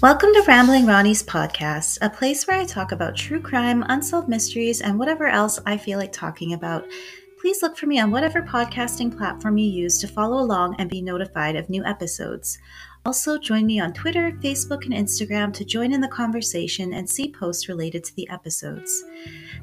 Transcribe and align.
Welcome 0.00 0.32
to 0.34 0.44
Rambling 0.46 0.86
Ronnie's 0.86 1.24
podcast, 1.24 1.98
a 2.02 2.08
place 2.08 2.46
where 2.46 2.56
I 2.56 2.64
talk 2.64 2.92
about 2.92 3.16
true 3.16 3.40
crime, 3.40 3.84
unsolved 3.88 4.28
mysteries, 4.28 4.80
and 4.80 4.96
whatever 4.96 5.26
else 5.26 5.58
I 5.66 5.76
feel 5.76 5.98
like 5.98 6.12
talking 6.12 6.52
about. 6.52 6.86
Please 7.40 7.62
look 7.62 7.76
for 7.76 7.86
me 7.86 7.98
on 7.98 8.12
whatever 8.12 8.40
podcasting 8.40 9.18
platform 9.18 9.58
you 9.58 9.68
use 9.68 9.98
to 9.98 10.06
follow 10.06 10.40
along 10.40 10.76
and 10.78 10.88
be 10.88 11.02
notified 11.02 11.56
of 11.56 11.68
new 11.68 11.84
episodes. 11.84 12.60
Also, 13.04 13.38
join 13.38 13.66
me 13.66 13.80
on 13.80 13.92
Twitter, 13.92 14.30
Facebook, 14.40 14.84
and 14.84 14.94
Instagram 14.94 15.52
to 15.52 15.64
join 15.64 15.92
in 15.92 16.00
the 16.00 16.06
conversation 16.06 16.92
and 16.92 17.10
see 17.10 17.32
posts 17.32 17.68
related 17.68 18.04
to 18.04 18.14
the 18.14 18.28
episodes. 18.30 19.02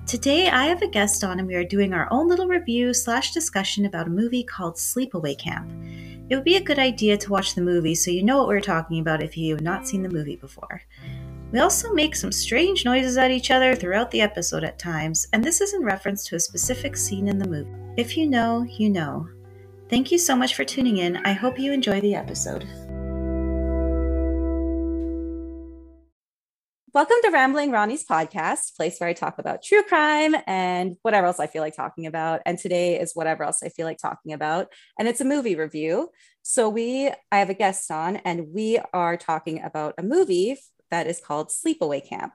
Today, 0.06 0.50
I 0.50 0.66
have 0.66 0.82
a 0.82 0.88
guest 0.88 1.24
on, 1.24 1.40
and 1.40 1.48
we 1.48 1.56
are 1.56 1.64
doing 1.64 1.94
our 1.94 2.10
own 2.12 2.28
little 2.28 2.50
review 2.50 2.94
slash 2.94 3.32
discussion 3.32 3.86
about 3.86 4.08
a 4.08 4.10
movie 4.10 4.44
called 4.44 4.76
Sleepaway 4.76 5.38
Camp. 5.40 5.72
It 6.30 6.36
would 6.36 6.44
be 6.44 6.56
a 6.56 6.64
good 6.64 6.80
idea 6.80 7.18
to 7.18 7.32
watch 7.32 7.54
the 7.54 7.62
movie 7.62 7.96
so 7.96 8.10
you 8.10 8.24
know 8.24 8.38
what 8.38 8.48
we're 8.48 8.62
talking 8.62 9.00
about 9.00 9.22
if 9.22 9.38
you 9.38 9.54
have 9.54 9.64
not 9.64 9.88
seen 9.88 10.02
the 10.02 10.10
movie 10.10 10.36
before. 10.36 10.82
We 11.52 11.60
also 11.60 11.94
make 11.94 12.16
some 12.16 12.32
strange 12.32 12.84
noises 12.84 13.18
at 13.18 13.32
each 13.32 13.52
other 13.52 13.76
throughout 13.76 14.12
the 14.12 14.22
episode 14.22 14.64
at 14.64 14.80
times, 14.80 15.28
and 15.32 15.44
this 15.44 15.62
is 15.62 15.74
in 15.74 15.84
reference 15.84 16.26
to 16.28 16.36
a 16.36 16.40
specific 16.40 16.98
scene 16.98 17.28
in 17.28 17.38
the 17.38 17.48
movie. 17.48 17.70
If 17.96 18.18
you 18.18 18.28
know, 18.28 18.64
you 18.64 18.90
know. 18.90 19.30
Thank 19.88 20.12
you 20.12 20.18
so 20.18 20.36
much 20.36 20.56
for 20.56 20.66
tuning 20.66 20.98
in. 20.98 21.18
I 21.18 21.34
hope 21.34 21.60
you 21.60 21.72
enjoy 21.72 22.02
the 22.02 22.16
episode. 22.16 22.68
Welcome 26.96 27.18
to 27.24 27.30
Rambling 27.30 27.72
Ronnie's 27.72 28.06
podcast, 28.06 28.78
place 28.78 28.98
where 29.00 29.10
I 29.10 29.12
talk 29.12 29.38
about 29.38 29.62
true 29.62 29.84
crime 29.84 30.34
and 30.48 30.96
whatever 31.02 31.28
else 31.28 31.42
I 31.42 31.48
feel 31.48 31.62
like 31.62 31.76
talking 31.76 32.06
about. 32.06 32.40
And 32.46 32.58
today 32.58 32.98
is 32.98 33.12
whatever 33.14 33.44
else 33.44 33.62
I 33.62 33.68
feel 33.68 33.86
like 33.86 33.98
talking 33.98 34.32
about. 34.32 34.70
And 34.98 35.06
it's 35.06 35.20
a 35.20 35.26
movie 35.26 35.58
review. 35.58 36.12
So 36.42 36.70
we 36.70 37.12
I 37.34 37.40
have 37.40 37.50
a 37.50 37.54
guest 37.54 37.92
on 37.92 38.16
and 38.16 38.54
we 38.54 38.80
are 38.94 39.18
talking 39.18 39.62
about 39.62 39.96
a 39.98 40.04
movie 40.04 40.58
that 40.90 41.06
is 41.06 41.20
called 41.20 41.50
Sleepaway 41.50 42.08
Camp. 42.08 42.32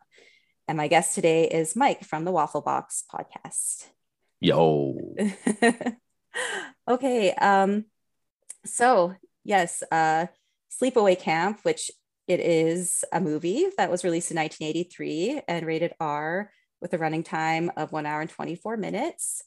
And 0.68 0.76
my 0.76 0.88
guest 0.88 1.14
today 1.14 1.44
is 1.48 1.74
Mike 1.74 2.04
from 2.04 2.26
the 2.26 2.30
Waffle 2.30 2.60
Box 2.60 3.02
podcast. 3.10 3.86
Yo. 4.40 5.14
okay. 6.86 7.32
Um, 7.32 7.86
so 8.66 9.14
yes, 9.42 9.82
uh 9.90 10.26
Sleepaway 10.70 11.18
Camp, 11.18 11.60
which 11.62 11.90
it 12.30 12.38
is 12.38 13.04
a 13.12 13.20
movie 13.20 13.66
that 13.76 13.90
was 13.90 14.04
released 14.04 14.30
in 14.30 14.36
1983 14.36 15.42
and 15.48 15.66
rated 15.66 15.94
R 15.98 16.52
with 16.80 16.94
a 16.94 16.98
running 16.98 17.24
time 17.24 17.72
of 17.76 17.90
one 17.90 18.06
hour 18.06 18.20
and 18.20 18.30
24 18.30 18.76
minutes. 18.76 19.42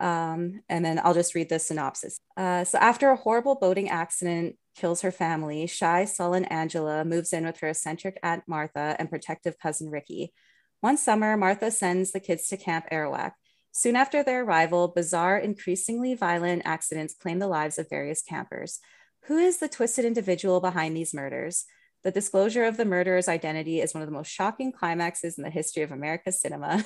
Um, 0.00 0.60
and 0.68 0.84
then 0.84 1.00
I'll 1.02 1.14
just 1.14 1.34
read 1.34 1.48
the 1.48 1.58
synopsis. 1.58 2.20
Uh, 2.36 2.64
so, 2.64 2.76
after 2.76 3.08
a 3.08 3.16
horrible 3.16 3.54
boating 3.54 3.88
accident 3.88 4.56
kills 4.76 5.00
her 5.00 5.10
family, 5.10 5.66
shy, 5.66 6.04
sullen 6.04 6.44
Angela 6.44 7.06
moves 7.06 7.32
in 7.32 7.46
with 7.46 7.58
her 7.60 7.68
eccentric 7.68 8.20
Aunt 8.22 8.42
Martha 8.46 8.96
and 8.98 9.08
protective 9.08 9.58
cousin 9.58 9.88
Ricky. 9.88 10.34
One 10.82 10.98
summer, 10.98 11.38
Martha 11.38 11.70
sends 11.70 12.12
the 12.12 12.20
kids 12.20 12.48
to 12.48 12.58
Camp 12.58 12.84
Arawak. 12.92 13.32
Soon 13.72 13.96
after 13.96 14.22
their 14.22 14.44
arrival, 14.44 14.88
bizarre, 14.88 15.38
increasingly 15.38 16.14
violent 16.14 16.62
accidents 16.66 17.14
claim 17.14 17.38
the 17.38 17.48
lives 17.48 17.78
of 17.78 17.88
various 17.88 18.20
campers. 18.20 18.78
Who 19.24 19.38
is 19.38 19.56
the 19.56 19.68
twisted 19.68 20.04
individual 20.04 20.60
behind 20.60 20.94
these 20.94 21.14
murders? 21.14 21.64
The 22.02 22.10
disclosure 22.10 22.64
of 22.64 22.76
the 22.76 22.84
murderer's 22.84 23.28
identity 23.28 23.80
is 23.80 23.92
one 23.92 24.02
of 24.02 24.08
the 24.08 24.14
most 24.14 24.28
shocking 24.30 24.72
climaxes 24.72 25.36
in 25.36 25.44
the 25.44 25.50
history 25.50 25.82
of 25.82 25.92
America's 25.92 26.40
cinema. 26.40 26.84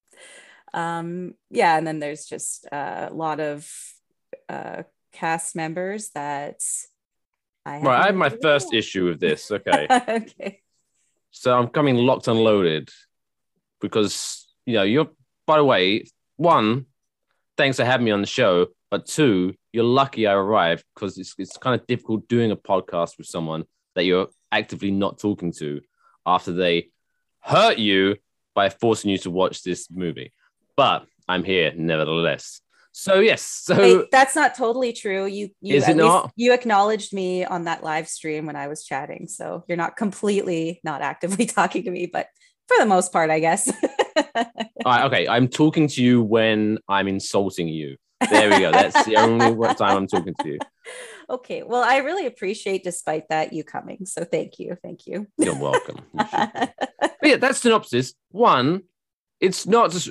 um, 0.74 1.34
yeah, 1.50 1.78
and 1.78 1.86
then 1.86 1.98
there's 1.98 2.26
just 2.26 2.66
a 2.70 3.08
lot 3.12 3.40
of 3.40 3.70
uh, 4.48 4.82
cast 5.12 5.56
members 5.56 6.10
that 6.10 6.60
I 7.64 7.76
have. 7.76 7.82
Right, 7.82 8.02
I 8.02 8.06
have 8.06 8.14
my 8.14 8.28
first 8.28 8.74
issue 8.74 9.06
with 9.06 9.20
this. 9.20 9.50
Okay. 9.50 9.86
okay. 9.90 10.60
So 11.30 11.56
I'm 11.58 11.68
coming 11.68 11.96
locked 11.96 12.28
and 12.28 12.38
loaded 12.38 12.90
because 13.80 14.46
you 14.66 14.74
know 14.74 14.82
you're. 14.82 15.08
By 15.46 15.58
the 15.58 15.64
way, 15.64 16.04
one, 16.36 16.86
thanks 17.56 17.76
for 17.76 17.84
having 17.84 18.04
me 18.04 18.10
on 18.10 18.20
the 18.20 18.26
show. 18.26 18.68
But 18.90 19.06
two, 19.06 19.54
you're 19.72 19.84
lucky 19.84 20.26
I 20.26 20.34
arrived 20.34 20.84
because 20.94 21.18
it's 21.18 21.34
it's 21.38 21.56
kind 21.56 21.78
of 21.78 21.86
difficult 21.86 22.28
doing 22.28 22.50
a 22.50 22.56
podcast 22.56 23.18
with 23.18 23.26
someone 23.26 23.64
that 23.94 24.04
you're 24.04 24.28
actively 24.52 24.90
not 24.90 25.18
talking 25.18 25.52
to 25.52 25.80
after 26.26 26.52
they 26.52 26.90
hurt 27.40 27.78
you 27.78 28.16
by 28.54 28.68
forcing 28.68 29.10
you 29.10 29.18
to 29.18 29.30
watch 29.30 29.62
this 29.62 29.90
movie. 29.90 30.32
But 30.76 31.06
I'm 31.28 31.44
here 31.44 31.72
nevertheless. 31.74 32.60
So 32.96 33.18
yes, 33.18 33.42
so 33.42 33.74
hey, 33.74 34.06
that's 34.12 34.36
not 34.36 34.54
totally 34.54 34.92
true. 34.92 35.26
You 35.26 35.50
you 35.60 35.74
is 35.74 35.88
it 35.88 35.96
not? 35.96 36.30
you 36.36 36.52
acknowledged 36.52 37.12
me 37.12 37.44
on 37.44 37.64
that 37.64 37.82
live 37.82 38.08
stream 38.08 38.46
when 38.46 38.54
I 38.54 38.68
was 38.68 38.84
chatting, 38.84 39.26
so 39.26 39.64
you're 39.66 39.76
not 39.76 39.96
completely 39.96 40.80
not 40.84 41.02
actively 41.02 41.44
talking 41.46 41.82
to 41.84 41.90
me, 41.90 42.06
but 42.06 42.28
for 42.68 42.76
the 42.78 42.86
most 42.86 43.12
part, 43.12 43.30
I 43.30 43.40
guess. 43.40 43.68
All 44.16 44.44
right, 44.84 45.04
okay. 45.06 45.26
I'm 45.26 45.48
talking 45.48 45.88
to 45.88 46.04
you 46.04 46.22
when 46.22 46.78
I'm 46.88 47.08
insulting 47.08 47.66
you. 47.66 47.96
There 48.30 48.48
we 48.48 48.60
go. 48.60 48.70
That's 48.70 49.04
the 49.04 49.16
only 49.16 49.74
time 49.74 49.96
I'm 49.96 50.06
talking 50.06 50.34
to 50.40 50.48
you. 50.48 50.58
Okay. 51.28 51.62
Well, 51.62 51.82
I 51.82 51.98
really 51.98 52.26
appreciate, 52.26 52.84
despite 52.84 53.28
that, 53.28 53.52
you 53.52 53.64
coming. 53.64 54.06
So 54.06 54.24
thank 54.24 54.58
you. 54.58 54.76
Thank 54.82 55.06
you. 55.06 55.26
You're 55.38 55.58
welcome. 55.58 56.00
You 56.12 56.24
yeah, 57.22 57.36
that's 57.36 57.60
synopsis. 57.60 58.14
One, 58.30 58.82
it's 59.40 59.66
not 59.66 59.90
just 59.90 60.10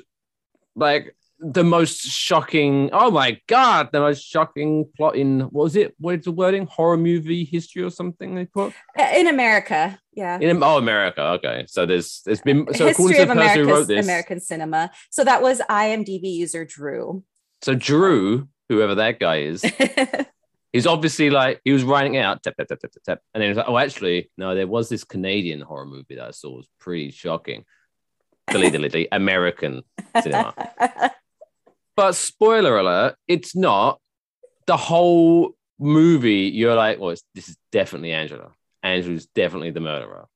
like 0.75 1.15
the 1.39 1.63
most 1.63 2.01
shocking. 2.01 2.89
Oh 2.93 3.11
my 3.11 3.39
god, 3.47 3.89
the 3.91 3.99
most 3.99 4.23
shocking 4.23 4.89
plot 4.95 5.15
in 5.15 5.41
what 5.41 5.63
was 5.65 5.75
it? 5.75 5.93
What 5.99 6.19
is 6.19 6.25
the 6.25 6.31
wording? 6.31 6.65
Horror 6.65 6.97
movie 6.97 7.43
history 7.43 7.83
or 7.83 7.89
something 7.89 8.35
they 8.35 8.45
put 8.45 8.73
uh, 8.97 9.09
in 9.15 9.27
America. 9.27 9.99
Yeah. 10.13 10.39
In 10.39 10.63
oh 10.63 10.77
America. 10.77 11.21
Okay. 11.21 11.65
So 11.67 11.85
there's 11.85 12.21
there's 12.25 12.41
been 12.41 12.67
so 12.73 12.87
history 12.87 13.19
of 13.19 13.29
America's, 13.29 13.89
American 13.89 14.39
cinema. 14.39 14.91
So 15.11 15.23
that 15.23 15.41
was 15.41 15.61
IMDb 15.69 16.33
user 16.33 16.65
Drew. 16.65 17.23
So 17.61 17.75
Drew, 17.75 18.47
whoever 18.69 18.95
that 18.95 19.19
guy 19.19 19.41
is, 19.41 19.63
he's 20.73 20.87
obviously 20.87 21.29
like 21.29 21.61
he 21.63 21.71
was 21.71 21.83
writing 21.83 22.17
out 22.17 22.43
tap 22.43 22.57
tap 22.57 22.67
tap 22.67 22.79
tap 22.81 22.91
tap, 23.05 23.19
and 23.33 23.41
then 23.41 23.43
he 23.43 23.49
was 23.49 23.57
like, 23.57 23.69
oh, 23.69 23.77
actually, 23.77 24.29
no, 24.37 24.55
there 24.55 24.67
was 24.67 24.89
this 24.89 25.05
Canadian 25.05 25.61
horror 25.61 25.85
movie 25.85 26.15
that 26.15 26.27
I 26.27 26.31
saw 26.31 26.57
was 26.57 26.67
pretty 26.79 27.11
shocking. 27.11 27.63
Delete, 28.51 28.73
delete, 28.73 29.07
American 29.11 29.83
cinema. 30.21 30.53
but 31.95 32.13
spoiler 32.13 32.77
alert, 32.77 33.15
it's 33.27 33.55
not 33.55 34.01
the 34.67 34.75
whole 34.75 35.55
movie. 35.79 36.51
You're 36.53 36.75
like, 36.75 36.97
oh, 36.99 37.07
well, 37.07 37.15
this 37.33 37.47
is 37.47 37.57
definitely 37.71 38.11
Angela. 38.11 38.51
Angela's 38.81 39.27
definitely 39.27 39.71
the 39.71 39.79
murderer. 39.79 40.27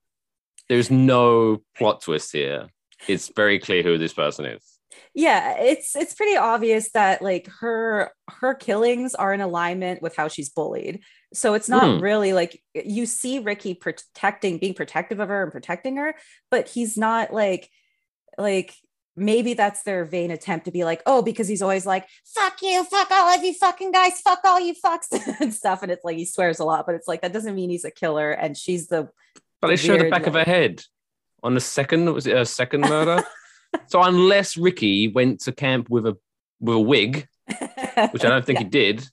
There's 0.69 0.89
no 0.89 1.61
plot 1.77 2.01
twist 2.01 2.31
here. 2.31 2.67
It's 3.07 3.29
very 3.35 3.59
clear 3.59 3.83
who 3.83 3.97
this 3.97 4.13
person 4.13 4.45
is 4.45 4.76
yeah 5.13 5.57
it's 5.59 5.95
it's 5.95 6.13
pretty 6.13 6.37
obvious 6.37 6.91
that 6.91 7.21
like 7.21 7.47
her 7.59 8.11
her 8.29 8.53
killings 8.53 9.15
are 9.15 9.33
in 9.33 9.41
alignment 9.41 10.01
with 10.01 10.15
how 10.15 10.27
she's 10.27 10.49
bullied. 10.49 11.01
So 11.33 11.55
it's 11.55 11.67
not 11.67 11.83
mm. 11.83 12.01
really 12.01 12.31
like 12.33 12.61
you 12.73 13.05
see 13.05 13.39
ricky 13.39 13.73
protecting 13.73 14.59
being 14.59 14.73
protective 14.73 15.19
of 15.19 15.29
her 15.29 15.43
and 15.43 15.51
protecting 15.51 15.97
her 15.97 16.15
but 16.49 16.69
he's 16.69 16.97
not 16.97 17.33
like 17.33 17.69
like 18.37 18.73
maybe 19.17 19.55
that's 19.55 19.81
their 19.81 20.05
vain 20.05 20.29
attempt 20.29 20.65
to 20.65 20.71
be 20.71 20.85
like 20.85 21.01
oh 21.05 21.21
because 21.21 21.47
he's 21.47 21.61
always 21.61 21.85
like 21.85 22.07
fuck 22.23 22.61
you 22.61 22.83
fuck 22.85 23.09
all 23.11 23.35
of 23.35 23.43
you 23.43 23.53
fucking 23.53 23.91
guys 23.91 24.21
fuck 24.21 24.39
all 24.45 24.59
you 24.59 24.73
fucks 24.73 25.07
and 25.41 25.53
stuff 25.53 25.81
and 25.81 25.91
it's 25.91 26.05
like 26.05 26.15
he 26.15 26.23
swears 26.23 26.59
a 26.59 26.63
lot 26.63 26.85
but 26.85 26.95
it's 26.95 27.07
like 27.07 27.21
that 27.21 27.33
doesn't 27.33 27.55
mean 27.55 27.69
he's 27.69 27.83
a 27.83 27.91
killer 27.91 28.31
and 28.31 28.55
she's 28.55 28.87
the 28.87 29.09
but 29.59 29.67
they 29.69 29.75
show 29.75 29.97
the 29.97 30.03
back 30.03 30.21
like, 30.21 30.27
of 30.27 30.33
her 30.35 30.43
head 30.43 30.81
on 31.41 31.55
the 31.55 31.59
second 31.59 32.13
was 32.13 32.27
it 32.27 32.37
a 32.37 32.45
second 32.45 32.81
murder 32.81 33.23
so 33.87 34.01
unless 34.01 34.57
Ricky 34.57 35.07
went 35.07 35.41
to 35.41 35.51
camp 35.51 35.89
with 35.89 36.05
a 36.05 36.17
with 36.59 36.75
a 36.75 36.79
wig, 36.79 37.27
which 37.47 38.25
I 38.25 38.29
don't 38.29 38.45
think 38.45 38.59
yeah. 38.59 38.63
he 38.63 38.69
did, 38.69 39.07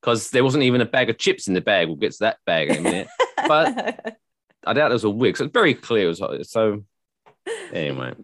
because 0.00 0.30
there 0.30 0.44
wasn't 0.44 0.64
even 0.64 0.80
a 0.80 0.86
bag 0.86 1.10
of 1.10 1.18
chips 1.18 1.48
in 1.48 1.54
the 1.54 1.60
bag. 1.60 1.88
We'll 1.88 1.96
get 1.96 2.12
to 2.12 2.18
that 2.20 2.38
bag 2.46 2.70
in 2.70 2.76
a 2.76 2.80
minute. 2.80 3.08
but 3.48 4.16
I 4.66 4.72
doubt 4.72 4.88
there 4.88 4.90
was 4.90 5.04
a 5.04 5.10
wig. 5.10 5.36
So 5.36 5.44
it's 5.44 5.52
very 5.52 5.74
clear. 5.74 6.08
Was, 6.08 6.22
so 6.50 6.84
anyway. 7.72 8.14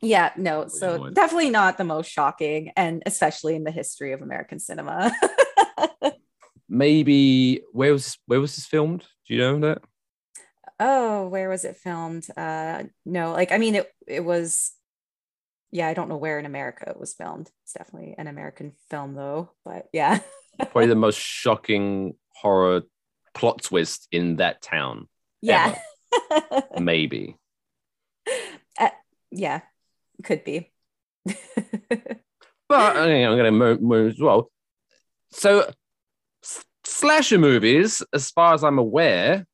Yeah, 0.00 0.32
no. 0.36 0.68
So 0.68 1.10
definitely 1.10 1.50
not 1.50 1.76
the 1.76 1.84
most 1.84 2.10
shocking, 2.10 2.72
and 2.76 3.02
especially 3.06 3.54
in 3.54 3.64
the 3.64 3.70
history 3.70 4.12
of 4.12 4.22
American 4.22 4.58
cinema. 4.58 5.12
Maybe 6.68 7.62
where 7.72 7.92
was 7.92 8.16
where 8.26 8.40
was 8.40 8.56
this 8.56 8.66
filmed? 8.66 9.04
Do 9.26 9.34
you 9.34 9.40
know 9.40 9.58
that? 9.60 9.82
Oh, 10.78 11.28
where 11.28 11.48
was 11.48 11.64
it 11.64 11.76
filmed? 11.76 12.26
Uh 12.36 12.84
no, 13.04 13.32
like 13.32 13.52
I 13.52 13.58
mean 13.58 13.74
it 13.74 13.92
it 14.06 14.24
was 14.24 14.72
yeah, 15.72 15.88
I 15.88 15.94
don't 15.94 16.08
know 16.08 16.16
where 16.16 16.38
in 16.38 16.46
America 16.46 16.88
it 16.88 16.98
was 16.98 17.14
filmed. 17.14 17.50
It's 17.64 17.72
definitely 17.72 18.14
an 18.18 18.26
American 18.26 18.72
film 18.90 19.14
though, 19.14 19.50
but 19.64 19.88
yeah. 19.92 20.20
Probably 20.58 20.86
the 20.86 20.94
most 20.94 21.18
shocking 21.18 22.14
horror 22.34 22.82
plot 23.34 23.62
twist 23.62 24.08
in 24.10 24.36
that 24.36 24.62
town. 24.62 25.08
Yeah. 25.40 25.78
Maybe. 26.78 27.36
Uh, 28.78 28.88
yeah, 29.30 29.60
could 30.24 30.44
be. 30.44 30.72
but 31.24 31.36
I 32.68 33.06
mean, 33.06 33.26
I'm 33.26 33.36
going 33.36 33.44
to 33.44 33.50
move, 33.52 33.80
move 33.80 34.12
as 34.12 34.20
well. 34.20 34.50
So, 35.32 35.70
slasher 36.84 37.38
movies, 37.38 38.02
as 38.12 38.30
far 38.30 38.54
as 38.54 38.64
I'm 38.64 38.78
aware, 38.78 39.46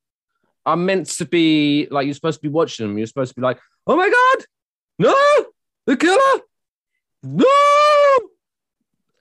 are 0.65 0.75
meant 0.75 1.07
to 1.07 1.25
be 1.25 1.87
like 1.91 2.05
you're 2.05 2.15
supposed 2.15 2.39
to 2.39 2.47
be 2.47 2.51
watching 2.51 2.87
them. 2.87 2.97
You're 2.97 3.07
supposed 3.07 3.29
to 3.29 3.35
be 3.35 3.41
like, 3.41 3.59
oh 3.85 3.95
my 3.95 4.09
god, 4.09 4.45
no, 4.99 5.45
the 5.87 5.97
killer, 5.97 6.41
no. 7.23 7.45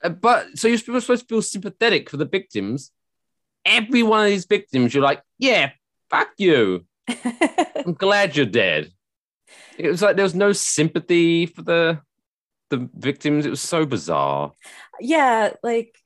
Uh, 0.03 0.11
But 0.11 0.59
so 0.59 0.69
you're 0.69 0.77
supposed 0.79 1.09
to 1.09 1.27
feel 1.27 1.43
sympathetic 1.43 2.11
for 2.11 2.19
the 2.19 2.27
victims. 2.27 2.91
Every 3.65 4.03
one 4.03 4.25
of 4.25 4.31
these 4.31 4.45
victims, 4.47 4.93
you're 4.95 5.03
like, 5.03 5.23
yeah, 5.39 5.71
fuck 6.11 6.29
you. 6.39 6.85
I'm 7.09 7.95
glad 7.95 8.37
you're 8.37 8.47
dead. 8.47 8.93
It 9.79 9.89
was 9.89 10.03
like 10.03 10.17
there 10.17 10.23
was 10.25 10.35
no 10.35 10.53
sympathy 10.53 11.47
for 11.47 11.63
the 11.63 12.01
the 12.71 12.89
victims. 12.95 13.47
It 13.47 13.51
was 13.51 13.61
so 13.63 13.87
bizarre. 13.87 14.53
yeah, 15.01 15.53
like 15.63 15.97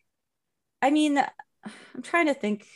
I 0.83 0.91
mean, 0.91 1.19
I'm 1.19 2.03
trying 2.03 2.27
to 2.27 2.35
think. 2.35 2.67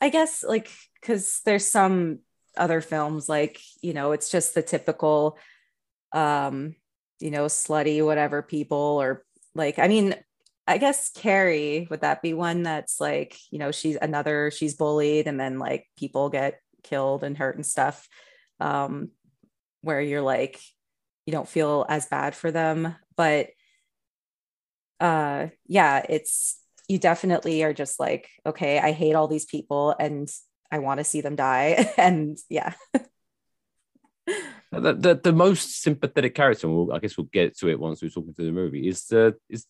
I 0.00 0.08
guess 0.08 0.42
like 0.42 0.70
because 1.00 1.40
there's 1.44 1.68
some 1.68 2.20
other 2.56 2.80
films 2.80 3.28
like 3.28 3.60
you 3.82 3.92
know 3.92 4.12
it's 4.12 4.30
just 4.30 4.54
the 4.54 4.62
typical 4.62 5.38
um 6.12 6.74
you 7.20 7.30
know 7.30 7.46
slutty 7.46 8.04
whatever 8.04 8.42
people 8.42 8.98
or 9.00 9.24
like 9.54 9.78
I 9.78 9.88
mean 9.88 10.14
I 10.66 10.78
guess 10.78 11.10
Carrie 11.10 11.88
would 11.90 12.02
that 12.02 12.22
be 12.22 12.32
one 12.32 12.62
that's 12.62 13.00
like 13.00 13.36
you 13.50 13.58
know 13.58 13.72
she's 13.72 13.96
another 14.00 14.50
she's 14.50 14.74
bullied 14.76 15.26
and 15.26 15.38
then 15.38 15.58
like 15.58 15.86
people 15.96 16.28
get 16.30 16.60
killed 16.82 17.24
and 17.24 17.36
hurt 17.36 17.56
and 17.56 17.66
stuff 17.66 18.08
um 18.60 19.10
where 19.82 20.00
you're 20.00 20.22
like 20.22 20.60
you 21.26 21.32
don't 21.32 21.48
feel 21.48 21.84
as 21.88 22.06
bad 22.06 22.34
for 22.34 22.50
them 22.50 22.94
but 23.16 23.48
uh 25.00 25.48
yeah 25.66 26.04
it's 26.08 26.58
you 26.88 26.98
definitely 26.98 27.62
are 27.62 27.72
just 27.72 27.98
like 28.00 28.28
okay 28.44 28.78
i 28.78 28.92
hate 28.92 29.14
all 29.14 29.28
these 29.28 29.46
people 29.46 29.94
and 29.98 30.28
i 30.70 30.78
want 30.78 30.98
to 30.98 31.04
see 31.04 31.20
them 31.20 31.36
die 31.36 31.92
and 31.96 32.38
yeah 32.48 32.72
The, 34.72 34.92
the, 34.92 35.20
the 35.22 35.32
most 35.32 35.82
sympathetic 35.82 36.34
character, 36.34 36.66
and 36.68 36.76
we'll, 36.76 36.92
I 36.92 37.00
guess 37.00 37.16
we'll 37.16 37.28
get 37.32 37.58
to 37.58 37.68
it 37.68 37.80
once 37.80 38.00
we're 38.02 38.08
talking 38.08 38.32
through 38.34 38.46
the 38.46 38.52
movie, 38.52 38.86
is 38.86 39.04
the 39.06 39.36
is 39.48 39.66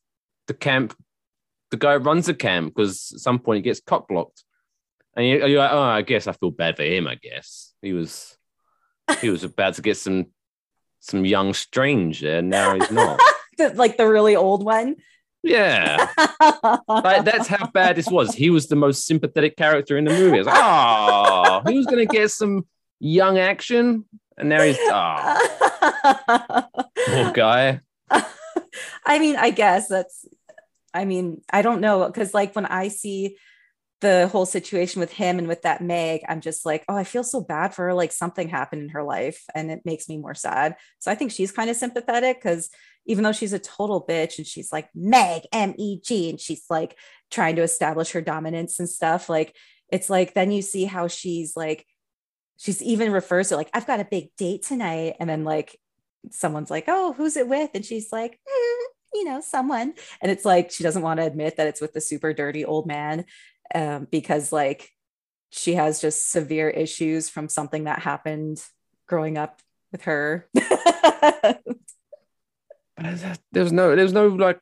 the 0.47 0.55
camp. 0.55 0.95
The 1.71 1.79
guy 1.79 1.97
runs 1.97 2.27
the 2.27 2.35
camp 2.35 2.75
because 2.75 3.13
at 3.15 3.21
some 3.21 3.39
point 3.39 3.59
he 3.59 3.63
gets 3.63 3.81
cock 3.81 4.09
blocked, 4.09 4.45
and 5.17 5.27
you, 5.27 5.47
you're 5.47 5.61
like, 5.61 5.73
oh, 5.73 5.81
I 5.81 6.03
guess 6.03 6.27
I 6.27 6.33
feel 6.33 6.51
bad 6.51 6.77
for 6.77 6.83
him. 6.83 7.07
I 7.07 7.15
guess 7.15 7.73
he 7.81 7.95
was 7.95 8.37
he 9.21 9.31
was 9.31 9.43
about 9.43 9.75
to 9.75 9.83
get 9.83 9.97
some 9.97 10.27
some 10.99 11.25
young 11.25 11.55
strange 11.55 12.21
there, 12.21 12.39
and 12.41 12.51
now 12.51 12.75
he's 12.75 12.91
not. 12.91 13.21
The- 13.59 13.75
like 13.75 13.99
the 13.99 14.07
really 14.07 14.37
old 14.37 14.65
one 14.65 14.97
Yeah, 15.43 16.09
like, 16.89 17.25
that's 17.25 17.47
how 17.47 17.67
bad 17.67 17.97
this 17.97 18.09
was. 18.09 18.35
He 18.35 18.49
was 18.49 18.69
the 18.69 18.77
most 18.77 19.07
sympathetic 19.07 19.57
character 19.57 19.99
in 19.99 20.05
the 20.05 20.13
movie. 20.13 20.37
I 20.37 20.39
was 20.39 20.47
like, 20.47 20.61
oh, 20.63 21.63
he 21.67 21.77
was 21.77 21.87
gonna 21.87 22.07
get 22.07 22.31
some 22.31 22.67
young 23.01 23.39
action, 23.39 24.05
and 24.41 24.49
now 24.49 24.63
he's 24.63 24.79
oh, 24.81 25.39
poor 27.07 27.33
guy. 27.35 27.81
I 29.05 29.19
mean, 29.19 29.37
I 29.37 29.51
guess 29.51 29.89
that's, 29.89 30.27
I 30.93 31.05
mean, 31.05 31.43
I 31.53 31.63
don't 31.63 31.81
know. 31.81 32.11
Cause 32.11 32.35
like 32.35 32.55
when 32.55 32.67
I 32.67 32.89
see 32.89 33.37
the 34.01 34.29
whole 34.29 34.47
situation 34.47 35.01
with 35.01 35.13
him 35.13 35.39
and 35.39 35.47
with 35.47 35.63
that 35.63 35.83
Meg, 35.83 36.23
I'm 36.29 36.41
just 36.41 36.65
like, 36.65 36.85
oh, 36.89 36.97
I 36.97 37.05
feel 37.05 37.23
so 37.23 37.41
bad 37.41 37.75
for 37.75 37.87
her. 37.87 37.95
Like 37.95 38.13
something 38.13 38.49
happened 38.49 38.83
in 38.83 38.89
her 38.91 39.03
life 39.03 39.45
and 39.55 39.71
it 39.71 39.83
makes 39.85 40.09
me 40.09 40.17
more 40.17 40.35
sad. 40.35 40.77
So 40.99 41.11
I 41.11 41.15
think 41.15 41.33
she's 41.33 41.53
kind 41.53 41.69
of 41.69 41.77
sympathetic 41.77 42.39
because 42.43 42.71
even 43.07 43.25
though 43.25 43.33
she's 43.33 43.53
a 43.53 43.59
total 43.59 44.05
bitch 44.05 44.39
and 44.39 44.47
she's 44.47 44.73
like 44.73 44.89
Meg, 44.95 45.43
M 45.53 45.75
E 45.77 46.01
G, 46.03 46.31
and 46.31 46.41
she's 46.41 46.65
like 46.71 46.97
trying 47.31 47.57
to 47.57 47.63
establish 47.63 48.13
her 48.13 48.21
dominance 48.21 48.79
and 48.79 48.89
stuff, 48.89 49.29
like 49.29 49.55
it's 49.91 50.09
like 50.09 50.35
then 50.35 50.51
you 50.51 50.63
see 50.63 50.85
how 50.85 51.09
she's 51.09 51.57
like, 51.57 51.87
she's 52.61 52.83
even 52.83 53.11
refers 53.11 53.49
to 53.49 53.57
like, 53.57 53.71
I've 53.73 53.87
got 53.87 54.01
a 54.01 54.05
big 54.05 54.37
date 54.37 54.63
tonight. 54.63 55.17
And 55.19 55.29
then 55.29 55.45
like 55.45 55.79
someone's 56.31 56.71
like, 56.71 56.85
oh, 56.89 57.15
who's 57.15 57.37
it 57.37 57.49
with? 57.49 57.71
And 57.75 57.85
she's 57.85 58.13
like, 58.13 58.33
"Mm, 58.33 58.85
you 59.15 59.25
know, 59.25 59.41
someone. 59.41 59.95
And 60.21 60.31
it's 60.31 60.45
like 60.45 60.71
she 60.71 60.83
doesn't 60.83 61.03
want 61.03 61.21
to 61.21 61.27
admit 61.27 61.57
that 61.57 61.67
it's 61.67 61.81
with 61.81 61.95
the 61.95 62.03
super 62.03 62.35
dirty 62.35 62.67
old 62.67 62.87
man 62.87 63.25
um, 63.75 64.07
because 64.11 64.53
like 64.53 64.91
she 65.49 65.75
has 65.75 66.03
just 66.03 66.31
severe 66.31 66.69
issues 66.69 67.31
from 67.31 67.49
something 67.49 67.85
that 67.85 68.01
happened 68.01 68.63
growing 69.09 69.39
up 69.39 69.61
with 69.91 70.03
her. 70.03 70.49
There 73.53 73.63
was 73.63 73.73
no, 73.73 73.97
there 73.97 74.05
was 74.05 74.13
no 74.13 74.27
like 74.29 74.61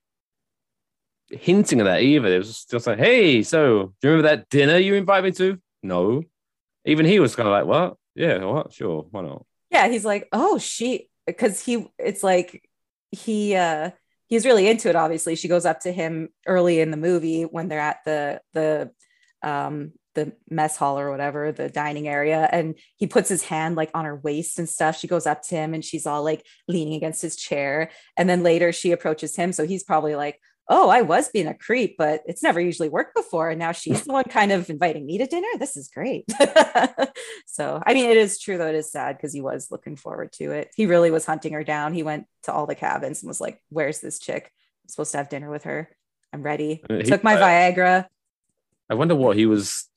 hinting 1.28 1.80
of 1.80 1.86
that 1.86 2.02
either. 2.02 2.28
It 2.28 2.38
was 2.38 2.64
just 2.64 2.86
like, 2.86 2.98
hey, 2.98 3.42
so 3.42 3.92
do 4.00 4.08
you 4.08 4.10
remember 4.14 4.28
that 4.28 4.48
dinner 4.48 4.78
you 4.78 4.94
invited 4.94 5.24
me 5.24 5.32
to? 5.32 5.60
No. 5.82 6.22
Even 6.88 7.06
he 7.06 7.20
was 7.20 7.36
kind 7.36 7.48
of 7.48 7.52
like, 7.52 7.66
what? 7.66 7.96
Yeah, 8.14 8.44
what? 8.44 8.72
Sure, 8.72 9.06
why 9.10 9.22
not? 9.22 9.44
yeah, 9.70 9.88
he's 9.88 10.04
like, 10.04 10.28
oh, 10.32 10.58
she, 10.58 11.08
because 11.26 11.62
he, 11.62 11.86
it's 11.98 12.22
like 12.22 12.68
he, 13.10 13.54
uh, 13.54 13.90
he's 14.26 14.46
really 14.46 14.68
into 14.68 14.88
it. 14.88 14.96
Obviously, 14.96 15.36
she 15.36 15.48
goes 15.48 15.66
up 15.66 15.80
to 15.80 15.92
him 15.92 16.28
early 16.46 16.80
in 16.80 16.90
the 16.90 16.96
movie 16.96 17.42
when 17.42 17.68
they're 17.68 17.80
at 17.80 17.98
the 18.04 18.40
the 18.54 18.90
um 19.42 19.92
the 20.14 20.32
mess 20.50 20.76
hall 20.76 20.98
or 20.98 21.10
whatever, 21.10 21.52
the 21.52 21.68
dining 21.68 22.08
area, 22.08 22.48
and 22.50 22.74
he 22.96 23.06
puts 23.06 23.28
his 23.28 23.44
hand 23.44 23.76
like 23.76 23.90
on 23.94 24.04
her 24.04 24.16
waist 24.16 24.58
and 24.58 24.68
stuff. 24.68 24.98
She 24.98 25.06
goes 25.06 25.26
up 25.26 25.42
to 25.42 25.54
him 25.54 25.74
and 25.74 25.84
she's 25.84 26.06
all 26.06 26.24
like 26.24 26.44
leaning 26.66 26.94
against 26.94 27.22
his 27.22 27.36
chair. 27.36 27.90
And 28.16 28.28
then 28.28 28.42
later 28.42 28.72
she 28.72 28.90
approaches 28.90 29.36
him. 29.36 29.52
So 29.52 29.64
he's 29.64 29.84
probably 29.84 30.16
like, 30.16 30.40
Oh, 30.70 30.90
I 30.90 31.00
was 31.00 31.30
being 31.30 31.46
a 31.46 31.54
creep, 31.54 31.96
but 31.96 32.22
it's 32.26 32.42
never 32.42 32.60
usually 32.60 32.90
worked 32.90 33.14
before. 33.14 33.48
And 33.48 33.58
now 33.58 33.72
she's 33.72 34.02
the 34.02 34.12
one 34.12 34.24
kind 34.24 34.52
of 34.52 34.68
inviting 34.68 35.06
me 35.06 35.16
to 35.16 35.26
dinner. 35.26 35.48
This 35.58 35.78
is 35.78 35.88
great. 35.88 36.26
so, 37.46 37.82
I 37.86 37.94
mean, 37.94 38.10
it 38.10 38.18
is 38.18 38.38
true, 38.38 38.58
though, 38.58 38.66
it 38.66 38.74
is 38.74 38.92
sad 38.92 39.16
because 39.16 39.32
he 39.32 39.40
was 39.40 39.70
looking 39.70 39.96
forward 39.96 40.32
to 40.32 40.50
it. 40.52 40.70
He 40.76 40.84
really 40.84 41.10
was 41.10 41.24
hunting 41.24 41.54
her 41.54 41.64
down. 41.64 41.94
He 41.94 42.02
went 42.02 42.26
to 42.42 42.52
all 42.52 42.66
the 42.66 42.74
cabins 42.74 43.22
and 43.22 43.28
was 43.28 43.40
like, 43.40 43.62
Where's 43.70 44.00
this 44.00 44.18
chick? 44.18 44.52
I'm 44.84 44.88
supposed 44.90 45.12
to 45.12 45.18
have 45.18 45.30
dinner 45.30 45.50
with 45.50 45.64
her. 45.64 45.88
I'm 46.32 46.42
ready. 46.42 46.84
Uh, 46.88 46.96
he- 46.96 47.04
Took 47.04 47.24
my 47.24 47.36
uh, 47.36 47.42
Viagra. 47.42 48.06
I 48.90 48.94
wonder 48.94 49.14
what 49.14 49.36
he 49.36 49.46
was 49.46 49.88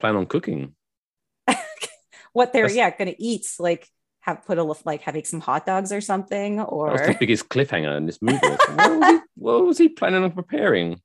planning 0.00 0.18
on 0.18 0.26
cooking. 0.26 0.74
what 2.32 2.52
they're 2.52 2.68
That's- 2.68 2.76
yeah 2.76 2.90
gonna 2.96 3.14
eat 3.18 3.46
like 3.58 3.88
have 4.28 4.44
put 4.44 4.58
a 4.58 4.64
like 4.84 5.02
having 5.02 5.24
some 5.24 5.40
hot 5.40 5.66
dogs 5.66 5.92
or 5.92 6.00
something 6.00 6.56
That 6.56 6.72
was 6.72 7.00
the 7.00 7.10
or 7.10 7.14
biggest 7.20 7.48
cliffhanger 7.48 7.96
in 7.96 8.06
this 8.06 8.20
movie. 8.22 8.38
what, 8.38 8.98
was 8.98 9.08
he, 9.10 9.18
what 9.34 9.64
was 9.64 9.78
he 9.78 9.88
planning 9.88 10.24
on 10.24 10.32
preparing? 10.32 11.00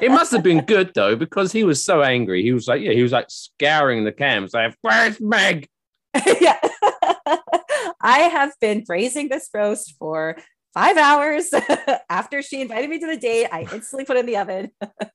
It 0.00 0.10
must 0.10 0.32
have 0.32 0.42
been 0.42 0.64
good 0.64 0.92
though, 0.94 1.16
because 1.16 1.52
he 1.52 1.64
was 1.64 1.84
so 1.84 2.02
angry. 2.02 2.42
He 2.42 2.52
was 2.52 2.66
like, 2.66 2.82
yeah, 2.82 2.92
he 2.92 3.02
was 3.02 3.12
like 3.12 3.26
scouring 3.28 4.04
the 4.04 4.12
camps, 4.12 4.52
like, 4.52 4.76
where's 4.82 5.20
Meg? 5.20 5.68
yeah 6.40 6.58
i 8.02 8.18
have 8.30 8.52
been 8.60 8.84
praising 8.84 9.28
this 9.28 9.48
roast 9.54 9.94
for 9.98 10.36
five 10.74 10.98
hours 10.98 11.50
after 12.10 12.42
she 12.42 12.60
invited 12.60 12.90
me 12.90 12.98
to 12.98 13.06
the 13.06 13.16
date 13.16 13.48
i 13.50 13.62
instantly 13.72 14.04
put 14.04 14.16
it 14.16 14.20
in 14.20 14.26
the 14.26 14.36
oven 14.36 14.70
Wouldn't 14.80 15.06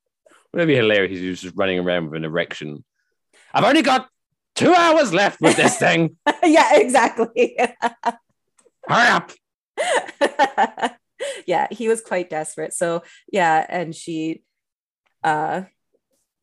it 0.54 0.66
be 0.66 0.76
hilarious 0.76 1.20
he 1.20 1.30
was 1.30 1.42
just 1.42 1.56
running 1.56 1.78
around 1.78 2.06
with 2.06 2.16
an 2.16 2.26
erection? 2.26 2.84
I've 3.54 3.64
only 3.64 3.82
got 3.82 4.10
two 4.58 4.74
hours 4.74 5.14
left 5.14 5.40
with 5.42 5.56
this 5.56 5.78
thing. 5.78 6.18
yeah 6.44 6.76
exactly 6.76 7.58
Hurry 8.88 9.08
up. 9.08 9.32
yeah 11.48 11.68
he 11.72 11.88
was 11.88 12.02
quite 12.02 12.30
desperate 12.30 12.74
so 12.74 13.04
yeah 13.32 13.66
and 13.70 13.94
she 13.96 14.42
uh 15.24 15.62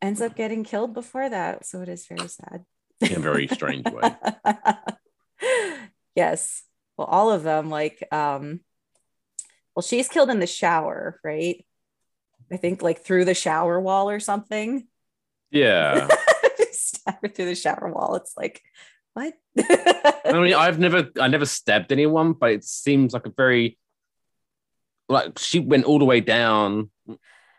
ends 0.02 0.21
up 0.21 0.37
getting 0.37 0.64
killed 0.64 0.94
before 0.94 1.28
that 1.28 1.64
so 1.66 1.80
it 1.83 1.88
is 1.88 2.06
very 2.06 2.28
sad 2.28 2.64
In 3.00 3.16
a 3.16 3.21
very 3.21 3.47
strange 3.49 3.87
way. 3.90 4.14
yes 6.14 6.62
well 6.97 7.06
all 7.09 7.30
of 7.33 7.42
them 7.42 7.71
like 7.71 8.06
um 8.12 8.61
well 9.75 9.83
she's 9.83 10.09
killed 10.09 10.30
in 10.30 10.38
the 10.40 10.47
shower 10.47 11.18
right 11.25 11.64
i 12.52 12.56
think 12.56 12.83
like 12.83 13.00
through 13.04 13.25
the 13.25 13.35
shower 13.35 13.80
wall 13.80 14.09
or 14.11 14.21
something 14.21 14.87
Yeah. 15.50 16.09
Stab 16.75 17.16
her 17.23 17.28
through 17.28 17.47
the 17.47 17.54
shower 17.54 17.93
wall 17.93 18.14
it's 18.16 18.37
like 18.37 18.62
what 19.14 19.35
I 19.57 20.33
mean, 20.33 20.54
I've 20.54 20.81
never, 20.81 21.09
I 21.21 21.28
never 21.28 21.47
stabbed 21.47 21.93
anyone, 21.93 22.33
but 22.33 22.50
it 22.50 22.64
seems 22.64 23.12
like 23.12 23.26
a 23.26 23.31
very, 23.31 23.78
like 25.09 25.38
she 25.38 25.61
went 25.61 25.85
all 25.85 26.00
the 26.00 26.04
way 26.04 26.21
down, 26.21 26.90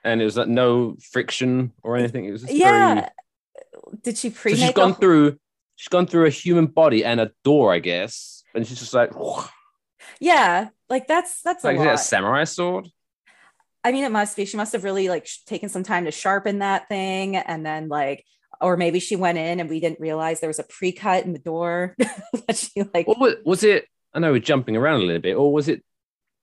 and 0.03 0.21
it 0.21 0.25
was 0.25 0.35
like 0.35 0.49
no 0.49 0.97
friction 1.13 1.71
or 1.81 1.95
anything. 1.95 2.25
It 2.25 2.31
was 2.31 2.41
just 2.41 2.53
yeah 2.53 2.93
very. 2.93 3.07
did 4.01 4.17
she 4.17 4.31
So 4.31 4.35
pre 4.35 4.55
she's 4.55 4.73
gone 4.73 4.95
through, 4.95 5.37
she's 5.77 5.87
gone 5.87 6.07
through 6.07 6.25
a 6.25 6.29
human 6.29 6.65
body 6.65 7.05
and 7.05 7.21
a 7.21 7.31
door, 7.45 7.73
I 7.73 7.79
guess, 7.79 8.43
and 8.53 8.67
she's 8.67 8.79
just 8.79 8.93
like, 8.93 9.11
yeah 10.19 10.69
like 10.89 11.07
that's 11.07 11.41
that's 11.41 11.63
a 11.63 11.67
like 11.67 11.77
is 11.77 11.83
it 11.83 11.85
lot 11.85 11.95
a 11.95 11.97
samurai 11.97 12.43
sword? 12.43 12.89
I 13.83 13.91
mean, 13.91 14.03
it 14.03 14.11
must 14.11 14.35
be. 14.35 14.45
She 14.45 14.57
must 14.57 14.73
have 14.73 14.83
really 14.83 15.09
like 15.09 15.27
sh- 15.27 15.43
taken 15.45 15.69
some 15.69 15.83
time 15.83 16.05
to 16.05 16.11
sharpen 16.11 16.59
that 16.59 16.89
thing, 16.89 17.35
and 17.35 17.65
then 17.65 17.87
like, 17.87 18.25
or 18.61 18.77
maybe 18.77 18.99
she 18.99 19.15
went 19.15 19.37
in 19.37 19.59
and 19.59 19.69
we 19.69 19.79
didn't 19.79 19.99
realize 19.99 20.39
there 20.39 20.49
was 20.49 20.59
a 20.59 20.63
pre-cut 20.63 21.25
in 21.25 21.33
the 21.33 21.39
door 21.39 21.95
that 22.47 22.55
she 22.55 22.83
like. 22.93 23.07
Or 23.07 23.15
was, 23.19 23.35
was 23.45 23.63
it? 23.63 23.87
I 24.13 24.19
know 24.19 24.31
we're 24.31 24.39
jumping 24.39 24.75
around 24.77 25.01
a 25.01 25.05
little 25.05 25.21
bit, 25.21 25.35
or 25.35 25.51
was 25.51 25.67
it 25.67 25.83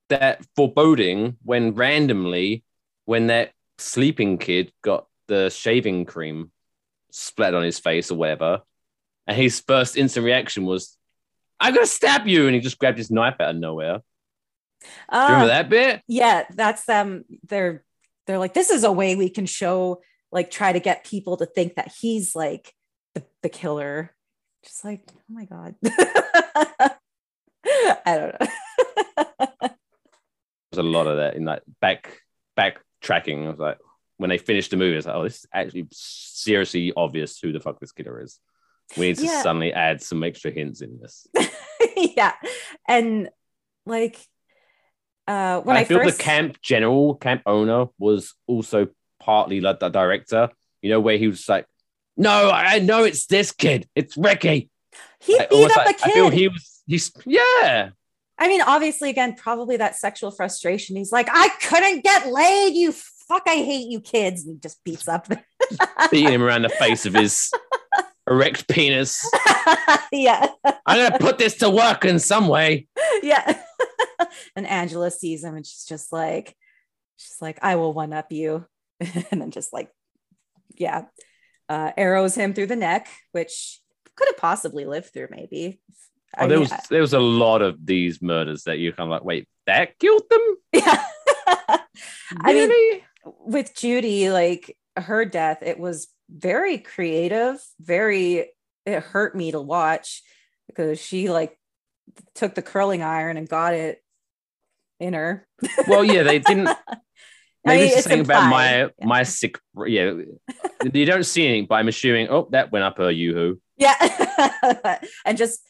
that 0.09 0.45
foreboding 0.55 1.37
when 1.43 1.73
randomly, 1.73 2.63
when 3.05 3.27
that 3.27 3.51
sleeping 3.77 4.37
kid 4.37 4.71
got 4.83 5.07
the 5.27 5.49
shaving 5.49 6.05
cream 6.05 6.51
splattered 7.11 7.55
on 7.55 7.63
his 7.63 7.79
face 7.79 8.11
or 8.11 8.15
whatever. 8.15 8.61
And 9.25 9.37
his 9.37 9.59
first 9.61 9.95
instant 9.97 10.25
reaction 10.25 10.65
was, 10.65 10.97
I'm 11.59 11.73
gonna 11.73 11.85
stab 11.87 12.27
you. 12.27 12.45
And 12.45 12.53
he 12.55 12.61
just 12.61 12.77
grabbed 12.77 12.97
his 12.97 13.09
knife 13.09 13.35
out 13.39 13.51
of 13.51 13.55
nowhere. 13.55 14.01
You 15.11 15.19
remember 15.19 15.45
Uh, 15.45 15.47
that 15.47 15.69
bit? 15.69 16.01
yeah, 16.07 16.43
that's 16.53 16.85
them. 16.85 17.23
They're 17.47 17.83
they're 18.27 18.37
like, 18.39 18.53
this 18.53 18.69
is 18.69 18.83
a 18.83 18.91
way 18.91 19.15
we 19.15 19.29
can 19.29 19.45
show, 19.45 20.01
like, 20.33 20.51
try 20.51 20.73
to 20.73 20.79
get 20.79 21.05
people 21.05 21.37
to 21.37 21.45
think 21.45 21.75
that 21.75 21.93
he's 22.01 22.35
like 22.35 22.73
the, 23.13 23.23
the 23.41 23.49
killer. 23.49 24.13
Just 24.63 24.83
like, 24.83 25.03
oh 25.07 25.21
my 25.29 25.45
god. 25.45 25.75
I 28.05 28.17
don't 28.17 28.35
know. 28.39 28.47
There's 30.71 30.79
a 30.79 30.83
lot 30.83 31.07
of 31.07 31.17
that 31.17 31.35
in 31.35 31.45
that 31.45 31.63
back 31.79 32.19
backtracking. 32.57 33.45
I 33.45 33.49
was 33.49 33.59
like, 33.59 33.77
when 34.17 34.29
they 34.29 34.37
finished 34.37 34.71
the 34.71 34.77
movie, 34.77 34.93
I 34.93 34.97
was 34.97 35.05
like, 35.05 35.15
oh, 35.15 35.23
this 35.23 35.39
is 35.39 35.45
actually 35.53 35.87
seriously 35.91 36.93
obvious 36.95 37.39
who 37.39 37.51
the 37.51 37.59
fuck 37.59 37.79
this 37.79 37.91
killer 37.91 38.21
is. 38.21 38.39
We 38.97 39.07
need 39.07 39.17
to 39.17 39.25
Yeah. 39.25 39.41
suddenly 39.41 39.73
add 39.73 40.01
some 40.01 40.23
extra 40.23 40.51
hints 40.51 40.81
in 40.81 40.99
this. 40.99 41.27
yeah. 41.95 42.33
And 42.87 43.29
like 43.85 44.17
uh 45.27 45.61
when 45.61 45.77
I, 45.77 45.81
I, 45.81 45.83
feel 45.85 45.99
first 45.99 46.17
the 46.17 46.23
camp 46.23 46.61
general, 46.61 47.15
camp 47.15 47.43
owner, 47.45 47.87
was 47.97 48.33
also 48.47 48.87
partly 49.23 49.61
like 49.61 49.79
the 49.79 49.89
director. 49.89 50.49
You 50.81 50.89
know, 50.89 50.99
where 50.99 51.17
he 51.17 51.27
was 51.27 51.47
like, 51.47 51.65
"No, 52.17 52.51
I 52.51 52.79
know 52.79 53.03
it's 53.03 53.25
this 53.25 53.51
kid. 53.51 53.87
It's 53.95 54.17
Ricky." 54.17 54.69
he 55.21 55.37
Like, 55.37 55.49
beat 55.49 55.71
up 55.71 55.77
like- 55.77 55.95
a 55.95 55.99
kid. 55.99 56.09
I 56.09 56.13
feel 56.13 56.29
he 56.29 56.47
was. 56.49 56.81
He's 56.85 57.11
yeah. 57.25 57.91
I 58.37 58.47
mean, 58.47 58.61
obviously, 58.61 59.09
again, 59.09 59.35
probably 59.35 59.77
that 59.77 59.95
sexual 59.95 60.31
frustration. 60.31 60.95
He's 60.97 61.11
like, 61.11 61.29
I 61.31 61.49
couldn't 61.61 62.03
get 62.03 62.27
laid, 62.27 62.73
you 62.73 62.91
fuck, 62.91 63.43
I 63.47 63.55
hate 63.57 63.87
you 63.89 64.01
kids. 64.01 64.43
And 64.43 64.55
he 64.55 64.59
just 64.59 64.83
beats 64.83 65.07
up. 65.07 65.27
beating 66.11 66.33
him 66.33 66.41
around 66.43 66.63
the 66.63 66.69
face 66.69 67.05
of 67.05 67.13
his 67.13 67.51
erect 68.29 68.67
penis. 68.67 69.23
yeah. 70.11 70.47
I'm 70.85 70.97
gonna 71.09 71.19
put 71.19 71.37
this 71.37 71.55
to 71.57 71.69
work 71.69 72.03
in 72.05 72.19
some 72.19 72.47
way. 72.47 72.87
Yeah. 73.21 73.61
and 74.55 74.67
Angela 74.67 75.11
sees 75.11 75.43
him 75.43 75.55
and 75.55 75.65
she's 75.65 75.85
just 75.85 76.11
like, 76.11 76.55
she's 77.17 77.37
like, 77.39 77.59
I 77.61 77.75
will 77.75 77.93
one 77.93 78.11
up 78.13 78.31
you. 78.31 78.65
and 79.31 79.41
then 79.41 79.51
just 79.51 79.73
like, 79.73 79.89
yeah, 80.75 81.05
uh, 81.69 81.91
arrows 81.97 82.35
him 82.35 82.53
through 82.53 82.67
the 82.67 82.75
neck, 82.75 83.07
which 83.31 83.79
could 84.15 84.27
have 84.27 84.37
possibly 84.37 84.85
lived 84.85 85.13
through, 85.13 85.27
maybe. 85.29 85.79
Oh, 86.37 86.47
there 86.47 86.59
mean, 86.59 86.69
was 86.69 86.87
there 86.89 87.01
was 87.01 87.13
a 87.13 87.19
lot 87.19 87.61
of 87.61 87.85
these 87.85 88.21
murders 88.21 88.63
that 88.63 88.79
you 88.79 88.91
kind 88.91 89.07
of 89.07 89.11
like, 89.11 89.23
wait, 89.23 89.47
that 89.67 89.99
killed 89.99 90.23
them? 90.29 90.57
yeah. 90.73 91.03
I 92.41 92.53
mean, 92.53 93.01
with 93.45 93.75
Judy, 93.75 94.31
like 94.31 94.75
her 94.97 95.25
death, 95.25 95.59
it 95.61 95.79
was 95.79 96.07
very 96.29 96.79
creative, 96.79 97.63
very 97.79 98.49
it 98.85 99.03
hurt 99.03 99.35
me 99.35 99.51
to 99.51 99.61
watch 99.61 100.23
because 100.67 100.99
she 100.99 101.29
like 101.29 101.57
took 102.35 102.55
the 102.55 102.61
curling 102.61 103.03
iron 103.03 103.37
and 103.37 103.47
got 103.47 103.73
it 103.73 104.03
in 104.99 105.13
her. 105.13 105.47
well, 105.87 106.03
yeah, 106.03 106.23
they 106.23 106.39
didn't. 106.39 106.69
I 107.65 107.69
Maybe 107.69 107.87
mean, 107.87 107.97
it's 107.97 108.07
it's 108.07 108.29
about 108.29 108.49
my. 108.49 108.79
Yeah. 108.79 108.87
my 109.03 109.23
sick. 109.23 109.57
Yeah, 109.85 110.13
you 110.93 111.05
don't 111.05 111.23
see 111.23 111.47
anything, 111.47 111.67
but 111.67 111.75
I'm 111.75 111.87
assuming. 111.87 112.27
Oh, 112.29 112.47
that 112.51 112.71
went 112.71 112.83
up 112.83 112.97
her 112.97 113.09
yoo-hoo. 113.09 113.59
Yeah. 113.77 114.99
and 115.25 115.37
just 115.37 115.61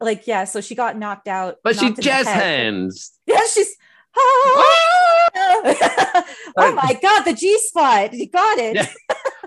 like, 0.00 0.26
yeah, 0.26 0.44
so 0.44 0.60
she 0.60 0.74
got 0.74 0.98
knocked 0.98 1.28
out. 1.28 1.56
But 1.64 1.76
she 1.76 1.86
knocked 1.86 1.96
the 1.96 2.02
jazz 2.02 2.26
hands. 2.26 3.12
Yeah, 3.26 3.40
she's 3.52 3.74
oh 4.16 5.24
ah! 6.56 6.72
my 6.74 6.98
god, 7.00 7.22
the 7.22 7.32
G 7.32 7.56
spot. 7.58 8.12
You 8.12 8.28
got 8.28 8.58
it. 8.58 8.74
Yeah. 8.74 8.88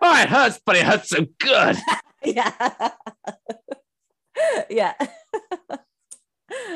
Oh, 0.01 0.21
it 0.21 0.29
hurts, 0.29 0.59
but 0.65 0.77
it 0.77 0.83
hurts 0.83 1.09
so 1.09 1.25
good. 1.39 1.77
yeah. 2.23 2.91
yeah. 4.69 4.93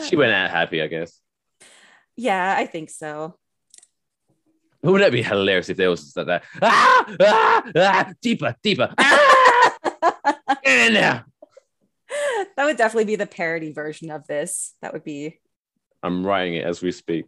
She 0.07 0.15
went 0.15 0.31
out 0.31 0.49
happy, 0.49 0.81
I 0.81 0.87
guess. 0.87 1.19
Yeah, 2.15 2.55
I 2.57 2.65
think 2.65 2.89
so. 2.89 3.37
Wouldn't 4.83 5.01
that 5.01 5.11
be 5.11 5.23
hilarious 5.23 5.69
if 5.69 5.77
there 5.77 5.89
was 5.89 6.15
like 6.15 6.27
that? 6.27 6.43
Ah, 6.61 7.15
ah, 7.19 7.63
ah, 7.75 8.13
deeper, 8.21 8.55
deeper. 8.61 8.93
Ah, 8.97 9.75
in 10.63 10.93
there. 10.93 11.25
that 12.55 12.65
would 12.65 12.77
definitely 12.77 13.05
be 13.05 13.15
the 13.15 13.25
parody 13.25 13.71
version 13.71 14.11
of 14.11 14.27
this. 14.27 14.75
That 14.81 14.93
would 14.93 15.03
be 15.03 15.39
I'm 16.03 16.25
writing 16.25 16.55
it 16.55 16.65
as 16.65 16.81
we 16.81 16.91
speak. 16.91 17.25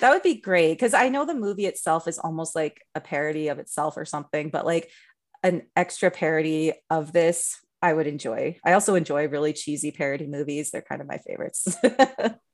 that 0.00 0.10
would 0.10 0.22
be 0.22 0.40
great 0.40 0.74
because 0.74 0.94
I 0.94 1.08
know 1.08 1.24
the 1.24 1.34
movie 1.34 1.66
itself 1.66 2.08
is 2.08 2.18
almost 2.18 2.54
like 2.54 2.82
a 2.94 3.00
parody 3.00 3.48
of 3.48 3.58
itself 3.58 3.96
or 3.96 4.04
something, 4.04 4.50
but 4.50 4.66
like 4.66 4.90
an 5.42 5.62
extra 5.76 6.10
parody 6.10 6.72
of 6.90 7.12
this, 7.12 7.58
I 7.80 7.92
would 7.92 8.08
enjoy. 8.08 8.58
I 8.64 8.72
also 8.72 8.96
enjoy 8.96 9.28
really 9.28 9.52
cheesy 9.52 9.92
parody 9.92 10.26
movies. 10.26 10.70
They're 10.70 10.82
kind 10.82 11.00
of 11.00 11.08
my 11.08 11.18
favorites. 11.18 11.76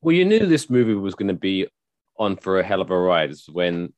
Well, 0.02 0.14
you 0.14 0.26
knew 0.26 0.40
this 0.40 0.68
movie 0.68 0.92
was 0.92 1.14
going 1.14 1.28
to 1.28 1.32
be 1.32 1.66
on 2.18 2.36
for 2.36 2.60
a 2.60 2.62
hell 2.62 2.82
of 2.82 2.90
a 2.90 2.98
ride 2.98 3.32
when 3.50 3.94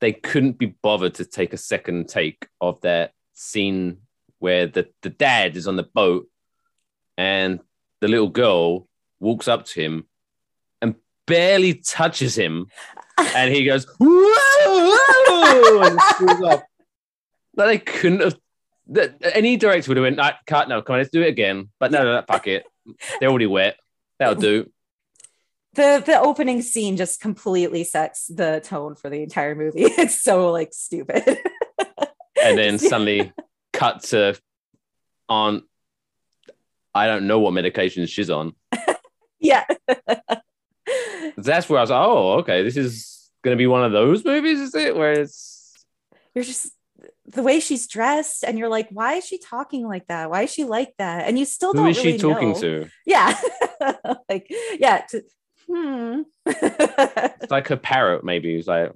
they 0.00 0.12
couldn't 0.12 0.58
be 0.58 0.66
bothered 0.66 1.14
to 1.14 1.24
take 1.24 1.52
a 1.52 1.58
second 1.58 2.08
take 2.08 2.48
of 2.60 2.80
that 2.80 3.12
scene 3.34 3.98
where 4.38 4.66
the, 4.66 4.88
the 5.02 5.10
dad 5.10 5.56
is 5.56 5.68
on 5.68 5.76
the 5.76 5.82
boat 5.82 6.28
and 7.18 7.60
the 8.00 8.08
little 8.08 8.28
girl 8.28 8.88
walks 9.18 9.46
up 9.48 9.66
to 9.66 9.80
him 9.80 10.06
and 10.80 10.94
barely 11.26 11.74
touches 11.74 12.34
him 12.34 12.66
and 13.36 13.54
he 13.54 13.64
goes 13.64 13.86
whoa, 13.98 14.34
whoa 15.28 15.82
and 15.82 16.00
screws. 16.00 16.40
Like 16.40 16.62
they 17.56 17.78
couldn't 17.78 18.20
have 18.20 18.38
that 18.90 19.14
any 19.34 19.56
director 19.56 19.90
would 19.90 19.96
have 19.98 20.04
went, 20.04 20.16
"Nah, 20.16 20.32
cut, 20.46 20.68
no, 20.68 20.82
come 20.82 20.94
on, 20.94 21.00
let's 21.00 21.10
do 21.10 21.22
it 21.22 21.28
again. 21.28 21.68
But 21.78 21.92
no, 21.92 22.02
no, 22.02 22.16
no, 22.16 22.22
fuck 22.26 22.46
it. 22.46 22.64
They're 23.20 23.28
already 23.28 23.46
wet. 23.46 23.76
That'll 24.18 24.34
do. 24.34 24.70
The 25.74 26.02
the 26.04 26.18
opening 26.18 26.62
scene 26.62 26.96
just 26.96 27.20
completely 27.20 27.84
sets 27.84 28.26
the 28.26 28.60
tone 28.64 28.94
for 28.94 29.08
the 29.08 29.22
entire 29.22 29.54
movie. 29.54 29.84
It's 29.98 30.20
so 30.20 30.50
like 30.50 30.72
stupid. 30.72 31.24
and 32.42 32.58
then 32.58 32.78
suddenly 32.78 33.32
cut 33.72 34.02
to 34.04 34.38
on 35.28 35.62
I 36.94 37.06
don't 37.06 37.26
know 37.26 37.38
what 37.38 37.52
medication 37.52 38.06
she's 38.06 38.30
on. 38.30 38.54
yeah. 39.40 39.64
That's 41.36 41.68
where 41.68 41.78
I 41.78 41.82
was 41.82 41.90
like, 41.90 42.04
oh, 42.04 42.32
okay, 42.40 42.64
this 42.64 42.76
is 42.76 43.30
gonna 43.42 43.56
be 43.56 43.68
one 43.68 43.84
of 43.84 43.92
those 43.92 44.24
movies, 44.24 44.58
is 44.58 44.74
it? 44.74 44.96
Where 44.96 45.12
it's 45.12 45.86
You're 46.34 46.44
just 46.44 46.72
the 47.26 47.44
way 47.44 47.60
she's 47.60 47.86
dressed, 47.86 48.42
and 48.42 48.58
you're 48.58 48.68
like, 48.68 48.88
why 48.90 49.14
is 49.14 49.24
she 49.24 49.38
talking 49.38 49.86
like 49.86 50.08
that? 50.08 50.30
Why 50.30 50.42
is 50.42 50.52
she 50.52 50.64
like 50.64 50.94
that? 50.98 51.28
And 51.28 51.38
you 51.38 51.44
still 51.44 51.72
who 51.72 51.78
don't 51.78 51.90
is 51.90 51.96
she 51.96 52.06
really 52.08 52.18
talking 52.18 52.52
know. 52.52 52.60
to? 52.60 52.88
Yeah. 53.06 53.40
like, 54.28 54.50
yeah. 54.78 55.06
To, 55.70 56.24
hmm. 56.46 56.46
It's 57.42 57.50
like 57.50 57.70
a 57.70 57.76
parrot, 57.76 58.24
maybe. 58.24 58.54
He's 58.54 58.66
like, 58.66 58.92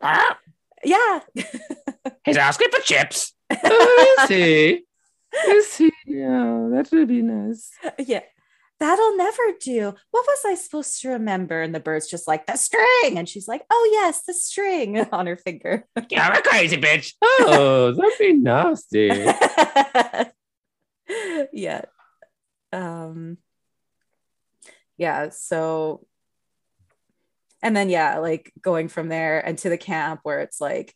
ah, 0.00 0.38
yeah. 0.84 1.20
he's 2.24 2.36
asking 2.36 2.68
for 2.70 2.80
chips. 2.80 3.32
oh, 3.50 4.16
is 4.22 4.28
he? 4.28 4.84
Is 5.48 5.76
he? 5.76 5.92
Yeah, 6.06 6.68
that 6.72 6.88
would 6.92 7.08
be 7.08 7.22
nice. 7.22 7.70
Yeah. 7.98 8.20
That'll 8.80 9.16
never 9.16 9.42
do. 9.60 9.94
What 10.10 10.26
was 10.26 10.40
I 10.44 10.56
supposed 10.56 11.00
to 11.02 11.10
remember? 11.10 11.62
And 11.62 11.72
the 11.72 11.78
bird's 11.78 12.10
just 12.10 12.26
like, 12.26 12.46
the 12.46 12.56
string. 12.56 13.16
And 13.16 13.28
she's 13.28 13.46
like, 13.46 13.62
oh, 13.70 13.90
yes, 13.92 14.22
the 14.24 14.34
string 14.34 14.98
on 15.12 15.26
her 15.28 15.36
finger. 15.36 15.86
You're 16.10 16.32
a 16.32 16.42
crazy 16.42 16.78
bitch. 16.78 17.14
Oh, 17.22 17.92
that'd 17.92 18.18
be 18.18 18.32
nasty. 18.32 19.08
yeah. 21.52 21.82
Um, 22.72 23.38
yeah. 25.02 25.30
So, 25.30 26.06
and 27.60 27.76
then, 27.76 27.90
yeah, 27.90 28.18
like 28.18 28.52
going 28.60 28.86
from 28.86 29.08
there 29.08 29.40
and 29.40 29.58
to 29.58 29.68
the 29.68 29.76
camp 29.76 30.20
where 30.22 30.40
it's 30.40 30.60
like, 30.60 30.94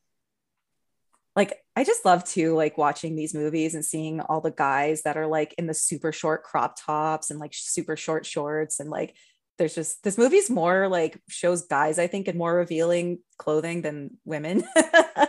like 1.35 1.59
I 1.75 1.83
just 1.83 2.05
love 2.05 2.25
to 2.31 2.55
like 2.55 2.79
watching 2.79 3.17
these 3.17 3.35
movies 3.35 3.75
and 3.75 3.85
seeing 3.85 4.21
all 4.21 4.41
the 4.41 4.53
guys 4.53 5.03
that 5.03 5.17
are 5.17 5.27
like 5.27 5.55
in 5.59 5.67
the 5.67 5.75
super 5.75 6.13
short 6.13 6.45
crop 6.45 6.77
tops 6.81 7.31
and 7.31 7.41
like 7.41 7.53
super 7.53 7.97
short 7.97 8.25
shorts 8.25 8.81
and 8.81 8.89
like 8.89 9.15
there's 9.59 9.75
just 9.75 10.03
this 10.03 10.17
movie's 10.17 10.49
more 10.49 10.89
like 10.89 11.21
shows 11.29 11.67
guys 11.67 11.99
I 11.99 12.07
think 12.07 12.27
in 12.29 12.39
more 12.39 12.55
revealing 12.55 13.19
clothing 13.37 13.83
than 13.83 14.19
women. 14.25 14.65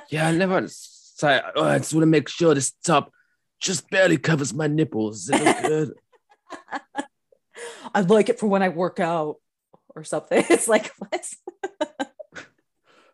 Yeah, 0.10 0.30
I 0.30 0.32
never 0.32 0.66
say. 0.70 1.42
Oh, 1.56 1.66
I 1.66 1.80
just 1.80 1.94
want 1.94 2.04
to 2.04 2.08
make 2.08 2.30
sure 2.30 2.54
this 2.54 2.72
top 2.86 3.12
just 3.60 3.90
barely 3.90 4.18
covers 4.18 4.54
my 4.54 4.68
nipples. 4.68 5.26
Does 5.26 5.42
it 5.42 5.62
good? 5.64 5.94
I 7.94 8.02
like 8.02 8.30
it 8.30 8.40
for 8.40 8.48
when 8.48 8.64
I 8.64 8.70
work 8.70 9.00
out 9.00 9.38
or 9.96 10.04
something. 10.04 10.44
It's 10.50 10.68
like 10.68 10.92
what? 10.98 11.30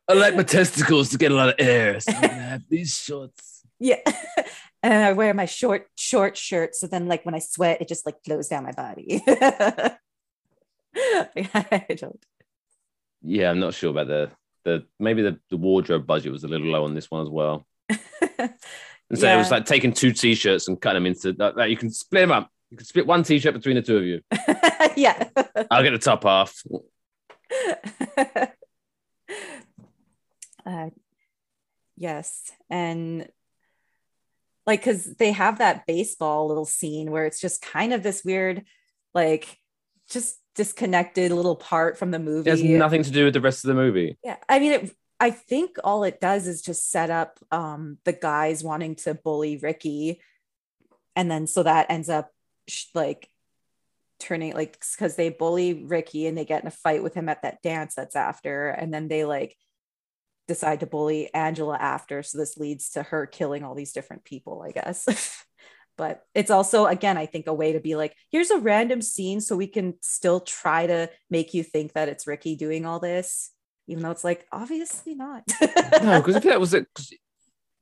I 0.07 0.13
like 0.13 0.35
my 0.35 0.43
testicles 0.43 1.09
to 1.09 1.17
get 1.17 1.31
a 1.31 1.35
lot 1.35 1.49
of 1.49 1.55
air, 1.59 1.99
so 1.99 2.11
I'm 2.11 2.21
gonna 2.21 2.33
have 2.33 2.63
these 2.69 2.95
shorts. 2.95 3.61
Yeah. 3.79 4.01
and 4.83 4.93
I 4.93 5.13
wear 5.13 5.33
my 5.33 5.45
short, 5.45 5.87
short 5.95 6.35
shirt. 6.37 6.75
So 6.75 6.87
then 6.87 7.07
like 7.07 7.25
when 7.25 7.35
I 7.35 7.39
sweat, 7.39 7.81
it 7.81 7.87
just 7.87 8.05
like 8.05 8.23
flows 8.25 8.49
down 8.49 8.63
my 8.63 8.73
body. 8.73 9.23
I 10.95 11.85
don't. 11.95 12.23
Yeah, 13.21 13.49
I'm 13.49 13.59
not 13.59 13.73
sure 13.73 13.91
about 13.91 14.07
the 14.07 14.31
the 14.65 14.85
maybe 14.99 15.21
the, 15.21 15.39
the 15.49 15.57
wardrobe 15.57 16.05
budget 16.05 16.31
was 16.31 16.43
a 16.43 16.47
little 16.47 16.67
low 16.67 16.83
on 16.83 16.93
this 16.93 17.09
one 17.09 17.21
as 17.21 17.29
well. 17.29 17.65
And 19.09 19.19
so 19.19 19.31
it 19.31 19.37
was 19.37 19.51
like 19.51 19.65
taking 19.65 19.93
two 19.93 20.11
t-shirts 20.11 20.67
and 20.67 20.81
cutting 20.81 21.03
them 21.03 21.13
into 21.13 21.33
like, 21.37 21.55
like, 21.55 21.69
you 21.69 21.77
can 21.77 21.91
split 21.91 22.23
them 22.23 22.31
up. 22.31 22.49
You 22.73 22.77
can 22.77 22.87
split 22.87 23.05
one 23.05 23.21
t-shirt 23.21 23.53
between 23.53 23.75
the 23.75 23.83
two 23.83 23.97
of 23.97 24.03
you. 24.03 24.21
yeah. 24.95 25.29
I'll 25.69 25.83
get 25.83 25.91
the 25.91 25.99
top 25.99 26.23
half. 26.23 26.63
uh, 30.65 30.89
yes, 31.95 32.51
and 32.71 33.27
like 34.65 34.79
because 34.79 35.05
they 35.17 35.33
have 35.33 35.59
that 35.59 35.85
baseball 35.85 36.47
little 36.47 36.65
scene 36.65 37.11
where 37.11 37.27
it's 37.27 37.39
just 37.39 37.61
kind 37.61 37.93
of 37.93 38.01
this 38.01 38.23
weird, 38.25 38.65
like 39.13 39.59
just 40.09 40.39
disconnected 40.55 41.31
little 41.31 41.55
part 41.55 41.99
from 41.99 42.09
the 42.09 42.17
movie. 42.17 42.49
It 42.49 42.53
has 42.53 42.63
nothing 42.63 43.03
to 43.03 43.11
do 43.11 43.25
with 43.25 43.35
the 43.35 43.41
rest 43.41 43.63
of 43.63 43.67
the 43.67 43.75
movie. 43.75 44.17
Yeah, 44.23 44.37
I 44.49 44.57
mean, 44.57 44.71
it, 44.71 44.95
I 45.19 45.29
think 45.29 45.77
all 45.83 46.05
it 46.05 46.19
does 46.19 46.47
is 46.47 46.63
just 46.63 46.89
set 46.89 47.11
up 47.11 47.37
um, 47.51 47.99
the 48.03 48.13
guys 48.13 48.63
wanting 48.63 48.95
to 48.95 49.13
bully 49.13 49.57
Ricky, 49.57 50.19
and 51.15 51.29
then 51.29 51.45
so 51.45 51.61
that 51.61 51.91
ends 51.91 52.09
up 52.09 52.31
like 52.93 53.29
turning 54.19 54.53
like 54.53 54.79
because 54.79 55.15
they 55.15 55.29
bully 55.29 55.83
Ricky 55.85 56.27
and 56.27 56.37
they 56.37 56.45
get 56.45 56.61
in 56.61 56.67
a 56.67 56.71
fight 56.71 57.03
with 57.03 57.13
him 57.13 57.29
at 57.29 57.41
that 57.41 57.61
dance 57.61 57.95
that's 57.95 58.15
after, 58.15 58.69
and 58.69 58.93
then 58.93 59.07
they 59.07 59.25
like 59.25 59.55
decide 60.47 60.81
to 60.81 60.85
bully 60.87 61.33
Angela 61.33 61.77
after. 61.77 62.23
So 62.23 62.37
this 62.37 62.57
leads 62.57 62.91
to 62.91 63.03
her 63.03 63.25
killing 63.25 63.63
all 63.63 63.75
these 63.75 63.93
different 63.93 64.23
people, 64.23 64.61
I 64.61 64.71
guess. 64.71 65.45
but 65.97 66.23
it's 66.33 66.49
also 66.49 66.85
again 66.85 67.17
i 67.17 67.25
think 67.25 67.45
a 67.47 67.53
way 67.53 67.73
to 67.73 67.79
be 67.79 67.95
like 67.95 68.15
here's 68.31 68.49
a 68.49 68.57
random 68.57 69.01
scene 69.01 69.39
so 69.39 69.55
we 69.55 69.67
can 69.67 69.93
still 70.01 70.39
try 70.39 70.87
to 70.87 71.09
make 71.29 71.53
you 71.53 71.63
think 71.63 71.93
that 71.93 72.09
it's 72.09 72.25
ricky 72.25 72.55
doing 72.55 72.85
all 72.85 72.99
this 72.99 73.51
even 73.87 74.01
though 74.03 74.11
it's 74.11 74.23
like 74.23 74.45
obviously 74.51 75.13
not 75.13 75.43
No, 76.03 76.19
because 76.19 76.35
if 76.35 76.43
that 76.43 76.59
was 76.59 76.73
it, 76.73 76.87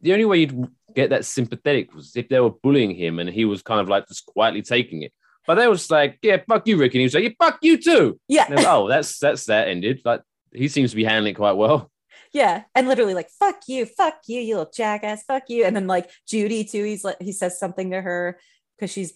the 0.01 0.13
only 0.13 0.25
way 0.25 0.39
you'd 0.39 0.67
get 0.95 1.11
that 1.11 1.25
sympathetic 1.25 1.93
was 1.93 2.15
if 2.15 2.27
they 2.29 2.39
were 2.39 2.49
bullying 2.51 2.95
him 2.95 3.19
and 3.19 3.29
he 3.29 3.45
was 3.45 3.61
kind 3.61 3.79
of 3.79 3.87
like 3.87 4.07
just 4.07 4.25
quietly 4.25 4.61
taking 4.61 5.03
it. 5.03 5.13
But 5.47 5.55
they 5.55 5.67
was 5.67 5.89
like, 5.89 6.19
"Yeah, 6.21 6.37
fuck 6.47 6.67
you, 6.67 6.77
Ricky," 6.77 6.97
and 6.97 7.01
he 7.01 7.05
was 7.05 7.13
like, 7.15 7.23
"Yeah, 7.23 7.29
fuck 7.39 7.59
you 7.61 7.77
too." 7.77 8.19
yeah 8.27 8.49
was, 8.49 8.65
oh, 8.65 8.87
that's 8.87 9.17
that's 9.19 9.45
that 9.45 9.67
ended. 9.69 10.01
Like 10.05 10.21
he 10.53 10.67
seems 10.67 10.91
to 10.91 10.95
be 10.95 11.03
handling 11.03 11.31
it 11.31 11.37
quite 11.37 11.53
well. 11.53 11.89
yeah 12.33 12.63
and 12.75 12.87
literally 12.87 13.13
like 13.13 13.29
fuck 13.39 13.61
you 13.67 13.85
fuck 13.85 14.21
you 14.27 14.39
you 14.39 14.55
little 14.57 14.71
jackass 14.71 15.23
fuck 15.23 15.43
you 15.49 15.65
and 15.65 15.75
then 15.75 15.87
like 15.87 16.09
judy 16.27 16.63
too 16.63 16.83
he's 16.83 17.03
like 17.03 17.17
he 17.19 17.31
says 17.31 17.59
something 17.59 17.91
to 17.91 18.01
her 18.01 18.39
because 18.77 18.91
she's 18.91 19.13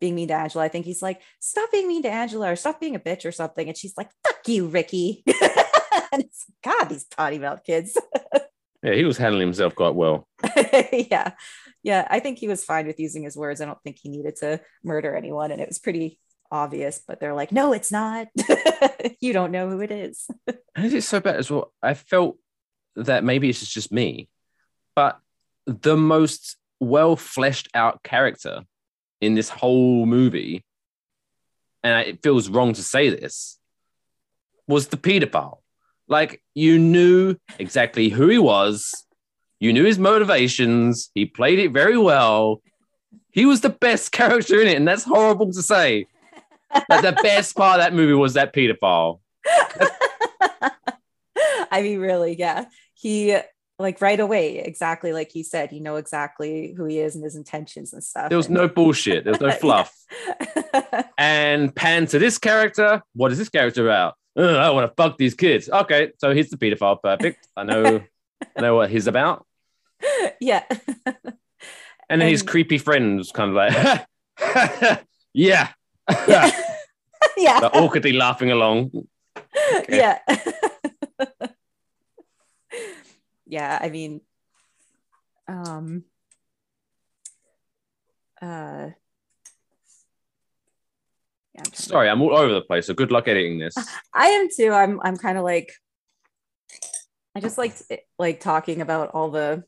being 0.00 0.14
mean 0.14 0.28
to 0.28 0.34
angela 0.34 0.64
i 0.64 0.68
think 0.68 0.84
he's 0.84 1.00
like 1.02 1.20
stop 1.40 1.70
being 1.72 1.88
mean 1.88 2.02
to 2.02 2.10
angela 2.10 2.50
or 2.52 2.56
stop 2.56 2.80
being 2.80 2.96
a 2.96 3.00
bitch 3.00 3.24
or 3.24 3.32
something 3.32 3.68
and 3.68 3.76
she's 3.76 3.96
like 3.96 4.10
fuck 4.26 4.46
you 4.48 4.66
ricky 4.66 5.22
and 6.12 6.22
it's 6.22 6.44
god 6.62 6.88
these 6.88 7.04
potty 7.04 7.38
mouth 7.38 7.62
kids 7.64 7.96
Yeah, 8.82 8.94
he 8.94 9.04
was 9.04 9.16
handling 9.16 9.46
himself 9.46 9.74
quite 9.74 9.94
well. 9.94 10.26
yeah 10.92 11.32
yeah 11.84 12.06
i 12.10 12.20
think 12.20 12.38
he 12.38 12.46
was 12.46 12.64
fine 12.64 12.86
with 12.86 13.00
using 13.00 13.24
his 13.24 13.36
words 13.36 13.60
i 13.60 13.64
don't 13.64 13.82
think 13.82 13.98
he 14.00 14.08
needed 14.08 14.36
to 14.36 14.60
murder 14.84 15.16
anyone 15.16 15.50
and 15.50 15.60
it 15.60 15.68
was 15.68 15.80
pretty 15.80 16.18
obvious 16.50 17.00
but 17.06 17.18
they're 17.18 17.34
like 17.34 17.50
no 17.50 17.72
it's 17.72 17.90
not 17.90 18.28
you 19.20 19.32
don't 19.32 19.50
know 19.50 19.68
who 19.68 19.80
it 19.80 19.90
is 19.90 20.28
And 20.74 20.86
is 20.86 20.94
it 20.94 21.02
so 21.02 21.20
bad 21.20 21.36
as 21.36 21.50
well? 21.50 21.72
I 21.82 21.94
felt 21.94 22.38
that 22.96 23.24
maybe 23.24 23.48
it's 23.48 23.66
just 23.66 23.92
me, 23.92 24.28
but 24.94 25.18
the 25.66 25.96
most 25.96 26.56
well 26.80 27.16
fleshed 27.16 27.68
out 27.74 28.02
character 28.02 28.62
in 29.20 29.34
this 29.34 29.48
whole 29.48 30.06
movie, 30.06 30.64
and 31.82 32.06
it 32.06 32.22
feels 32.22 32.48
wrong 32.48 32.72
to 32.74 32.82
say 32.82 33.08
this, 33.08 33.58
was 34.66 34.88
the 34.88 34.96
Peter 34.96 35.26
pedophile. 35.26 35.58
Like 36.12 36.42
you 36.54 36.78
knew 36.78 37.36
exactly 37.58 38.10
who 38.10 38.28
he 38.28 38.38
was, 38.38 39.06
you 39.58 39.72
knew 39.72 39.84
his 39.84 39.98
motivations, 39.98 41.10
he 41.14 41.24
played 41.24 41.58
it 41.58 41.72
very 41.72 41.96
well. 41.96 42.62
He 43.30 43.46
was 43.46 43.62
the 43.62 43.70
best 43.70 44.12
character 44.20 44.60
in 44.60 44.68
it, 44.68 44.76
and 44.76 44.86
that's 44.86 45.04
horrible 45.04 45.50
to 45.50 45.62
say. 45.62 46.06
But 46.88 47.00
the 47.02 47.16
best 47.22 47.56
part 47.56 47.80
of 47.80 47.84
that 47.84 47.94
movie 47.94 48.12
was 48.14 48.34
that 48.34 48.54
pedophile. 48.54 49.20
I 51.70 51.80
mean, 51.82 51.98
really, 51.98 52.36
yeah. 52.38 52.66
He 52.94 53.36
like 53.78 54.00
right 54.00 54.20
away, 54.20 54.58
exactly 54.58 55.12
like 55.12 55.30
he 55.32 55.42
said, 55.42 55.72
you 55.72 55.80
know 55.80 55.96
exactly 55.96 56.74
who 56.76 56.84
he 56.84 56.98
is 56.98 57.14
and 57.14 57.24
his 57.24 57.36
intentions 57.36 57.92
and 57.92 58.04
stuff. 58.04 58.28
There 58.28 58.38
was 58.38 58.50
no 58.50 58.68
bullshit. 58.68 59.24
There 59.24 59.32
was 59.32 59.40
no 59.40 59.50
fluff. 59.60 59.94
And 61.16 61.74
pan 61.74 62.06
to 62.06 62.18
this 62.18 62.38
character. 62.38 63.02
What 63.14 63.32
is 63.32 63.38
this 63.38 63.48
character 63.48 63.86
about? 63.86 64.14
"Ugh, 64.36 64.56
I 64.56 64.70
want 64.70 64.90
to 64.90 64.94
fuck 64.94 65.18
these 65.18 65.34
kids. 65.34 65.68
Okay, 65.68 66.12
so 66.18 66.34
he's 66.34 66.50
the 66.50 66.56
pedophile. 66.56 67.00
Perfect. 67.02 67.48
I 67.56 67.64
know. 67.64 68.02
I 68.56 68.60
know 68.60 68.76
what 68.76 68.90
he's 68.90 69.06
about. 69.06 69.46
yeah. 70.40 70.64
And 72.10 72.20
then 72.20 72.28
his 72.28 72.42
creepy 72.42 72.76
friends 72.76 73.32
kind 73.32 73.50
of 73.50 73.56
like, 73.56 74.06
yeah, 75.32 75.70
yeah. 76.28 76.50
Like, 77.38 77.74
awkwardly 77.74 78.12
laughing 78.12 78.50
along. 78.50 78.90
Okay. 79.74 79.96
Yeah. 79.96 80.18
yeah, 83.46 83.78
I 83.80 83.88
mean 83.88 84.20
um 85.48 86.04
uh 88.42 88.90
yeah, 91.54 91.60
I'm 91.60 91.64
trying 91.64 91.72
to- 91.72 91.82
Sorry, 91.82 92.08
I'm 92.08 92.22
all 92.22 92.36
over 92.36 92.52
the 92.54 92.62
place. 92.62 92.86
So 92.86 92.94
good 92.94 93.12
luck 93.12 93.28
editing 93.28 93.58
this. 93.58 93.74
I 94.14 94.26
am 94.28 94.48
too. 94.54 94.70
I'm 94.72 95.00
I'm 95.02 95.16
kind 95.16 95.38
of 95.38 95.44
like 95.44 95.72
I 97.34 97.40
just 97.40 97.58
like 97.58 97.74
like 98.18 98.40
talking 98.40 98.80
about 98.80 99.10
all 99.10 99.30
the 99.30 99.64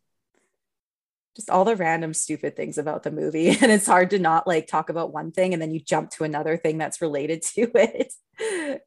just 1.37 1.51
all 1.51 1.64
the 1.64 1.75
random 1.77 2.14
stupid 2.14 2.55
things 2.57 2.79
about 2.79 3.03
the 3.03 3.11
movie 3.11 3.49
and 3.61 3.73
it's 3.73 3.87
hard 3.87 4.11
to 4.11 4.18
not 4.18 4.47
like 4.47 4.66
talk 4.68 4.88
about 4.88 5.12
one 5.12 5.33
thing 5.33 5.53
and 5.53 5.61
then 5.61 5.73
you 5.73 5.81
jump 5.81 6.11
to 6.11 6.25
another 6.25 6.57
thing 6.57 6.79
that's 6.79 7.03
related 7.03 7.42
to 7.42 7.62
it 7.75 8.12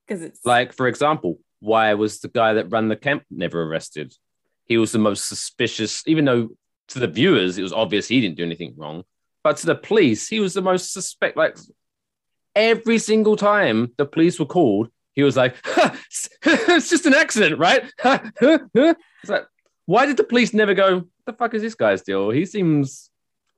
because 0.07 0.21
it's 0.21 0.45
Like, 0.45 0.73
for 0.73 0.87
example, 0.87 1.39
why 1.59 1.93
was 1.95 2.19
the 2.19 2.29
guy 2.29 2.53
that 2.53 2.69
ran 2.71 2.87
the 2.87 2.95
camp 2.95 3.23
never 3.29 3.63
arrested? 3.63 4.13
He 4.65 4.77
was 4.77 4.91
the 4.91 4.99
most 4.99 5.27
suspicious, 5.27 6.03
even 6.07 6.25
though 6.25 6.49
to 6.89 6.99
the 6.99 7.07
viewers 7.07 7.57
it 7.57 7.63
was 7.63 7.73
obvious 7.73 8.07
he 8.07 8.21
didn't 8.21 8.37
do 8.37 8.45
anything 8.45 8.75
wrong. 8.77 9.03
But 9.43 9.57
to 9.57 9.65
the 9.65 9.75
police, 9.75 10.27
he 10.27 10.39
was 10.39 10.53
the 10.53 10.61
most 10.61 10.93
suspect. 10.93 11.35
Like 11.37 11.57
every 12.57 12.97
single 12.97 13.35
time 13.35 13.93
the 13.97 14.05
police 14.05 14.39
were 14.39 14.45
called, 14.45 14.89
he 15.13 15.23
was 15.23 15.37
like, 15.37 15.55
"It's 16.43 16.89
just 16.89 17.05
an 17.05 17.13
accident, 17.13 17.59
right?" 17.59 17.83
it's 18.03 19.29
like, 19.29 19.45
why 19.85 20.05
did 20.05 20.17
the 20.17 20.23
police 20.23 20.53
never 20.53 20.73
go? 20.73 21.03
The 21.25 21.33
fuck 21.33 21.53
is 21.53 21.61
this 21.61 21.75
guy's 21.75 22.01
deal? 22.01 22.29
He 22.29 22.45
seems 22.45 23.09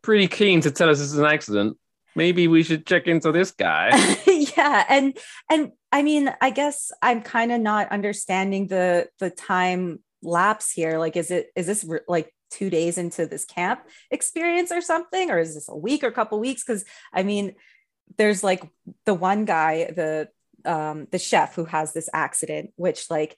pretty 0.02 0.28
keen 0.28 0.62
to 0.62 0.72
tell 0.72 0.90
us 0.90 1.00
this 1.00 1.12
is 1.12 1.18
an 1.18 1.26
accident. 1.26 1.78
Maybe 2.16 2.48
we 2.48 2.64
should 2.64 2.86
check 2.86 3.08
into 3.08 3.32
this 3.32 3.52
guy. 3.52 3.90
yeah 4.28 4.86
and 4.90 5.18
and 5.50 5.72
i 5.92 6.02
mean 6.02 6.34
i 6.42 6.50
guess 6.50 6.92
i'm 7.02 7.22
kind 7.22 7.52
of 7.52 7.62
not 7.62 7.92
understanding 7.92 8.68
the 8.68 9.08
the 9.20 9.30
time 9.30 10.00
lapse 10.22 10.72
here 10.72 10.98
like 10.98 11.16
is 11.16 11.32
it 11.32 11.50
is 11.56 11.66
this 11.66 11.84
re- 11.84 12.00
like 12.08 12.34
two 12.52 12.70
days 12.70 12.98
into 12.98 13.26
this 13.26 13.46
camp 13.46 13.82
experience 14.12 14.72
or 14.72 14.82
something 14.82 15.30
or 15.30 15.40
is 15.40 15.54
this 15.54 15.70
a 15.70 15.76
week 15.76 16.04
or 16.04 16.08
a 16.08 16.12
couple 16.12 16.40
weeks 16.40 16.64
because 16.64 16.84
i 17.14 17.24
mean 17.24 17.54
there's 18.18 18.44
like 18.44 18.64
the 19.06 19.14
one 19.14 19.46
guy 19.46 19.86
the 19.86 20.30
um 20.66 21.08
the 21.12 21.20
chef 21.20 21.56
who 21.56 21.66
has 21.66 21.94
this 21.94 22.10
accident 22.14 22.72
which 22.76 23.10
like 23.10 23.38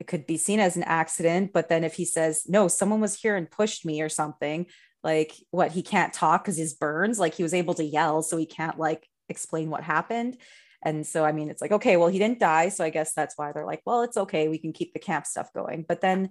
it 0.00 0.06
could 0.06 0.26
be 0.26 0.36
seen 0.36 0.60
as 0.60 0.76
an 0.76 0.82
accident 0.84 1.52
but 1.52 1.68
then 1.68 1.84
if 1.84 1.94
he 1.94 2.04
says 2.04 2.44
no 2.48 2.68
someone 2.68 3.00
was 3.00 3.14
here 3.14 3.36
and 3.36 3.50
pushed 3.50 3.84
me 3.84 4.00
or 4.00 4.08
something 4.08 4.66
like 5.04 5.34
what 5.50 5.72
he 5.72 5.82
can't 5.82 6.12
talk 6.12 6.42
because 6.42 6.56
his 6.56 6.74
burns 6.74 7.18
like 7.18 7.34
he 7.34 7.42
was 7.42 7.54
able 7.54 7.74
to 7.74 7.84
yell 7.84 8.22
so 8.22 8.36
he 8.36 8.46
can't 8.46 8.78
like 8.78 9.06
explain 9.28 9.70
what 9.70 9.82
happened. 9.82 10.36
And 10.82 11.06
so 11.06 11.24
i 11.24 11.32
mean 11.32 11.50
it's 11.50 11.60
like 11.60 11.72
okay 11.72 11.96
well 11.96 12.08
he 12.08 12.20
didn't 12.20 12.38
die 12.38 12.68
so 12.68 12.84
i 12.84 12.90
guess 12.90 13.12
that's 13.12 13.36
why 13.36 13.50
they're 13.50 13.66
like 13.66 13.82
well 13.84 14.02
it's 14.02 14.16
okay 14.16 14.46
we 14.46 14.58
can 14.58 14.72
keep 14.72 14.92
the 14.92 15.00
camp 15.00 15.26
stuff 15.26 15.52
going. 15.52 15.84
But 15.86 16.00
then 16.00 16.30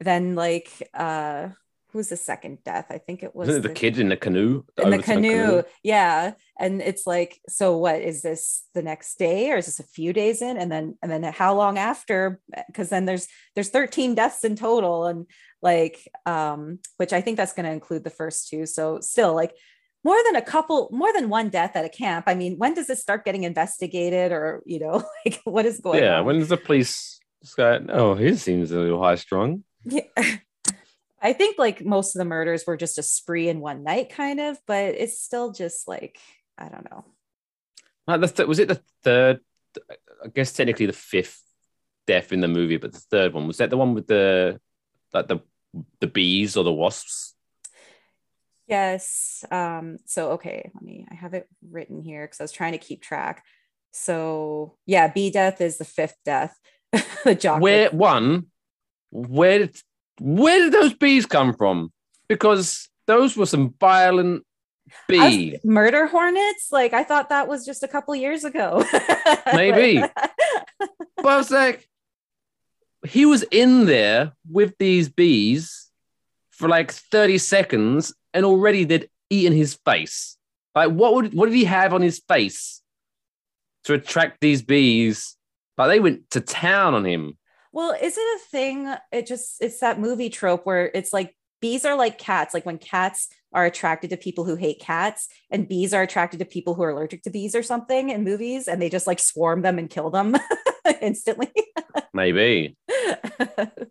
then 0.00 0.34
like 0.34 0.70
uh 0.94 1.48
who's 1.92 2.08
the 2.08 2.16
second 2.16 2.58
death 2.64 2.86
i 2.90 2.98
think 2.98 3.22
it 3.22 3.34
was 3.34 3.48
it 3.48 3.62
the 3.62 3.68
kid 3.68 3.98
in 3.98 4.08
the 4.08 4.16
canoe? 4.16 4.64
in 4.76 4.90
the 4.90 4.96
overturned 4.96 5.24
canoe. 5.24 5.62
Yeah. 5.82 6.32
And 6.58 6.80
it's 6.82 7.06
like, 7.06 7.40
so 7.48 7.76
what 7.76 8.00
is 8.00 8.22
this 8.22 8.64
the 8.74 8.82
next 8.82 9.18
day 9.18 9.50
or 9.50 9.56
is 9.56 9.66
this 9.66 9.80
a 9.80 9.84
few 9.84 10.12
days 10.12 10.42
in? 10.42 10.56
And 10.56 10.70
then 10.70 10.96
and 11.02 11.10
then 11.10 11.22
how 11.24 11.54
long 11.54 11.78
after? 11.78 12.40
Because 12.66 12.90
then 12.90 13.04
there's 13.04 13.28
there's 13.54 13.70
13 13.70 14.14
deaths 14.14 14.44
in 14.44 14.56
total. 14.56 15.06
And 15.06 15.26
like 15.62 16.08
um, 16.26 16.80
which 16.96 17.12
I 17.12 17.20
think 17.20 17.36
that's 17.36 17.52
gonna 17.52 17.72
include 17.72 18.04
the 18.04 18.10
first 18.10 18.48
two. 18.48 18.66
So 18.66 19.00
still 19.00 19.34
like 19.34 19.54
more 20.04 20.18
than 20.26 20.36
a 20.36 20.42
couple, 20.42 20.88
more 20.92 21.12
than 21.12 21.28
one 21.28 21.48
death 21.48 21.74
at 21.74 21.84
a 21.84 21.88
camp. 21.88 22.24
I 22.28 22.34
mean, 22.34 22.56
when 22.56 22.74
does 22.74 22.86
this 22.86 23.00
start 23.00 23.24
getting 23.24 23.44
investigated 23.44 24.32
or 24.32 24.62
you 24.66 24.80
know, 24.80 25.02
like 25.24 25.40
what 25.44 25.66
is 25.66 25.80
going 25.80 26.02
yeah, 26.02 26.18
on? 26.18 26.26
when 26.26 26.38
does 26.38 26.48
the 26.48 26.56
police 26.56 27.20
go, 27.56 27.84
oh, 27.90 28.14
he 28.14 28.34
seems 28.36 28.70
a 28.72 28.78
little 28.78 29.02
high 29.02 29.16
strung? 29.16 29.64
Yeah. 29.84 30.02
I 31.20 31.32
think 31.32 31.58
like 31.58 31.84
most 31.84 32.14
of 32.14 32.20
the 32.20 32.24
murders 32.24 32.64
were 32.66 32.76
just 32.76 32.98
a 32.98 33.02
spree 33.02 33.48
in 33.48 33.60
one 33.60 33.82
night, 33.82 34.10
kind 34.10 34.40
of, 34.40 34.58
but 34.66 34.94
it's 34.94 35.20
still 35.20 35.52
just 35.52 35.88
like, 35.88 36.18
I 36.56 36.68
don't 36.68 36.88
know. 36.90 37.04
Like 38.06 38.20
the 38.20 38.28
th- 38.28 38.48
was 38.48 38.58
it 38.58 38.68
the 38.68 38.80
third? 39.02 39.40
I 40.24 40.28
guess 40.28 40.52
technically 40.52 40.86
the 40.86 40.92
fifth 40.92 41.42
death 42.06 42.32
in 42.32 42.40
the 42.40 42.48
movie, 42.48 42.78
but 42.78 42.92
the 42.92 43.00
third 43.00 43.34
one 43.34 43.46
was 43.46 43.58
that 43.58 43.70
the 43.70 43.76
one 43.76 43.94
with 43.94 44.06
the 44.06 44.60
like 45.12 45.28
the 45.28 45.40
the 46.00 46.06
bees 46.06 46.56
or 46.56 46.64
the 46.64 46.72
wasps? 46.72 47.34
Yes. 48.66 49.44
Um, 49.50 49.98
so 50.06 50.32
okay, 50.32 50.70
let 50.74 50.82
me 50.82 51.06
I 51.10 51.14
have 51.14 51.34
it 51.34 51.48
written 51.68 52.00
here 52.00 52.26
because 52.26 52.40
I 52.40 52.44
was 52.44 52.52
trying 52.52 52.72
to 52.72 52.78
keep 52.78 53.02
track. 53.02 53.44
So 53.92 54.76
yeah, 54.86 55.08
bee 55.08 55.30
death 55.30 55.60
is 55.60 55.78
the 55.78 55.84
fifth 55.84 56.16
death. 56.24 56.56
the 57.24 57.34
jock. 57.34 57.60
Where 57.60 57.90
one, 57.90 58.46
where 59.10 59.58
did 59.58 59.82
where 60.20 60.58
did 60.60 60.72
those 60.72 60.94
bees 60.94 61.26
come 61.26 61.54
from? 61.54 61.92
Because 62.28 62.88
those 63.06 63.36
were 63.36 63.46
some 63.46 63.74
violent 63.80 64.44
bees. 65.08 65.58
Murder 65.64 66.06
hornets? 66.06 66.68
Like 66.70 66.92
I 66.92 67.04
thought 67.04 67.28
that 67.30 67.48
was 67.48 67.64
just 67.64 67.82
a 67.82 67.88
couple 67.88 68.14
years 68.14 68.44
ago. 68.44 68.84
Maybe. 69.54 70.00
but 71.16 71.26
I 71.26 71.36
was 71.36 71.50
like, 71.50 71.88
he 73.06 73.26
was 73.26 73.44
in 73.50 73.86
there 73.86 74.32
with 74.50 74.76
these 74.78 75.08
bees 75.08 75.90
for 76.50 76.68
like 76.68 76.90
30 76.90 77.38
seconds 77.38 78.14
and 78.34 78.44
already 78.44 78.84
they'd 78.84 79.08
eaten 79.30 79.52
his 79.52 79.78
face. 79.84 80.36
Like, 80.74 80.90
what 80.90 81.14
would 81.14 81.34
what 81.34 81.46
did 81.46 81.54
he 81.54 81.64
have 81.64 81.94
on 81.94 82.02
his 82.02 82.20
face 82.28 82.82
to 83.84 83.94
attract 83.94 84.40
these 84.40 84.62
bees? 84.62 85.36
Like, 85.76 85.88
they 85.88 86.00
went 86.00 86.30
to 86.30 86.40
town 86.40 86.94
on 86.94 87.04
him. 87.04 87.38
Well, 87.78 87.92
is 87.92 88.18
it 88.18 88.20
a 88.20 88.38
thing? 88.50 88.92
It 89.12 89.24
just 89.28 89.62
it's 89.62 89.78
that 89.78 90.00
movie 90.00 90.30
trope 90.30 90.66
where 90.66 90.90
it's 90.92 91.12
like 91.12 91.36
bees 91.60 91.84
are 91.84 91.94
like 91.94 92.18
cats. 92.18 92.52
Like 92.52 92.66
when 92.66 92.76
cats 92.76 93.28
are 93.52 93.64
attracted 93.64 94.10
to 94.10 94.16
people 94.16 94.44
who 94.44 94.56
hate 94.56 94.80
cats, 94.80 95.28
and 95.48 95.68
bees 95.68 95.94
are 95.94 96.02
attracted 96.02 96.40
to 96.40 96.44
people 96.44 96.74
who 96.74 96.82
are 96.82 96.90
allergic 96.90 97.22
to 97.22 97.30
bees 97.30 97.54
or 97.54 97.62
something 97.62 98.10
in 98.10 98.24
movies, 98.24 98.66
and 98.66 98.82
they 98.82 98.88
just 98.88 99.06
like 99.06 99.20
swarm 99.20 99.62
them 99.62 99.78
and 99.78 99.88
kill 99.88 100.10
them 100.10 100.34
instantly. 101.00 101.52
Maybe. 102.12 102.76
but 103.38 103.86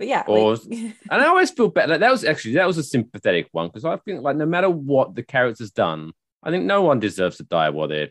yeah. 0.00 0.24
Or 0.26 0.56
like... 0.56 0.64
and 0.72 0.94
I 1.08 1.26
always 1.26 1.52
feel 1.52 1.68
better. 1.68 1.92
Like, 1.92 2.00
that 2.00 2.10
was 2.10 2.24
actually 2.24 2.54
that 2.54 2.66
was 2.66 2.78
a 2.78 2.82
sympathetic 2.82 3.46
one 3.52 3.68
because 3.68 3.84
I 3.84 3.98
think 3.98 4.20
like 4.20 4.34
no 4.34 4.46
matter 4.46 4.68
what 4.68 5.14
the 5.14 5.22
character's 5.22 5.70
done, 5.70 6.10
I 6.42 6.50
think 6.50 6.64
no 6.64 6.82
one 6.82 6.98
deserves 6.98 7.36
to 7.36 7.44
die 7.44 7.70
while 7.70 7.86
they're 7.86 8.10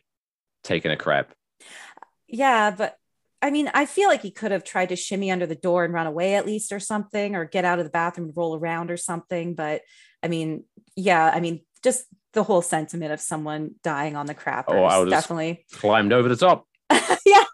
taking 0.64 0.92
a 0.92 0.96
crap. 0.96 1.34
Yeah, 2.30 2.72
but 2.72 2.96
I 3.48 3.50
mean, 3.50 3.72
I 3.74 3.86
feel 3.86 4.10
like 4.10 4.22
he 4.22 4.30
could 4.30 4.52
have 4.52 4.66
tried 4.66 4.90
to 4.90 4.98
shimmy 4.98 5.32
under 5.32 5.46
the 5.46 5.56
door 5.56 5.86
and 5.86 5.94
run 5.94 6.06
away 6.06 6.36
at 6.36 6.46
least 6.46 6.74
or 6.74 6.82
something, 6.82 7.34
or 7.34 7.46
get 7.46 7.64
out 7.64 7.80
of 7.80 7.86
the 7.86 7.90
bathroom 7.90 8.28
and 8.28 8.36
roll 8.36 8.58
around 8.58 8.92
or 8.92 8.98
something. 8.98 9.56
But 9.56 9.84
I 10.22 10.28
mean, 10.28 10.66
yeah, 10.98 11.32
I 11.34 11.40
mean, 11.40 11.62
just 11.82 12.04
the 12.34 12.44
whole 12.44 12.62
sentiment 12.62 13.14
of 13.14 13.22
someone 13.22 13.76
dying 13.84 14.18
on 14.18 14.26
the 14.26 14.34
crap. 14.34 14.66
Oh, 14.68 14.84
I 14.84 15.00
would 15.00 15.10
definitely 15.10 15.66
climbed 15.72 16.12
over 16.12 16.28
the 16.28 16.36
top. 16.36 16.68
yeah, 17.26 17.46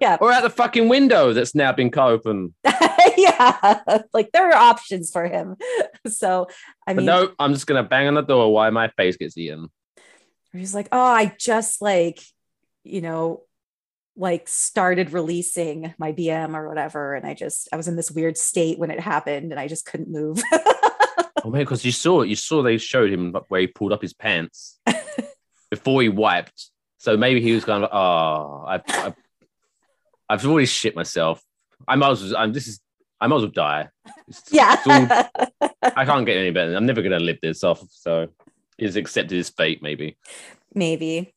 yeah. 0.00 0.18
Or 0.20 0.30
out 0.30 0.44
the 0.44 0.50
fucking 0.50 0.88
window 0.88 1.32
that's 1.32 1.52
now 1.52 1.72
been 1.72 1.90
cut 1.90 2.10
open. 2.10 2.54
yeah, 3.16 3.80
like 4.12 4.30
there 4.30 4.48
are 4.50 4.54
options 4.54 5.10
for 5.10 5.26
him. 5.26 5.56
So 6.06 6.48
I 6.86 6.92
mean, 6.92 7.06
but 7.06 7.12
no, 7.12 7.32
I'm 7.38 7.54
just 7.54 7.66
gonna 7.66 7.82
bang 7.82 8.06
on 8.06 8.14
the 8.14 8.20
door 8.20 8.52
while 8.52 8.70
my 8.70 8.88
face 8.88 9.16
gets 9.16 9.38
eaten. 9.38 9.68
He's 10.52 10.74
like, 10.74 10.88
oh, 10.92 11.00
I 11.00 11.34
just 11.40 11.80
like, 11.80 12.20
you 12.84 13.00
know, 13.00 13.44
like 14.16 14.48
started 14.48 15.12
releasing 15.12 15.94
my 15.98 16.12
BM 16.12 16.54
or 16.54 16.68
whatever. 16.68 17.14
And 17.14 17.26
I 17.26 17.34
just, 17.34 17.68
I 17.72 17.76
was 17.76 17.88
in 17.88 17.96
this 17.96 18.10
weird 18.10 18.36
state 18.36 18.78
when 18.78 18.90
it 18.90 19.00
happened 19.00 19.50
and 19.50 19.60
I 19.60 19.68
just 19.68 19.86
couldn't 19.86 20.08
move. 20.10 20.40
oh 20.52 21.50
man, 21.50 21.62
because 21.62 21.84
you 21.84 21.92
saw 21.92 22.22
you 22.22 22.36
saw 22.36 22.62
they 22.62 22.78
showed 22.78 23.12
him 23.12 23.34
where 23.48 23.60
he 23.60 23.66
pulled 23.66 23.92
up 23.92 24.02
his 24.02 24.12
pants 24.14 24.78
before 25.70 26.02
he 26.02 26.08
wiped. 26.08 26.70
So 26.98 27.16
maybe 27.16 27.40
he 27.40 27.52
was 27.52 27.64
kind 27.64 27.84
of, 27.84 27.90
oh, 27.92 28.64
I've, 28.66 28.82
I've, 28.88 29.14
I've 30.28 30.46
already 30.46 30.66
shit 30.66 30.96
myself. 30.96 31.42
I 31.86 31.96
might 31.96 32.12
as 32.12 32.22
well, 32.22 32.36
I'm, 32.38 32.52
this 32.52 32.66
is, 32.66 32.80
I 33.20 33.26
might 33.26 33.36
as 33.36 33.42
well 33.42 33.50
die. 33.50 33.88
It's, 34.26 34.42
yeah. 34.50 34.76
It's 34.78 34.86
all, 35.60 35.68
I 35.82 36.06
can't 36.06 36.24
get 36.24 36.38
any 36.38 36.50
better. 36.50 36.74
I'm 36.74 36.86
never 36.86 37.02
going 37.02 37.12
to 37.12 37.20
live 37.20 37.38
this 37.42 37.62
off. 37.62 37.82
So 37.90 38.28
he's 38.78 38.96
accepted 38.96 39.36
his 39.36 39.50
fate, 39.50 39.82
maybe. 39.82 40.16
Maybe 40.72 41.33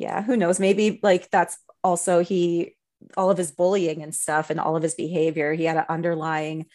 yeah 0.00 0.22
who 0.22 0.36
knows? 0.36 0.58
Maybe 0.58 0.98
like 1.02 1.30
that's 1.30 1.58
also 1.84 2.20
he 2.20 2.74
all 3.16 3.30
of 3.30 3.38
his 3.38 3.52
bullying 3.52 4.02
and 4.02 4.14
stuff 4.14 4.50
and 4.50 4.58
all 4.58 4.76
of 4.76 4.82
his 4.82 4.94
behavior 4.94 5.54
he 5.54 5.64
had 5.64 5.76
an 5.76 5.84
underlying 5.88 6.66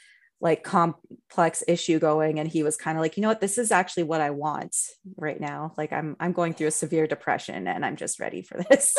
like 0.41 0.63
complex 0.63 1.63
issue 1.67 1.99
going 1.99 2.39
and 2.39 2.47
he 2.47 2.63
was 2.63 2.77
kind 2.77 2.97
of 2.97 3.01
like 3.01 3.17
you 3.17 3.21
know 3.21 3.29
what? 3.29 3.41
This 3.41 3.57
is 3.57 3.71
actually 3.71 4.03
what 4.03 4.21
i 4.21 4.29
want 4.29 4.75
right 5.17 5.39
now. 5.41 5.73
Like 5.75 5.91
i'm 5.91 6.15
i'm 6.19 6.33
going 6.33 6.53
through 6.53 6.67
a 6.67 6.71
severe 6.71 7.07
depression 7.07 7.67
and 7.67 7.83
i'm 7.83 7.95
just 7.95 8.19
ready 8.19 8.43
for 8.43 8.63
this. 8.69 8.95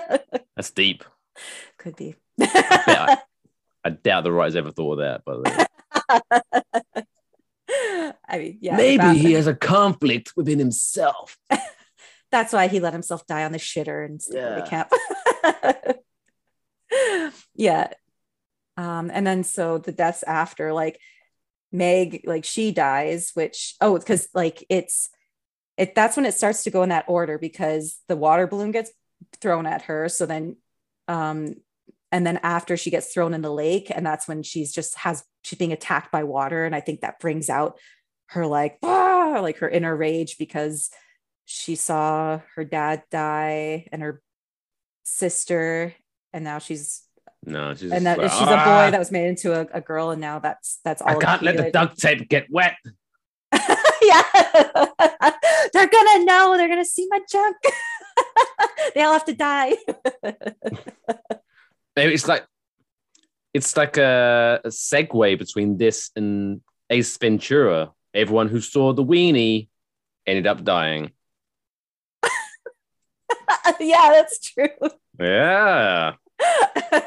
That's 0.56 0.70
deep. 0.72 1.04
Could 1.78 1.94
be. 1.94 2.16
I, 2.40 3.18
I, 3.84 3.90
doubt 3.90 4.24
the 4.24 4.32
writers 4.32 4.56
ever 4.56 4.72
thought 4.72 4.94
of 4.94 4.98
that 4.98 5.24
by 5.24 5.34
the 5.34 5.40
way. 5.42 7.04
I 8.28 8.38
mean 8.38 8.58
yeah 8.60 8.76
maybe 8.76 9.18
he 9.18 9.34
has 9.34 9.46
a 9.46 9.54
conflict 9.54 10.32
within 10.36 10.58
himself 10.58 11.38
that's 12.30 12.52
why 12.52 12.68
he 12.68 12.80
let 12.80 12.92
himself 12.92 13.26
die 13.26 13.44
on 13.44 13.52
the 13.52 13.58
shitter 13.58 14.04
and 14.04 14.20
yeah. 14.30 14.64
camp. 14.66 14.92
yeah. 17.54 17.88
Um, 18.76 19.10
and 19.12 19.26
then 19.26 19.44
so 19.44 19.78
the 19.78 19.92
deaths 19.92 20.22
after, 20.22 20.72
like 20.72 21.00
Meg, 21.72 22.22
like 22.24 22.44
she 22.44 22.72
dies, 22.72 23.32
which 23.34 23.74
oh, 23.80 23.98
because 23.98 24.28
like 24.34 24.64
it's 24.68 25.10
it 25.76 25.94
that's 25.94 26.16
when 26.16 26.26
it 26.26 26.34
starts 26.34 26.64
to 26.64 26.70
go 26.70 26.82
in 26.82 26.88
that 26.90 27.04
order 27.08 27.38
because 27.38 27.98
the 28.08 28.16
water 28.16 28.46
balloon 28.46 28.70
gets 28.70 28.90
thrown 29.40 29.66
at 29.66 29.82
her. 29.82 30.08
So 30.08 30.26
then 30.26 30.56
um 31.08 31.54
and 32.10 32.26
then 32.26 32.38
after 32.42 32.76
she 32.76 32.90
gets 32.90 33.12
thrown 33.12 33.34
in 33.34 33.42
the 33.42 33.52
lake, 33.52 33.90
and 33.94 34.04
that's 34.04 34.26
when 34.26 34.42
she's 34.42 34.72
just 34.72 34.96
has 34.98 35.24
she's 35.42 35.58
being 35.58 35.72
attacked 35.72 36.10
by 36.10 36.24
water. 36.24 36.64
And 36.64 36.74
I 36.74 36.80
think 36.80 37.00
that 37.00 37.20
brings 37.20 37.50
out 37.50 37.78
her 38.28 38.46
like 38.46 38.78
ah, 38.82 39.38
like 39.42 39.58
her 39.58 39.68
inner 39.68 39.94
rage 39.94 40.36
because 40.38 40.90
she 41.50 41.76
saw 41.76 42.40
her 42.56 42.62
dad 42.62 43.02
die 43.10 43.88
and 43.90 44.02
her 44.02 44.20
sister 45.02 45.94
and 46.34 46.44
now 46.44 46.58
she's 46.58 47.04
no 47.46 47.74
she's 47.74 47.90
and 47.90 48.04
that 48.04 48.18
like, 48.18 48.30
she's 48.30 48.42
ah! 48.42 48.52
a 48.52 48.64
boy 48.66 48.90
that 48.90 48.98
was 48.98 49.10
made 49.10 49.28
into 49.28 49.58
a, 49.58 49.66
a, 49.72 49.80
girl 49.80 50.10
and 50.10 50.20
now 50.20 50.38
that's 50.38 50.78
that's 50.84 51.00
all 51.00 51.08
i 51.08 51.14
can't 51.14 51.40
let 51.40 51.56
the 51.56 51.70
duct 51.70 51.98
tape 51.98 52.28
get 52.28 52.46
wet. 52.50 52.76
Yeah. 54.00 54.22
They're 55.72 55.88
gonna 55.88 56.24
know 56.24 56.56
they're 56.56 56.68
gonna 56.68 56.84
see 56.84 57.06
my 57.10 57.20
junk. 57.30 57.56
They 58.94 59.02
all 59.02 59.12
have 59.12 59.26
to 59.26 59.34
die. 59.34 59.74
It's 61.94 62.26
like 62.26 62.46
it's 63.52 63.76
like 63.76 63.96
a, 63.96 64.60
a 64.64 64.68
segue 64.68 65.38
between 65.38 65.76
this 65.76 66.10
and 66.16 66.62
ace 66.88 67.16
ventura. 67.18 67.92
Everyone 68.14 68.48
who 68.48 68.60
saw 68.60 68.92
the 68.92 69.04
weenie 69.04 69.68
ended 70.26 70.46
up 70.46 70.64
dying 70.64 71.12
yeah, 73.80 74.10
that's 74.12 74.40
true. 74.40 74.68
Yeah. 75.18 76.14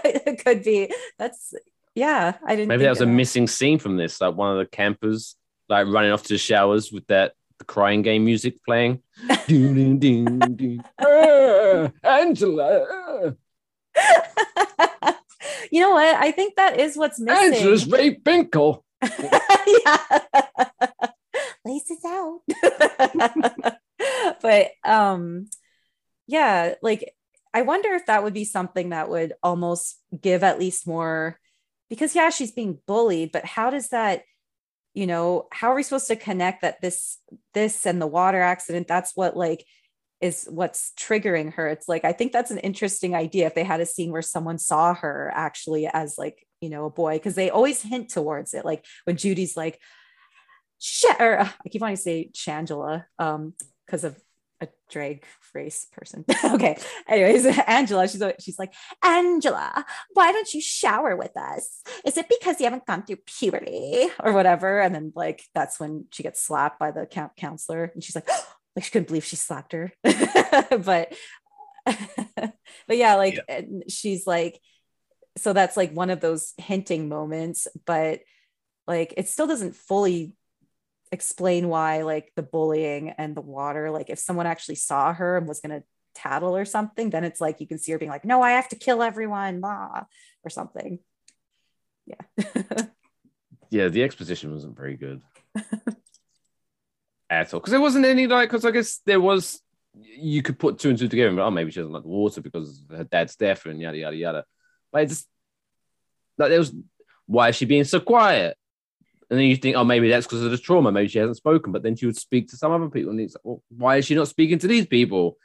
it 0.04 0.44
could 0.46 0.64
be. 0.64 0.94
That's 1.18 1.54
yeah. 1.96 2.38
I 2.46 2.56
didn't. 2.56 2.70
Maybe 2.70 2.84
that 2.84 2.90
was 2.90 3.02
a 3.02 3.06
missing 3.06 3.48
scene 3.48 3.80
from 3.80 3.98
this. 3.98 4.22
Like 4.22 4.36
one 4.36 4.52
of 4.52 4.58
the 4.58 4.66
campers, 4.66 5.36
like 5.70 5.88
running 5.88 6.12
off 6.12 6.24
to 6.24 6.34
the 6.34 6.38
showers 6.38 6.92
with 6.92 7.08
that 7.08 7.34
the 7.60 7.66
crying 7.66 8.02
game 8.02 8.26
music 8.26 8.64
playing. 8.66 9.02
ding, 9.48 10.00
ding, 10.00 10.40
ding, 10.40 10.84
uh, 11.00 11.90
Angela. 12.04 13.36
you 15.72 15.82
know 15.82 15.92
what? 15.92 16.16
I 16.16 16.32
think 16.32 16.56
that 16.56 16.80
is 16.80 16.98
what's 16.98 17.20
missing. 17.20 17.54
Angela's 17.54 17.88
Ray 17.88 18.16
Finkle. 18.16 18.84
yeah. 19.04 20.20
Laces 21.64 22.04
out. 22.06 22.42
but 24.42 24.72
um 24.84 25.48
yeah, 26.32 26.76
like 26.82 27.14
I 27.54 27.62
wonder 27.64 27.90
if 27.94 28.06
that 28.06 28.24
would 28.24 28.34
be 28.34 28.46
something 28.46 28.90
that 28.90 29.10
would 29.10 29.34
almost 29.44 30.00
give 30.20 30.44
at 30.44 30.60
least 30.60 30.88
more 30.88 31.38
because 31.90 32.16
yeah, 32.16 32.30
she's 32.30 32.52
being 32.52 32.80
bullied, 32.88 33.32
but 33.32 33.46
how 33.46 33.70
does 33.70 33.90
that 33.90 34.24
you 34.94 35.08
know, 35.08 35.48
how 35.54 35.72
are 35.72 35.76
we 35.76 35.84
supposed 35.84 36.08
to 36.08 36.18
connect 36.18 36.64
that 36.64 36.82
this 36.82 37.18
this 37.54 37.86
and 37.86 38.02
the 38.02 38.08
water 38.08 38.42
accident 38.42 38.88
that's 38.88 39.14
what 39.16 39.38
like 39.38 39.66
is 40.20 40.48
what's 40.52 40.92
triggering 41.00 41.54
her. 41.54 41.68
It's 41.68 41.88
like 41.88 42.06
I 42.06 42.12
think 42.12 42.32
that's 42.34 42.52
an 42.52 42.58
interesting 42.60 43.16
idea 43.16 43.48
if 43.48 43.56
they 43.56 43.64
had 43.64 43.82
a 43.82 43.86
scene 43.86 44.12
where 44.12 44.22
someone 44.22 44.58
saw 44.58 44.94
her 44.94 45.32
actually 45.34 45.88
as 45.88 46.18
like, 46.18 46.46
you 46.60 46.70
know, 46.70 46.86
a 46.86 46.90
boy 46.90 47.14
because 47.14 47.36
they 47.36 47.50
always 47.50 47.82
hint 47.82 48.10
towards 48.10 48.54
it. 48.54 48.66
Like 48.66 48.86
when 49.06 49.18
Judy's 49.18 49.58
like 49.58 49.80
Sh- 50.80 51.06
or 51.20 51.40
uh, 51.40 51.50
I 51.66 51.70
keep 51.70 51.82
wanting 51.82 51.98
to 51.98 52.02
say 52.02 52.30
Shangela 52.34 53.06
um 53.18 53.54
because 53.86 54.04
of 54.04 54.20
a 54.62 54.68
drag 54.90 55.26
race 55.54 55.88
person. 55.92 56.24
okay. 56.46 56.78
Anyways, 57.08 57.46
Angela, 57.68 58.08
she's 58.08 58.24
she's 58.40 58.60
like, 58.60 58.74
Angela, 59.04 59.86
why 60.14 60.32
don't 60.32 60.54
you 60.54 60.62
shower 60.62 61.16
with 61.16 61.36
us? 61.36 61.82
Is 62.06 62.18
it 62.18 62.28
because 62.30 62.60
you 62.60 62.66
haven't 62.66 62.86
gone 62.86 63.04
through 63.04 63.18
puberty 63.26 64.08
or 64.24 64.34
whatever? 64.34 64.80
And 64.80 64.94
then 64.94 65.12
like 65.16 65.44
that's 65.54 65.80
when 65.80 66.06
she 66.12 66.24
gets 66.24 66.42
slapped 66.42 66.80
by 66.80 66.92
the 66.92 67.06
camp 67.06 67.36
counselor, 67.36 67.92
and 67.94 68.04
she's 68.04 68.16
like, 68.16 68.30
like 68.76 68.86
she 68.86 68.92
couldn't 68.92 69.08
believe 69.08 69.26
she 69.26 69.36
slapped 69.36 69.74
her. 69.74 69.92
but 70.04 71.14
but 71.86 72.98
yeah, 72.98 73.16
like 73.16 73.40
yeah. 73.50 73.62
she's 73.90 74.28
like, 74.28 74.62
so 75.38 75.54
that's 75.54 75.76
like 75.76 75.92
one 75.92 76.10
of 76.10 76.22
those 76.22 76.54
hinting 76.58 77.10
moments, 77.10 77.68
but 77.86 78.22
like 78.88 79.14
it 79.18 79.28
still 79.28 79.48
doesn't 79.48 79.76
fully 79.76 80.34
explain 81.12 81.68
why 81.68 82.04
like 82.04 82.32
the 82.36 82.44
bullying 82.44 83.10
and 83.10 83.36
the 83.36 83.42
water 83.42 83.92
like 83.92 84.10
if 84.10 84.18
someone 84.18 84.48
actually 84.48 84.76
saw 84.76 85.14
her 85.14 85.38
and 85.38 85.48
was 85.48 85.60
going 85.60 85.78
to 85.78 85.86
tattle 86.14 86.56
or 86.56 86.66
something 86.66 87.10
then 87.10 87.24
it's 87.24 87.42
like 87.42 87.60
you 87.60 87.68
can 87.68 87.78
see 87.78 87.92
her 87.92 87.98
being 87.98 88.12
like 88.12 88.26
no 88.26 88.42
i 88.42 88.52
have 88.52 88.68
to 88.68 88.76
kill 88.76 89.02
everyone 89.02 89.62
blah, 89.62 90.04
or 90.44 90.50
something. 90.50 91.00
Yeah. 92.06 92.46
Yeah 93.70 93.88
the 93.88 94.04
exposition 94.04 94.52
wasn't 94.52 94.76
very 94.76 94.98
good. 94.98 95.22
At 97.30 97.54
all. 97.54 97.62
Because 97.62 97.72
there 97.72 97.80
wasn't 97.80 98.06
any 98.06 98.28
like 98.28 98.50
because 98.50 98.66
i 98.66 98.72
guess 98.72 99.00
there 99.06 99.22
was 99.22 99.62
you 99.98 100.42
could 100.42 100.60
put 100.60 100.78
two 100.78 100.90
and 100.90 101.00
two 101.00 101.08
together 101.08 101.34
but 101.34 101.42
oh 101.42 101.52
maybe 101.52 101.72
she 101.72 101.80
doesn't 101.80 101.94
like 101.94 102.04
the 102.04 102.10
water 102.10 102.42
because 102.42 102.84
her 102.90 103.06
dad's 103.06 103.38
deaf 103.38 103.66
and 103.66 103.80
yada 103.80 103.98
yada 103.98 104.18
yada. 104.18 104.46
But 104.92 105.04
it 105.04 105.10
just 105.10 105.26
like 106.38 106.50
there 106.50 106.60
was 106.60 106.74
why 107.28 107.48
is 107.50 107.56
she 107.56 107.64
being 107.64 107.86
so 107.86 108.02
quiet 108.02 108.58
and 109.32 109.40
then 109.40 109.48
you 109.48 109.56
think, 109.56 109.78
oh, 109.78 109.86
maybe 109.86 110.10
that's 110.10 110.28
because 110.28 110.44
of 110.44 110.52
the 110.52 110.58
trauma. 110.58 110.92
Maybe 110.92 111.08
she 111.08 111.18
hasn't 111.18 111.38
spoken, 111.38 111.72
but 111.72 111.84
then 111.84 111.96
she 111.96 112.06
would 112.06 112.18
speak 112.18 112.50
to 112.50 112.58
some 112.58 112.74
other 112.74 112.90
people. 112.90 113.12
And 113.12 113.22
it's 113.22 113.34
like, 113.34 113.46
well, 113.46 113.64
why 113.70 113.96
is 113.96 114.06
she 114.06 114.14
not 114.14 114.28
speaking 114.28 114.60
to 114.60 114.68
these 114.68 114.86
people? 114.86 115.38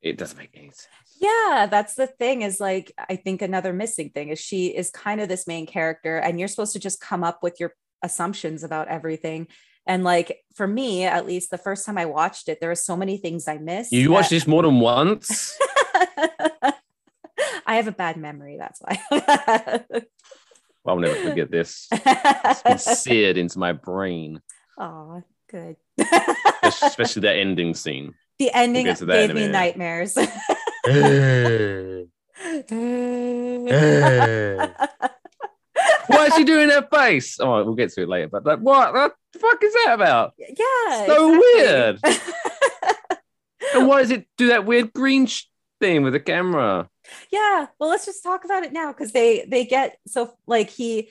It 0.00 0.16
doesn't 0.16 0.38
make 0.38 0.52
any 0.54 0.68
sense. 0.68 0.88
Yeah, 1.20 1.66
that's 1.70 1.94
the 1.94 2.06
thing 2.06 2.40
is 2.40 2.58
like, 2.58 2.90
I 2.96 3.16
think 3.16 3.42
another 3.42 3.74
missing 3.74 4.08
thing 4.08 4.30
is 4.30 4.40
she 4.40 4.68
is 4.68 4.90
kind 4.90 5.20
of 5.20 5.28
this 5.28 5.46
main 5.46 5.66
character, 5.66 6.16
and 6.16 6.38
you're 6.38 6.48
supposed 6.48 6.72
to 6.72 6.78
just 6.78 7.02
come 7.02 7.22
up 7.22 7.42
with 7.42 7.60
your 7.60 7.74
assumptions 8.02 8.64
about 8.64 8.88
everything. 8.88 9.48
And 9.86 10.04
like 10.04 10.38
for 10.54 10.66
me, 10.66 11.04
at 11.04 11.26
least 11.26 11.50
the 11.50 11.58
first 11.58 11.84
time 11.84 11.98
I 11.98 12.06
watched 12.06 12.48
it, 12.48 12.60
there 12.60 12.70
were 12.70 12.74
so 12.74 12.96
many 12.96 13.18
things 13.18 13.46
I 13.46 13.58
missed. 13.58 13.92
You 13.92 14.04
that- 14.04 14.10
watched 14.10 14.30
this 14.30 14.46
more 14.46 14.62
than 14.62 14.80
once? 14.80 15.54
I 17.66 17.76
have 17.76 17.88
a 17.88 17.92
bad 17.92 18.16
memory. 18.16 18.56
That's 18.58 18.80
why. 18.80 19.84
I'll 20.86 20.98
never 20.98 21.14
forget 21.16 21.50
this. 21.50 21.88
It's 21.92 22.62
been 22.62 22.78
seared 22.78 23.36
into 23.36 23.58
my 23.58 23.72
brain, 23.72 24.40
oh, 24.78 25.22
good. 25.50 25.76
especially 26.62 27.22
that 27.22 27.36
ending 27.36 27.74
scene. 27.74 28.14
the 28.38 28.50
ending 28.54 28.86
get 28.86 28.98
to 28.98 29.06
that 29.06 29.30
in 29.30 29.36
gave 29.36 29.36
me 29.36 29.48
nightmares. 29.48 30.16
Why 36.06 36.26
is 36.26 36.34
she 36.36 36.44
doing 36.44 36.68
that 36.68 36.88
face? 36.92 37.38
Oh, 37.40 37.64
we'll 37.64 37.74
get 37.74 37.92
to 37.92 38.02
it 38.02 38.08
later. 38.08 38.28
But 38.28 38.46
like, 38.46 38.60
what? 38.60 38.92
The 39.32 39.38
fuck 39.38 39.62
is 39.62 39.72
that 39.84 39.94
about? 39.94 40.32
yeah. 40.38 41.06
So 41.06 41.28
weird. 41.38 42.00
And 43.74 43.86
why 43.86 44.00
does 44.00 44.10
it 44.10 44.26
do 44.38 44.46
that 44.48 44.64
weird 44.64 44.94
green 44.94 45.26
sh- 45.26 45.44
thing 45.78 46.02
with 46.02 46.14
the 46.14 46.20
camera? 46.20 46.88
Yeah. 47.30 47.66
Well, 47.78 47.90
let's 47.90 48.06
just 48.06 48.22
talk 48.22 48.44
about 48.44 48.64
it 48.64 48.72
now 48.72 48.92
because 48.92 49.12
they 49.12 49.44
they 49.48 49.64
get 49.64 49.98
so 50.06 50.34
like 50.46 50.70
he 50.70 51.10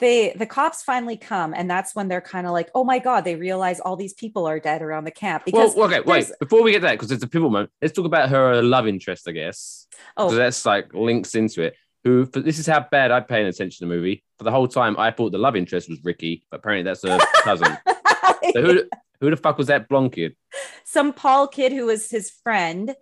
they 0.00 0.32
the 0.32 0.46
cops 0.46 0.82
finally 0.82 1.16
come 1.16 1.54
and 1.54 1.70
that's 1.70 1.94
when 1.94 2.08
they're 2.08 2.20
kind 2.20 2.46
of 2.46 2.52
like 2.52 2.68
oh 2.74 2.82
my 2.82 2.98
god 2.98 3.22
they 3.24 3.36
realize 3.36 3.78
all 3.78 3.94
these 3.94 4.12
people 4.12 4.44
are 4.46 4.58
dead 4.58 4.82
around 4.82 5.04
the 5.04 5.10
camp 5.10 5.44
because 5.44 5.74
well, 5.76 5.86
okay, 5.86 6.00
wait. 6.00 6.30
Before 6.40 6.62
we 6.62 6.72
get 6.72 6.82
that, 6.82 6.92
because 6.92 7.12
it's 7.12 7.22
a 7.22 7.28
pivotal 7.28 7.50
moment, 7.50 7.70
let's 7.80 7.94
talk 7.94 8.06
about 8.06 8.28
her 8.28 8.62
love 8.62 8.86
interest, 8.86 9.28
I 9.28 9.32
guess. 9.32 9.86
oh 10.16 10.30
So 10.30 10.36
that's 10.36 10.66
like 10.66 10.92
links 10.94 11.34
into 11.34 11.62
it. 11.62 11.74
Who? 12.04 12.26
For, 12.26 12.40
this 12.40 12.58
is 12.58 12.66
how 12.66 12.86
bad 12.90 13.10
I 13.10 13.20
paying 13.20 13.46
attention 13.46 13.78
to 13.78 13.88
the 13.88 13.94
movie. 13.94 14.22
For 14.38 14.44
the 14.44 14.50
whole 14.50 14.68
time, 14.68 14.98
I 14.98 15.10
thought 15.10 15.32
the 15.32 15.38
love 15.38 15.56
interest 15.56 15.88
was 15.88 16.00
Ricky, 16.04 16.44
but 16.50 16.60
apparently 16.60 16.82
that's 16.82 17.02
her 17.02 17.18
cousin. 17.42 17.76
So 18.52 18.60
who? 18.60 18.82
Who 19.20 19.30
the 19.30 19.36
fuck 19.38 19.56
was 19.56 19.68
that 19.68 19.88
blonde 19.88 20.12
kid? 20.12 20.36
some 20.84 21.12
Paul 21.12 21.48
kid 21.48 21.72
who 21.72 21.86
was 21.86 22.08
his 22.10 22.30
friend. 22.30 22.94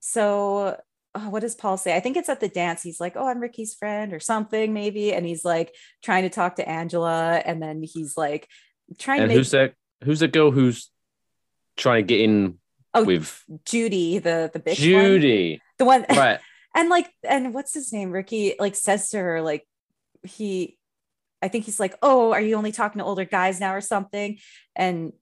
So, 0.00 0.78
oh, 1.16 1.30
what 1.30 1.40
does 1.40 1.54
Paul 1.54 1.76
say? 1.76 1.96
I 1.96 2.00
think 2.00 2.16
it's 2.16 2.28
at 2.28 2.40
the 2.40 2.48
dance. 2.48 2.82
He's 2.82 3.00
like, 3.00 3.14
"Oh, 3.16 3.26
I'm 3.26 3.40
Ricky's 3.40 3.74
friend," 3.74 4.12
or 4.12 4.20
something, 4.20 4.72
maybe. 4.72 5.12
And 5.12 5.26
he's 5.26 5.44
like 5.44 5.74
trying 6.02 6.22
to 6.22 6.28
talk 6.30 6.56
to 6.56 6.68
Angela, 6.68 7.42
and 7.44 7.60
then 7.62 7.82
he's 7.82 8.16
like 8.16 8.48
trying 8.98 9.20
And 9.20 9.24
to 9.24 9.28
make 9.28 9.36
who's 9.38 9.50
that? 9.52 9.74
Who's 10.04 10.20
the 10.20 10.28
girl 10.28 10.50
who's 10.50 10.90
trying 11.76 12.04
to 12.04 12.06
get 12.06 12.20
in 12.20 12.58
Oh, 12.94 13.04
with 13.04 13.42
Judy, 13.66 14.18
the 14.18 14.50
the 14.52 14.60
bitch, 14.60 14.80
one. 14.94 15.04
Judy? 15.04 15.60
the 15.78 15.84
one, 15.84 16.06
Right. 16.10 16.38
and 16.74 16.88
like, 16.88 17.10
and 17.28 17.52
what's 17.52 17.74
his 17.74 17.92
name? 17.92 18.10
Ricky 18.10 18.54
like 18.58 18.74
says 18.74 19.10
to 19.10 19.18
her, 19.18 19.42
like, 19.42 19.66
he, 20.22 20.78
I 21.42 21.48
think 21.48 21.64
he's 21.66 21.78
like, 21.80 21.94
"Oh, 22.02 22.32
are 22.32 22.40
you 22.40 22.56
only 22.56 22.72
talking 22.72 23.00
to 23.00 23.04
older 23.04 23.24
guys 23.26 23.60
now, 23.60 23.74
or 23.74 23.80
something?" 23.82 24.38
And 24.74 25.12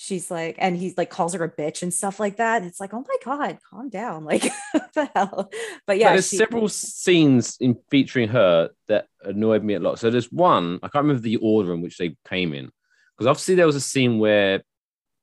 she's 0.00 0.30
like, 0.30 0.54
and 0.58 0.76
he's 0.76 0.96
like 0.96 1.10
calls 1.10 1.34
her 1.34 1.42
a 1.42 1.50
bitch 1.50 1.82
and 1.82 1.92
stuff 1.92 2.20
like 2.20 2.36
that. 2.36 2.58
And 2.58 2.66
it's 2.70 2.78
like, 2.78 2.94
oh 2.94 3.04
my 3.06 3.16
god, 3.24 3.58
calm 3.68 3.88
down, 3.88 4.24
like 4.32 4.48
what 4.70 4.92
the 4.94 5.10
hell. 5.14 5.50
But 5.88 5.98
yeah, 5.98 6.12
there's 6.12 6.28
she- 6.28 6.36
several 6.36 6.68
scenes 6.68 7.56
in 7.58 7.76
featuring 7.90 8.28
her 8.28 8.70
that 8.86 9.08
annoyed 9.24 9.64
me 9.64 9.74
a 9.74 9.80
lot. 9.80 9.98
So 9.98 10.08
there's 10.08 10.30
one, 10.30 10.78
I 10.84 10.88
can't 10.88 11.02
remember 11.04 11.22
the 11.22 11.36
order 11.36 11.74
in 11.74 11.82
which 11.82 11.98
they 11.98 12.16
came 12.28 12.54
in. 12.54 12.70
Because 13.16 13.26
obviously 13.26 13.56
there 13.56 13.66
was 13.66 13.74
a 13.74 13.80
scene 13.80 14.20
where 14.20 14.62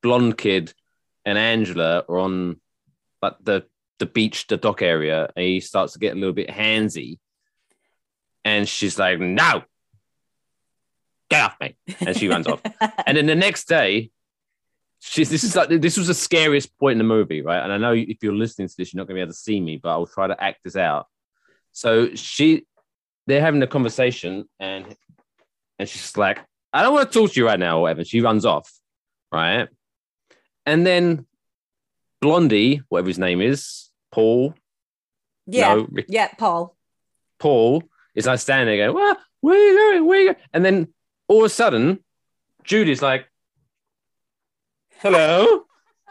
blonde 0.04 0.38
kid 0.38 0.74
and 1.24 1.38
Angela 1.38 2.04
are 2.10 2.20
on 2.20 2.60
like 3.22 3.36
the 3.42 3.66
the 3.98 4.06
beach, 4.06 4.48
the 4.48 4.58
dock 4.58 4.82
area, 4.82 5.30
and 5.38 5.46
he 5.46 5.62
starts 5.62 5.94
to 5.94 6.00
get 6.00 6.18
a 6.18 6.20
little 6.20 6.34
bit 6.34 6.50
handsy. 6.50 7.18
And 8.44 8.68
she's 8.68 9.00
like, 9.00 9.22
no, 9.22 9.64
get 11.30 11.46
off 11.46 11.56
me. 11.62 11.78
And 12.02 12.18
she 12.18 12.28
runs 12.28 12.46
off. 12.46 12.62
And 13.08 13.16
then 13.16 13.26
the 13.26 13.36
next 13.36 13.70
day, 13.70 14.12
she's 15.06 15.30
this 15.30 15.44
is 15.44 15.56
like 15.56 15.70
this 15.70 15.98
was 15.98 16.08
the 16.08 16.14
scariest 16.14 16.78
point 16.80 16.94
in 16.94 16.98
the 16.98 17.04
movie, 17.04 17.42
right? 17.42 17.64
And 17.64 17.72
I 17.72 17.78
know 17.78 17.94
if 17.94 18.18
you're 18.22 18.34
listening 18.34 18.68
to 18.68 18.76
this, 18.78 18.94
you're 18.94 19.00
not 19.00 19.08
gonna 19.08 19.18
be 19.18 19.22
able 19.22 19.32
to 19.32 19.38
see 19.38 19.60
me, 19.60 19.78
but 19.78 19.90
I'll 19.90 20.08
try 20.08 20.28
to 20.28 20.44
act 20.44 20.64
this 20.64 20.76
out. 20.76 21.08
So 21.72 22.16
she 22.16 22.66
they're 23.28 23.42
having 23.42 23.62
a 23.64 23.68
conversation 23.68 24.48
and 24.60 24.96
and 25.78 25.88
she's 25.88 26.18
like, 26.18 26.40
I 26.74 26.82
don't 26.82 26.94
want 26.94 27.12
to 27.12 27.20
talk 27.20 27.32
to 27.32 27.40
you 27.40 27.46
right 27.46 27.60
now, 27.60 27.78
or 27.78 27.82
whatever. 27.84 28.04
She 28.04 28.22
runs 28.22 28.46
off, 28.46 28.72
right? 29.32 29.68
And 30.66 30.86
then 30.86 31.26
Blondie, 32.22 32.82
whatever 32.90 33.10
his 33.10 33.20
name 33.20 33.42
is, 33.42 33.90
Paul, 34.12 34.56
yeah, 35.46 35.76
no, 35.76 35.88
Rick- 35.92 36.08
yeah, 36.10 36.30
Paul. 36.38 36.76
Paul 37.40 37.84
is 38.16 38.26
like 38.26 38.40
standing 38.40 38.68
there 38.68 38.88
going, 38.88 38.96
well, 38.96 39.18
where 39.42 39.56
are 39.56 39.68
you 39.68 39.78
going? 39.78 40.08
Where 40.08 40.18
are 40.18 40.22
you 40.22 40.28
going? 40.28 40.44
And 40.54 40.66
then 40.66 40.88
all 41.28 41.40
of 41.40 41.46
a 41.46 41.50
sudden, 41.50 42.00
Judy's 42.64 43.02
like, 43.02 43.28
hello. 45.00 45.66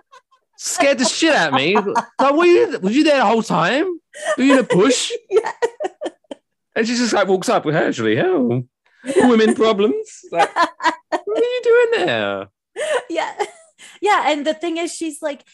Scared 0.57 0.99
the 0.99 1.05
shit 1.05 1.35
out 1.35 1.53
of 1.53 1.55
me. 1.55 1.77
Like, 1.77 2.35
were 2.35 2.47
you, 2.47 2.79
was 2.81 2.97
you 2.97 3.05
there 3.05 3.19
the 3.19 3.27
whole 3.27 3.43
time? 3.43 4.01
Were 4.39 4.45
you 4.45 4.53
in 4.55 4.59
a 4.61 4.63
bush? 4.63 5.11
Yeah. 5.31 5.53
And 6.77 6.89
she 6.89 6.97
just 6.97 7.13
like 7.13 7.29
walks 7.29 7.49
up 7.49 7.65
with 7.65 7.77
her, 7.77 7.87
actually, 7.87 8.17
hell, 8.17 8.65
women 9.17 9.55
problems. 9.55 10.25
Like, 10.33 10.53
what 10.55 11.23
are 11.23 11.41
you 11.41 11.61
doing 11.63 12.07
there? 12.07 12.49
yeah 13.11 13.33
yeah 14.01 14.31
and 14.31 14.47
the 14.47 14.55
thing 14.55 14.77
is 14.77 14.93
she's 14.93 15.23
like 15.23 15.45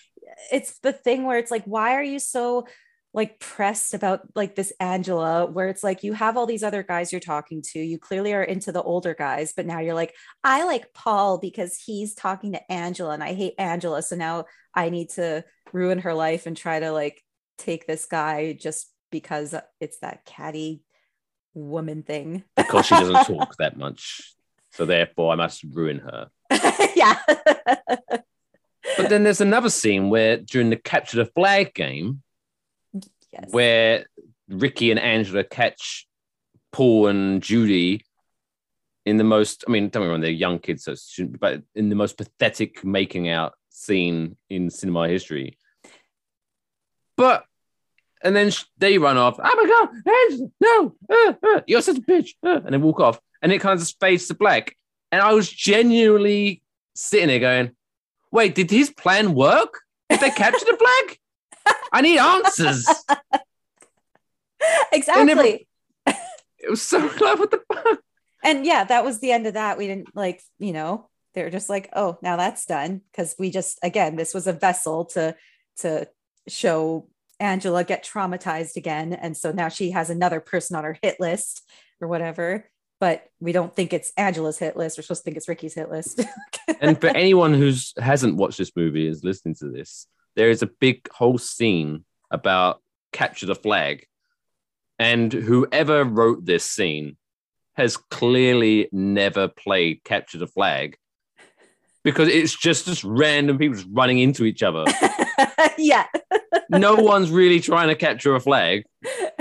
it's 0.53 0.79
the 0.81 0.93
thing 0.93 1.25
where 1.25 1.39
it's 1.39 1.51
like 1.51 1.65
why 1.65 1.95
are 1.95 2.03
you 2.03 2.19
so 2.19 2.67
like 3.13 3.41
pressed 3.41 3.93
about 3.93 4.21
like 4.37 4.55
this 4.55 4.73
angela 4.79 5.47
where 5.47 5.69
it's 5.69 5.83
like 5.83 6.05
you 6.05 6.13
have 6.13 6.37
all 6.37 6.47
these 6.47 6.63
other 6.63 6.83
guys 6.83 7.11
you're 7.11 7.21
talking 7.21 7.61
to 7.61 7.81
you 7.81 7.99
clearly 7.99 8.33
are 8.33 8.43
into 8.43 8.71
the 8.71 8.83
older 8.83 9.15
guys 9.15 9.53
but 9.57 9.67
now 9.67 9.81
you're 9.81 9.95
like 9.95 10.15
i 10.45 10.65
like 10.65 10.93
paul 10.95 11.39
because 11.39 11.77
he's 11.77 12.15
talking 12.15 12.53
to 12.53 12.73
angela 12.73 13.13
and 13.13 13.25
i 13.25 13.35
hate 13.35 13.55
angela 13.59 14.01
so 14.01 14.15
now 14.15 14.45
i 14.75 14.91
need 14.91 15.09
to 15.11 15.45
ruin 15.73 15.99
her 15.99 16.15
life 16.15 16.47
and 16.47 16.57
try 16.57 16.79
to 16.79 16.93
like 16.93 17.21
take 17.59 17.87
this 17.87 18.07
guy 18.07 18.53
just 18.53 18.91
because 19.11 19.55
it's 19.81 19.99
that 19.99 20.25
catty 20.25 20.83
woman 21.55 22.03
thing 22.03 22.45
Because 22.57 22.87
she 22.87 22.95
doesn't 22.95 23.37
talk 23.37 23.57
that 23.59 23.77
much. 23.77 24.35
So 24.73 24.85
therefore, 24.85 25.33
I 25.33 25.37
must 25.37 25.65
ruin 25.65 25.99
her. 25.99 26.29
yeah 26.95 27.19
But 28.97 29.09
then 29.09 29.25
there's 29.25 29.41
another 29.41 29.71
scene 29.71 30.11
where 30.11 30.37
during 30.39 30.71
the 30.71 30.77
capture 30.77 31.19
the 31.19 31.27
flag 31.27 31.75
game, 31.75 32.23
yes 33.33 33.45
where 33.51 34.07
Ricky 34.49 34.91
and 34.91 35.01
Angela 35.01 35.45
catch 35.45 36.07
Paul 36.73 37.09
and 37.09 37.43
Judy 37.43 38.05
in 39.07 39.17
the 39.17 39.25
most, 39.25 39.65
I 39.67 39.71
mean, 39.71 39.89
don't 39.89 40.03
me 40.03 40.09
wrong, 40.09 40.21
they're 40.21 40.31
young 40.31 40.59
kids, 40.59 40.85
so 40.85 40.95
shouldn't 40.95 41.41
but 41.41 41.63
in 41.75 41.89
the 41.89 41.97
most 41.97 42.17
pathetic 42.17 42.85
making 42.85 43.29
out 43.29 43.55
scene 43.71 44.37
in 44.49 44.71
cinema 44.71 45.09
history. 45.09 45.59
But, 47.17 47.45
and 48.23 48.37
then 48.37 48.53
they 48.79 48.99
run 48.99 49.17
off, 49.17 49.39
oh 49.43 49.43
my 49.43 49.67
God, 49.67 50.51
no, 50.61 50.95
uh, 51.11 51.33
uh, 51.43 51.61
you're 51.67 51.83
such 51.83 51.99
a 51.99 52.03
bitch, 52.03 52.31
uh, 52.45 52.61
and 52.65 52.75
they 52.75 52.79
walk 52.79 53.01
off. 53.01 53.21
And 53.43 53.53
it 53.53 53.61
kind 53.61 53.81
of 53.81 53.89
fades 54.01 54.29
to 54.29 54.35
black. 54.35 54.77
And 55.11 55.23
I 55.23 55.33
was 55.33 55.51
genuinely 55.51 56.63
sitting 56.95 57.29
there 57.29 57.39
going, 57.39 57.71
wait, 58.31 58.55
did 58.55 58.71
his 58.71 58.91
plan 58.91 59.35
work? 59.35 59.81
Did 60.11 60.21
they 60.21 60.31
capture 60.31 60.67
the 60.67 60.77
flag? 60.77 61.19
I 61.93 62.01
need 62.01 62.19
answers. 62.19 62.87
exactly 64.93 65.67
It 66.63 66.69
was 66.69 66.83
so 66.83 66.99
like, 66.99 67.39
what 67.39 67.51
the 67.51 67.63
fuck? 67.73 68.01
and 68.45 68.67
yeah 68.67 68.85
that 68.85 69.05
was 69.05 69.19
the 69.19 69.33
end 69.33 69.47
of 69.47 69.55
that 69.55 69.79
we 69.79 69.87
didn't 69.87 70.15
like 70.15 70.43
you 70.59 70.73
know 70.73 71.09
they 71.35 71.43
were 71.43 71.51
just 71.51 71.71
like 71.71 71.89
oh 71.95 72.19
now 72.23 72.37
that's 72.37 72.67
done 72.67 73.01
because 73.11 73.35
we 73.39 73.51
just 73.51 73.79
again 73.83 74.17
this 74.17 74.35
was 74.35 74.47
a 74.47 74.53
vessel 74.53 75.07
to 75.07 75.35
to 75.79 76.07
show 76.49 77.09
angela 77.39 77.83
get 77.83 78.05
traumatized 78.05 78.77
again 78.77 79.15
and 79.15 79.37
so 79.37 79.53
now 79.53 79.69
she 79.69 79.91
has 79.91 80.11
another 80.11 80.41
person 80.41 80.77
on 80.77 80.85
her 80.85 80.99
hit 81.03 81.19
list 81.19 81.67
or 82.01 82.09
whatever 82.09 82.67
but 83.01 83.25
we 83.41 83.53
don't 83.53 83.75
think 83.75 83.93
it's 83.93 84.13
Angela's 84.17 84.59
hit 84.59 84.77
list. 84.77 84.99
We're 84.99 85.03
supposed 85.03 85.23
to 85.23 85.25
think 85.25 85.39
it's 85.39 85.49
Ricky's 85.49 85.75
hit 85.75 85.91
list. 85.91 86.23
and 86.81 87.01
for 87.01 87.09
anyone 87.09 87.55
who's 87.55 87.95
hasn't 87.99 88.37
watched 88.37 88.59
this 88.59 88.77
movie 88.77 89.09
is 89.09 89.25
listening 89.25 89.55
to 89.57 89.71
this, 89.71 90.07
there 90.37 90.51
is 90.51 90.63
a 90.63 90.67
big 90.67 91.09
whole 91.13 91.39
scene 91.39 92.05
about 92.31 92.81
capture 93.13 93.47
the 93.47 93.55
flag, 93.55 94.07
and 94.99 95.33
whoever 95.33 96.05
wrote 96.05 96.45
this 96.45 96.65
scene 96.65 97.17
has 97.75 97.97
clearly 97.97 98.89
never 98.93 99.49
played 99.49 100.05
capture 100.05 100.39
the 100.39 100.47
flag 100.47 100.97
because 102.03 102.29
it's 102.29 102.57
just 102.57 102.87
just 102.87 103.05
random 103.05 103.59
people 103.59 103.77
just 103.77 103.89
running 103.91 104.19
into 104.19 104.45
each 104.45 104.63
other. 104.63 104.85
yeah. 105.79 106.07
no 106.69 106.95
one's 106.95 107.31
really 107.31 107.61
trying 107.61 107.89
to 107.89 107.95
capture 107.95 108.35
a 108.35 108.41
flag. 108.41 108.85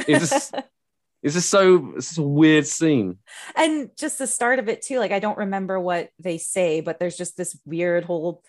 It's 0.07 0.29
just, 0.29 0.55
it's 1.23 1.33
just 1.35 1.49
so 1.49 1.93
it's 1.95 2.07
just 2.07 2.19
a 2.19 2.23
weird 2.23 2.67
scene. 2.67 3.17
And 3.55 3.89
just 3.97 4.17
the 4.17 4.27
start 4.27 4.59
of 4.59 4.69
it 4.69 4.81
too. 4.81 4.99
Like 4.99 5.11
I 5.11 5.19
don't 5.19 5.37
remember 5.37 5.79
what 5.79 6.09
they 6.19 6.37
say, 6.37 6.81
but 6.81 6.99
there's 6.99 7.17
just 7.17 7.37
this 7.37 7.57
weird 7.65 8.03
whole 8.03 8.43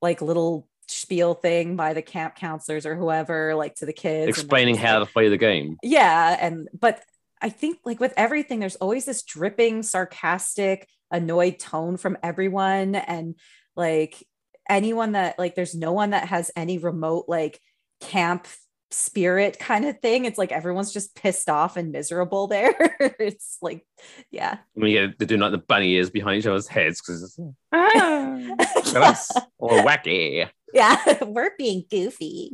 like 0.00 0.20
little 0.20 0.68
spiel 0.88 1.34
thing 1.34 1.76
by 1.76 1.94
the 1.94 2.02
camp 2.02 2.36
counselors 2.36 2.86
or 2.86 2.96
whoever, 2.96 3.54
like 3.54 3.74
to 3.76 3.86
the 3.86 3.92
kids, 3.92 4.28
explaining 4.28 4.76
how 4.76 4.98
to 4.98 5.06
play 5.06 5.28
the 5.28 5.36
game. 5.36 5.76
Yeah, 5.82 6.36
and 6.40 6.68
but 6.78 7.02
I 7.40 7.48
think 7.48 7.78
like 7.84 8.00
with 8.00 8.14
everything, 8.16 8.60
there's 8.60 8.76
always 8.76 9.04
this 9.04 9.22
dripping, 9.22 9.82
sarcastic, 9.82 10.88
annoyed 11.10 11.58
tone 11.58 11.96
from 11.96 12.18
everyone, 12.22 12.94
and 12.94 13.34
like 13.74 14.22
anyone 14.68 15.12
that 15.12 15.38
like 15.38 15.54
there's 15.54 15.74
no 15.74 15.92
one 15.92 16.10
that 16.10 16.28
has 16.28 16.50
any 16.56 16.78
remote 16.78 17.26
like 17.28 17.60
camp 18.00 18.46
spirit 18.90 19.58
kind 19.58 19.84
of 19.84 19.98
thing. 20.00 20.24
It's 20.24 20.38
like 20.38 20.52
everyone's 20.52 20.92
just 20.92 21.14
pissed 21.14 21.48
off 21.48 21.76
and 21.76 21.92
miserable 21.92 22.46
there. 22.48 22.74
it's 23.18 23.58
like, 23.60 23.84
yeah. 24.30 24.58
I 24.76 24.80
mean, 24.80 24.94
yeah, 24.94 25.06
they're 25.18 25.26
doing 25.26 25.40
like 25.40 25.52
the 25.52 25.58
bunny 25.58 25.92
ears 25.92 26.10
behind 26.10 26.38
each 26.38 26.46
other's 26.46 26.68
heads 26.68 27.00
because 27.00 27.22
it's 27.22 27.38
yeah. 27.72 29.14
or 29.58 29.70
wacky. 29.82 30.48
Yeah, 30.72 31.18
we're 31.24 31.52
being 31.56 31.84
goofy. 31.90 32.52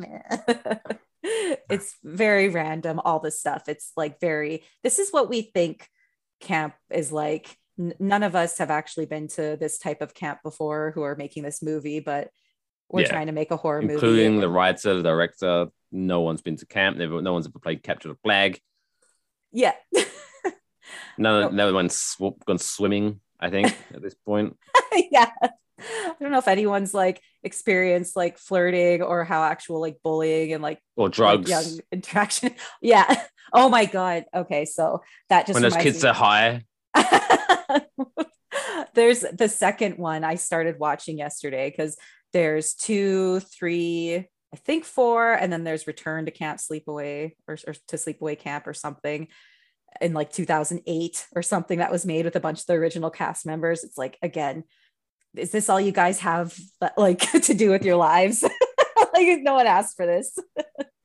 it's 1.22 1.96
very 2.02 2.48
random, 2.48 3.00
all 3.04 3.20
this 3.20 3.40
stuff. 3.40 3.64
It's 3.68 3.92
like 3.96 4.20
very, 4.20 4.64
this 4.82 4.98
is 4.98 5.10
what 5.10 5.28
we 5.28 5.42
think 5.42 5.88
camp 6.40 6.74
is 6.90 7.12
like. 7.12 7.56
N- 7.78 7.94
none 7.98 8.22
of 8.22 8.34
us 8.34 8.58
have 8.58 8.70
actually 8.70 9.06
been 9.06 9.28
to 9.28 9.56
this 9.58 9.78
type 9.78 10.02
of 10.02 10.14
camp 10.14 10.40
before 10.42 10.92
who 10.94 11.02
are 11.02 11.16
making 11.16 11.42
this 11.42 11.62
movie, 11.62 12.00
but 12.00 12.28
we're 12.90 13.02
yeah. 13.02 13.08
trying 13.08 13.26
to 13.26 13.32
make 13.32 13.50
a 13.50 13.56
horror 13.56 13.80
including 13.80 14.00
movie. 14.00 14.06
Including 14.06 14.40
the 14.40 14.48
writer, 14.50 14.94
the 14.94 15.02
director. 15.02 15.66
No 15.90 16.20
one's 16.20 16.42
been 16.42 16.56
to 16.56 16.66
camp. 16.66 16.98
Never, 16.98 17.22
no 17.22 17.32
one's 17.32 17.46
ever 17.46 17.58
played 17.58 17.82
Capture 17.82 18.08
the 18.08 18.16
Flag. 18.16 18.60
Yeah. 19.52 19.72
no, 21.18 21.48
no 21.48 21.72
one's 21.72 21.96
sw- 21.96 22.38
gone 22.46 22.58
swimming, 22.58 23.20
I 23.40 23.50
think, 23.50 23.76
at 23.94 24.02
this 24.02 24.14
point. 24.14 24.56
yeah. 25.10 25.30
I 25.82 26.14
don't 26.20 26.30
know 26.30 26.38
if 26.38 26.48
anyone's 26.48 26.94
like 26.94 27.20
experienced 27.42 28.16
like 28.16 28.38
flirting 28.38 29.02
or 29.02 29.24
how 29.24 29.42
actual 29.42 29.80
like 29.80 29.98
bullying 30.02 30.52
and 30.52 30.62
like 30.62 30.78
or 30.96 31.08
drugs 31.08 31.50
like, 31.50 31.64
young 31.64 31.80
interaction. 31.90 32.54
Yeah. 32.80 33.22
Oh 33.52 33.68
my 33.68 33.84
god. 33.84 34.24
Okay, 34.34 34.64
so 34.64 35.02
that 35.28 35.46
just 35.46 35.54
when 35.54 35.62
those 35.62 35.76
kids 35.76 36.02
me- 36.02 36.08
are 36.08 36.14
high. 36.14 36.64
there's 38.94 39.20
the 39.20 39.48
second 39.48 39.98
one 39.98 40.24
I 40.24 40.36
started 40.36 40.78
watching 40.78 41.18
yesterday 41.18 41.70
because 41.70 41.96
there's 42.32 42.74
two, 42.74 43.40
three, 43.40 44.16
I 44.16 44.56
think 44.56 44.84
four, 44.84 45.32
and 45.32 45.52
then 45.52 45.64
there's 45.64 45.86
Return 45.86 46.26
to 46.26 46.30
Camp 46.30 46.60
Sleepaway 46.60 47.32
or, 47.46 47.58
or 47.66 47.74
to 47.88 47.96
Sleepaway 47.96 48.38
Camp 48.38 48.66
or 48.66 48.74
something 48.74 49.28
in 50.00 50.14
like 50.14 50.32
2008 50.32 51.26
or 51.34 51.42
something 51.42 51.78
that 51.78 51.92
was 51.92 52.06
made 52.06 52.24
with 52.24 52.36
a 52.36 52.40
bunch 52.40 52.60
of 52.60 52.66
the 52.66 52.74
original 52.74 53.10
cast 53.10 53.44
members. 53.44 53.84
It's 53.84 53.98
like 53.98 54.18
again, 54.22 54.64
is 55.36 55.50
this 55.50 55.68
all 55.68 55.80
you 55.80 55.92
guys 55.92 56.20
have 56.20 56.56
like 56.96 57.20
to 57.42 57.54
do 57.54 57.70
with 57.70 57.84
your 57.84 57.96
lives? 57.96 58.42
like 59.14 59.40
no 59.42 59.54
one 59.54 59.66
asked 59.66 59.96
for 59.96 60.06
this. 60.06 60.38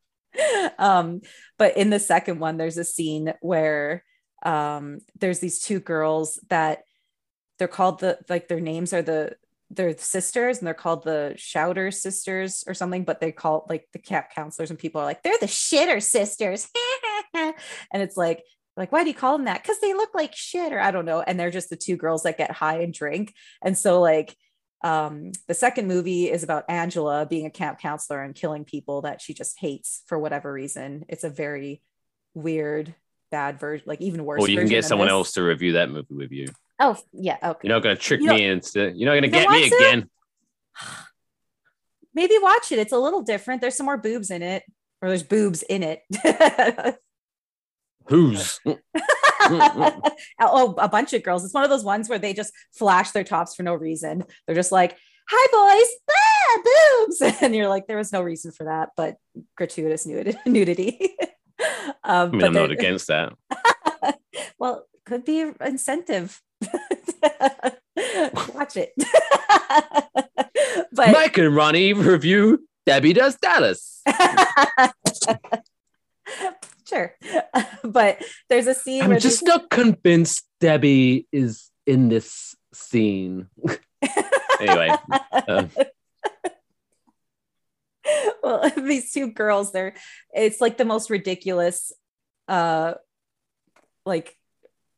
um, 0.78 1.22
but 1.58 1.78
in 1.78 1.90
the 1.90 2.00
second 2.00 2.40
one, 2.40 2.58
there's 2.58 2.78
a 2.78 2.84
scene 2.84 3.34
where 3.42 4.04
um, 4.44 5.00
there's 5.20 5.40
these 5.40 5.62
two 5.62 5.80
girls 5.80 6.40
that 6.50 6.84
they're 7.58 7.68
called 7.68 8.00
the 8.00 8.20
like 8.30 8.48
their 8.48 8.60
names 8.60 8.94
are 8.94 9.02
the 9.02 9.36
they're 9.70 9.98
sisters 9.98 10.60
and 10.60 10.68
they're 10.68 10.74
called 10.74 11.04
the 11.04 11.34
shouter 11.36 11.92
sisters 11.92 12.64
or 12.68 12.74
something 12.74 13.04
but 13.04 13.20
they 13.20 13.32
call 13.32 13.66
like 13.68 13.88
the 13.92 14.00
camp 14.00 14.28
counselors 14.34 14.70
and 14.70 14.80
people 14.80 15.02
are 15.02 15.06
like 15.06 15.24
they're 15.24 15.38
the 15.42 15.48
shitter 15.48 16.02
sisters 16.02 16.70
and 17.34 17.54
it's 17.94 18.16
like 18.16 18.44
like 18.78 18.92
why 18.92 19.04
do 19.04 19.10
you 19.10 19.16
call 19.16 19.36
them 19.36 19.46
that? 19.46 19.64
Because 19.64 19.80
they 19.80 19.94
look 19.94 20.14
like 20.14 20.36
shit 20.36 20.72
or 20.72 20.80
i 20.80 20.92
don't 20.92 21.06
know 21.06 21.22
and 21.22 21.40
they're 21.40 21.52
just 21.52 21.70
the 21.70 21.76
two 21.76 21.98
girls 21.98 22.24
that 22.24 22.38
get 22.38 22.52
high 22.52 22.82
and 22.82 22.94
drink. 22.94 23.34
And 23.64 23.78
so 23.78 24.00
like 24.00 24.36
um 24.84 25.32
the 25.48 25.56
second 25.56 25.88
movie 25.88 26.30
is 26.30 26.44
about 26.44 26.66
angela 26.70 27.26
being 27.26 27.48
a 27.48 27.52
camp 27.52 27.80
counselor 27.80 28.22
and 28.22 28.36
killing 28.36 28.64
people 28.64 29.02
that 29.02 29.22
she 29.22 29.34
just 29.34 29.60
hates 29.60 30.04
for 30.06 30.20
whatever 30.20 30.54
reason. 30.54 31.06
It's 31.10 31.24
a 31.24 31.30
very 31.30 31.82
weird 32.36 32.94
bad 33.32 33.60
version 33.60 33.84
like 33.88 34.00
even 34.00 34.24
worse 34.24 34.42
or 34.42 34.50
you 34.50 34.58
can 34.58 34.68
get 34.68 34.86
someone 34.86 35.08
this. 35.08 35.14
else 35.14 35.34
to 35.34 35.44
review 35.44 35.74
that 35.74 35.90
movie 35.90 36.14
with 36.14 36.32
you. 36.32 36.48
Oh 36.80 36.96
yeah 37.12 37.38
okay. 37.44 37.68
You're 37.68 37.76
not 37.76 37.84
going 37.84 37.96
to 37.96 38.02
trick 38.02 38.22
you 38.22 38.30
me 38.30 38.46
into 38.46 38.92
you're 38.96 39.08
not 39.08 39.20
going 39.20 39.24
to 39.24 39.30
get 39.30 39.50
me 39.50 39.66
again. 39.66 40.10
Maybe 42.14 42.34
watch 42.42 42.72
it. 42.72 42.80
It's 42.80 42.94
a 42.94 42.98
little 42.98 43.22
different. 43.22 43.62
There's 43.62 43.76
some 43.76 43.86
more 43.86 43.98
boobs 43.98 44.32
in 44.32 44.42
it 44.42 44.64
or 45.02 45.10
there's 45.10 45.24
boobs 45.24 45.64
in 45.64 45.84
it 45.84 46.02
Who's? 48.08 48.60
oh, 49.50 50.76
a 50.78 50.90
bunch 50.90 51.14
of 51.14 51.24
girls. 51.24 51.44
It's 51.44 51.54
one 51.54 51.64
of 51.64 51.70
those 51.70 51.84
ones 51.84 52.10
where 52.10 52.20
they 52.20 52.34
just 52.34 52.54
flash 52.74 53.12
their 53.12 53.24
tops 53.24 53.56
for 53.56 53.64
no 53.64 53.74
reason. 53.74 54.24
They're 54.46 54.56
just 54.56 54.72
like, 54.72 54.98
"Hi, 55.30 55.48
boys, 55.52 55.88
ah, 56.12 57.06
boobs," 57.06 57.22
and 57.42 57.56
you're 57.56 57.68
like, 57.68 57.88
"There 57.88 57.98
was 57.98 58.14
no 58.14 58.22
reason 58.22 58.52
for 58.52 58.66
that, 58.66 58.90
but 58.96 59.18
gratuitous 59.56 60.06
nudity." 60.06 61.16
um, 62.04 62.30
I 62.30 62.32
mean, 62.32 62.44
I'm 62.44 62.54
not 62.54 62.72
against 62.72 63.08
that. 63.08 63.34
well, 64.58 64.86
could 65.06 65.26
be 65.26 65.52
incentive. 65.62 66.42
Watch 68.56 68.78
it. 68.78 68.94
but 70.92 71.12
Mike 71.12 71.38
and 71.38 71.56
Ronnie 71.56 71.94
review 71.94 72.68
Debbie 72.86 73.14
Does 73.14 73.36
Dallas 73.38 74.02
sure. 76.88 77.16
but 77.84 78.22
there's 78.50 78.68
a 78.68 78.74
scene. 78.74 79.04
I'm 79.04 79.20
just 79.20 79.44
not 79.46 79.70
convinced 79.70 80.48
Debbie 80.60 81.28
is 81.32 81.70
in 81.86 82.10
this 82.10 82.56
scene. 82.74 83.48
anyway. 84.60 84.96
Uh. 85.32 85.66
Well, 88.42 88.70
these 88.78 89.12
two 89.12 89.34
girls, 89.34 89.74
they're 89.74 89.94
it's 90.34 90.62
like 90.62 90.78
the 90.78 90.86
most 90.86 91.10
ridiculous 91.10 91.92
uh 92.48 92.94
like 94.06 94.38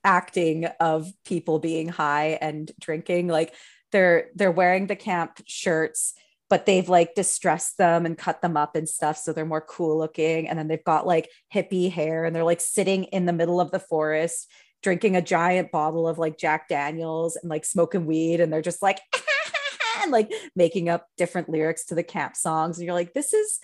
acting 0.03 0.65
of 0.79 1.11
people 1.25 1.57
being 1.57 1.89
high 1.89 2.37
and 2.39 2.71
drinking. 2.79 3.27
Like 3.27 3.55
they're 3.91 4.29
they're 4.35 4.51
wearing 4.51 4.85
the 4.85 4.95
camp 4.95 5.41
shirts 5.47 6.13
but 6.49 6.65
they've 6.65 6.89
like 6.89 7.15
distressed 7.15 7.77
them 7.77 8.05
and 8.05 8.17
cut 8.17 8.41
them 8.41 8.57
up 8.57 8.75
and 8.75 8.89
stuff 8.89 9.17
so 9.17 9.31
they're 9.31 9.45
more 9.45 9.61
cool 9.61 9.97
looking 9.97 10.47
and 10.47 10.57
then 10.57 10.67
they've 10.67 10.83
got 10.83 11.07
like 11.07 11.29
hippie 11.53 11.91
hair 11.91 12.25
and 12.25 12.35
they're 12.35 12.43
like 12.43 12.61
sitting 12.61 13.05
in 13.05 13.25
the 13.25 13.33
middle 13.33 13.61
of 13.61 13.71
the 13.71 13.79
forest 13.79 14.51
drinking 14.81 15.15
a 15.15 15.21
giant 15.21 15.71
bottle 15.71 16.07
of 16.07 16.17
like 16.17 16.37
Jack 16.37 16.67
Daniels 16.69 17.35
and 17.35 17.49
like 17.49 17.65
smoking 17.65 18.05
weed 18.05 18.39
and 18.39 18.51
they're 18.51 18.61
just 18.61 18.81
like 18.81 18.99
and 20.01 20.11
like 20.11 20.31
making 20.55 20.89
up 20.89 21.07
different 21.17 21.49
lyrics 21.49 21.85
to 21.85 21.95
the 21.95 22.03
camp 22.03 22.35
songs 22.35 22.77
and 22.77 22.85
you're 22.85 22.95
like 22.95 23.13
this 23.13 23.33
is 23.33 23.59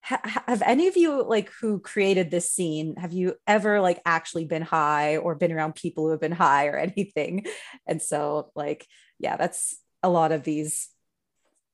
have 0.00 0.62
any 0.66 0.86
of 0.86 0.98
you 0.98 1.24
like 1.26 1.50
who 1.62 1.78
created 1.80 2.30
this 2.30 2.52
scene 2.52 2.94
have 2.96 3.14
you 3.14 3.34
ever 3.46 3.80
like 3.80 4.02
actually 4.04 4.44
been 4.44 4.60
high 4.60 5.16
or 5.16 5.34
been 5.34 5.50
around 5.50 5.74
people 5.74 6.04
who 6.04 6.10
have 6.10 6.20
been 6.20 6.30
high 6.30 6.66
or 6.66 6.76
anything? 6.96 7.46
And 7.86 8.00
so 8.02 8.50
like 8.54 8.86
yeah 9.18 9.36
that's 9.36 9.76
a 10.02 10.10
lot 10.10 10.32
of 10.32 10.42
these 10.42 10.90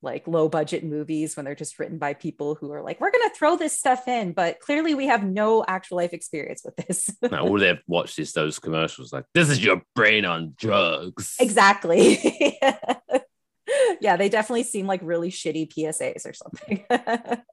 like 0.03 0.27
low 0.27 0.49
budget 0.49 0.83
movies 0.83 1.35
when 1.35 1.45
they're 1.45 1.55
just 1.55 1.77
written 1.77 1.97
by 1.97 2.13
people 2.13 2.55
who 2.55 2.71
are 2.71 2.81
like, 2.81 2.99
we're 2.99 3.11
going 3.11 3.29
to 3.29 3.35
throw 3.35 3.55
this 3.55 3.77
stuff 3.77 4.07
in, 4.07 4.33
but 4.33 4.59
clearly 4.59 4.95
we 4.95 5.07
have 5.07 5.23
no 5.23 5.63
actual 5.67 5.97
life 5.97 6.13
experience 6.13 6.63
with 6.65 6.75
this. 6.75 7.09
no, 7.31 7.39
all 7.39 7.59
they've 7.59 7.81
watched 7.87 8.17
is 8.17 8.33
those 8.33 8.57
commercials 8.57 9.13
like, 9.13 9.25
this 9.33 9.49
is 9.49 9.63
your 9.63 9.81
brain 9.95 10.25
on 10.25 10.53
drugs. 10.57 11.35
Exactly. 11.39 12.57
yeah, 14.01 14.17
they 14.17 14.29
definitely 14.29 14.63
seem 14.63 14.87
like 14.87 15.01
really 15.03 15.29
shitty 15.29 15.71
PSAs 15.71 16.25
or 16.25 16.33
something. 16.33 16.83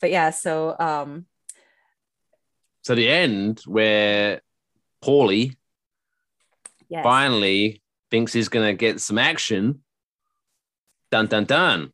but 0.00 0.10
yeah, 0.10 0.30
so 0.30 0.74
um 0.78 1.26
so 2.82 2.94
the 2.94 3.08
end 3.08 3.60
where 3.66 4.40
Paulie 5.04 5.56
yes. 6.88 7.02
finally 7.02 7.82
thinks 8.10 8.32
he's 8.32 8.48
gonna 8.48 8.72
get 8.74 9.00
some 9.00 9.18
action 9.18 9.82
dun 11.10 11.26
dun 11.26 11.44
dun 11.44 11.92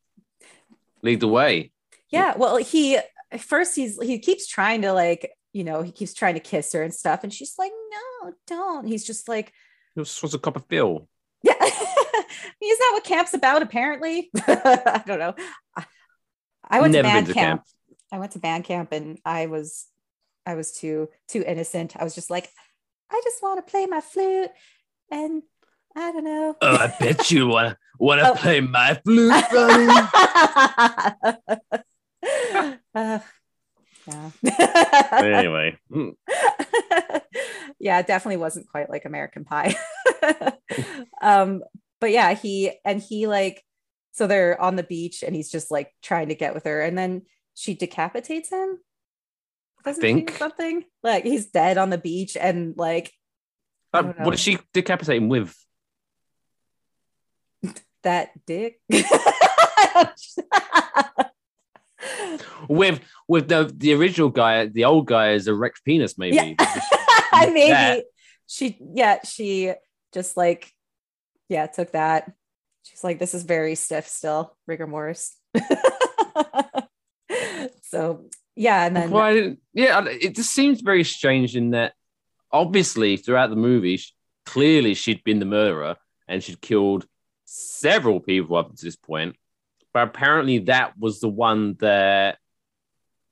lead 1.03 1.21
the 1.21 1.29
way 1.29 1.71
yeah 2.11 2.35
well 2.37 2.57
he 2.57 2.99
first 3.39 3.75
he's 3.77 4.01
he 4.03 4.19
keeps 4.19 4.47
trying 4.47 4.83
to 4.83 4.93
like 4.93 5.31
you 5.53 5.64
know, 5.64 5.81
he 5.81 5.91
keeps 5.91 6.12
trying 6.12 6.35
to 6.35 6.41
kiss 6.41 6.71
her 6.75 6.83
and 6.83 6.93
stuff. 6.93 7.25
And 7.25 7.33
she's 7.33 7.55
like, 7.59 7.73
no, 8.23 8.33
don't. 8.47 8.87
He's 8.87 9.07
just 9.07 9.27
like, 9.27 9.55
It 9.97 10.01
was 10.01 10.11
supposed 10.11 10.35
to 10.35 10.39
cop 10.39 10.57
a 10.57 10.61
feel. 10.61 11.09
yeah. 11.43 11.55
He's 12.61 12.79
not 12.79 12.93
what 12.93 13.05
camp's 13.05 13.33
about, 13.33 13.62
apparently. 13.62 14.29
I 14.47 15.03
don't 15.07 15.19
know. 15.19 15.35
I- 15.75 15.87
I 16.69 16.81
went 16.83 16.93
Never 16.93 17.09
to 17.09 17.14
band 17.14 17.27
to 17.29 17.33
camp. 17.33 17.61
camp. 17.62 17.99
I 18.12 18.19
went 18.19 18.33
to 18.33 18.39
band 18.39 18.64
camp 18.64 18.93
and 18.93 19.19
I 19.25 19.47
was 19.47 19.87
I 20.45 20.57
was 20.57 20.73
too 20.73 21.09
too 21.27 21.43
innocent. 21.47 21.97
I 21.97 22.05
was 22.05 22.14
just 22.14 22.29
like, 22.29 22.51
I 23.11 23.19
just 23.25 23.43
want 23.43 23.64
to 23.64 23.71
play 23.71 23.87
my 23.87 24.03
flute 24.03 24.51
and 25.11 25.43
I 25.97 26.12
don't 26.12 26.24
know. 26.24 26.55
Oh, 26.61 26.76
I 26.76 26.94
bet 27.01 27.30
you 27.30 27.49
want 27.49 27.70
to 27.70 27.76
want 27.99 28.20
Oh. 28.22 28.34
play 28.34 28.61
my 28.61 29.01
flute, 29.05 29.44
Ronnie. 29.53 29.88
Uh, 32.94 33.18
yeah. 34.07 34.30
anyway, 35.18 35.76
mm, 35.92 36.14
yeah, 37.78 37.99
it 37.99 38.07
definitely 38.07 38.38
wasn't 38.38 38.68
quite 38.68 38.88
like 38.88 39.05
American 39.05 39.44
Pie. 39.44 39.76
um, 41.22 41.62
but 42.01 42.11
yeah, 42.11 42.34
he 42.34 42.72
and 42.84 43.01
he 43.03 43.26
like 43.26 43.62
so 44.12 44.26
they're 44.26 44.61
on 44.61 44.76
the 44.76 44.82
beach 44.82 45.22
and 45.22 45.36
he's 45.36 45.51
just 45.51 45.70
like 45.70 45.92
trying 46.03 46.28
to 46.28 46.34
get 46.34 46.55
with 46.55 46.64
her, 46.64 46.80
and 46.80 46.97
then 46.97 47.22
she 47.55 47.74
decapitates 47.74 48.51
him. 48.51 48.78
Doesn't 49.84 50.03
she 50.03 50.14
think. 50.14 50.30
something 50.36 50.84
like 51.03 51.24
he's 51.24 51.47
dead 51.47 51.78
on 51.78 51.90
the 51.90 51.99
beach 51.99 52.36
and 52.36 52.74
like 52.76 53.12
I 53.92 54.01
like, 54.01 54.18
what 54.20 54.30
did 54.32 54.40
she 54.40 54.59
decapitate 54.72 55.22
him 55.22 55.28
with? 55.28 55.55
That 58.07 58.30
dick. 58.46 58.80
With 62.68 63.00
with 63.28 63.48
the 63.48 63.72
the 63.74 63.94
original 63.94 64.28
guy, 64.28 64.66
the 64.66 64.84
old 64.84 65.07
guy 65.07 65.32
is 65.32 65.48
a 65.48 65.52
erect 65.52 65.84
penis, 65.84 66.16
maybe. 66.18 66.36
Yeah. 66.36 66.54
maybe 67.52 67.68
That. 67.70 68.04
she 68.46 68.76
yeah 68.94 69.18
she 69.24 69.72
just 70.12 70.36
like 70.36 70.72
yeah 71.48 71.66
took 71.66 71.92
that 71.92 72.32
she's 72.82 73.04
like 73.04 73.18
this 73.18 73.34
is 73.34 73.42
very 73.42 73.74
stiff 73.74 74.09
still 74.09 74.57
rigor 74.66 74.86
mortis 74.86 75.36
so 77.82 78.26
yeah 78.54 78.86
and 78.86 78.96
then 78.96 79.11
Why? 79.11 79.57
Yeah, 79.74 80.04
it 80.07 80.34
just 80.34 80.52
seems 80.52 80.80
very 80.80 81.04
strange 81.04 81.57
in 81.57 81.70
that 81.70 81.92
obviously 82.50 83.16
throughout 83.16 83.50
the 83.50 83.57
movie, 83.57 84.00
clearly 84.44 84.94
she'd 84.94 85.24
been 85.24 85.40
the 85.40 85.44
murderer 85.46 85.96
and 86.28 86.42
she'd 86.42 86.61
killed 86.61 87.07
several 87.47 88.20
people 88.20 88.57
up 88.57 88.74
to 88.76 88.84
this 88.84 88.97
point. 88.97 89.36
But 89.94 90.09
apparently, 90.09 90.59
that 90.61 90.99
was 90.99 91.20
the 91.20 91.28
one 91.28 91.76
that 91.80 92.36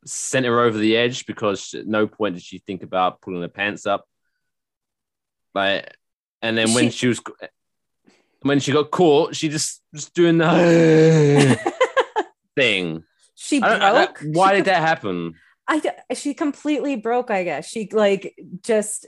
sent 0.06 0.46
her 0.46 0.60
over 0.60 0.78
the 0.78 0.96
edge 0.96 1.26
because 1.26 1.74
at 1.74 1.86
no 1.86 2.06
point 2.06 2.34
did 2.36 2.42
she 2.44 2.58
think 2.58 2.82
about 2.82 3.20
pulling 3.20 3.42
her 3.42 3.48
pants 3.48 3.86
up. 3.86 4.06
Like, 5.54 5.94
and 6.42 6.56
then 6.56 6.72
when 6.74 6.86
She- 6.90 6.96
she 6.98 7.08
was 7.08 7.20
when 8.42 8.60
she 8.60 8.72
got 8.72 8.90
caught, 8.90 9.34
she 9.34 9.48
just 9.48 9.82
was 9.92 10.10
doing 10.10 10.38
the 10.38 11.58
thing. 12.56 13.04
she 13.34 13.62
I 13.62 13.76
I 13.90 14.06
broke 14.06 14.20
why 14.34 14.50
She 14.50 14.56
did 14.56 14.64
that 14.66 14.80
happen? 14.82 15.34
I 15.66 15.80
she 16.14 16.34
completely 16.34 16.96
broke, 16.96 17.30
I 17.30 17.44
guess. 17.44 17.66
She 17.68 17.88
like 17.92 18.34
just 18.62 19.06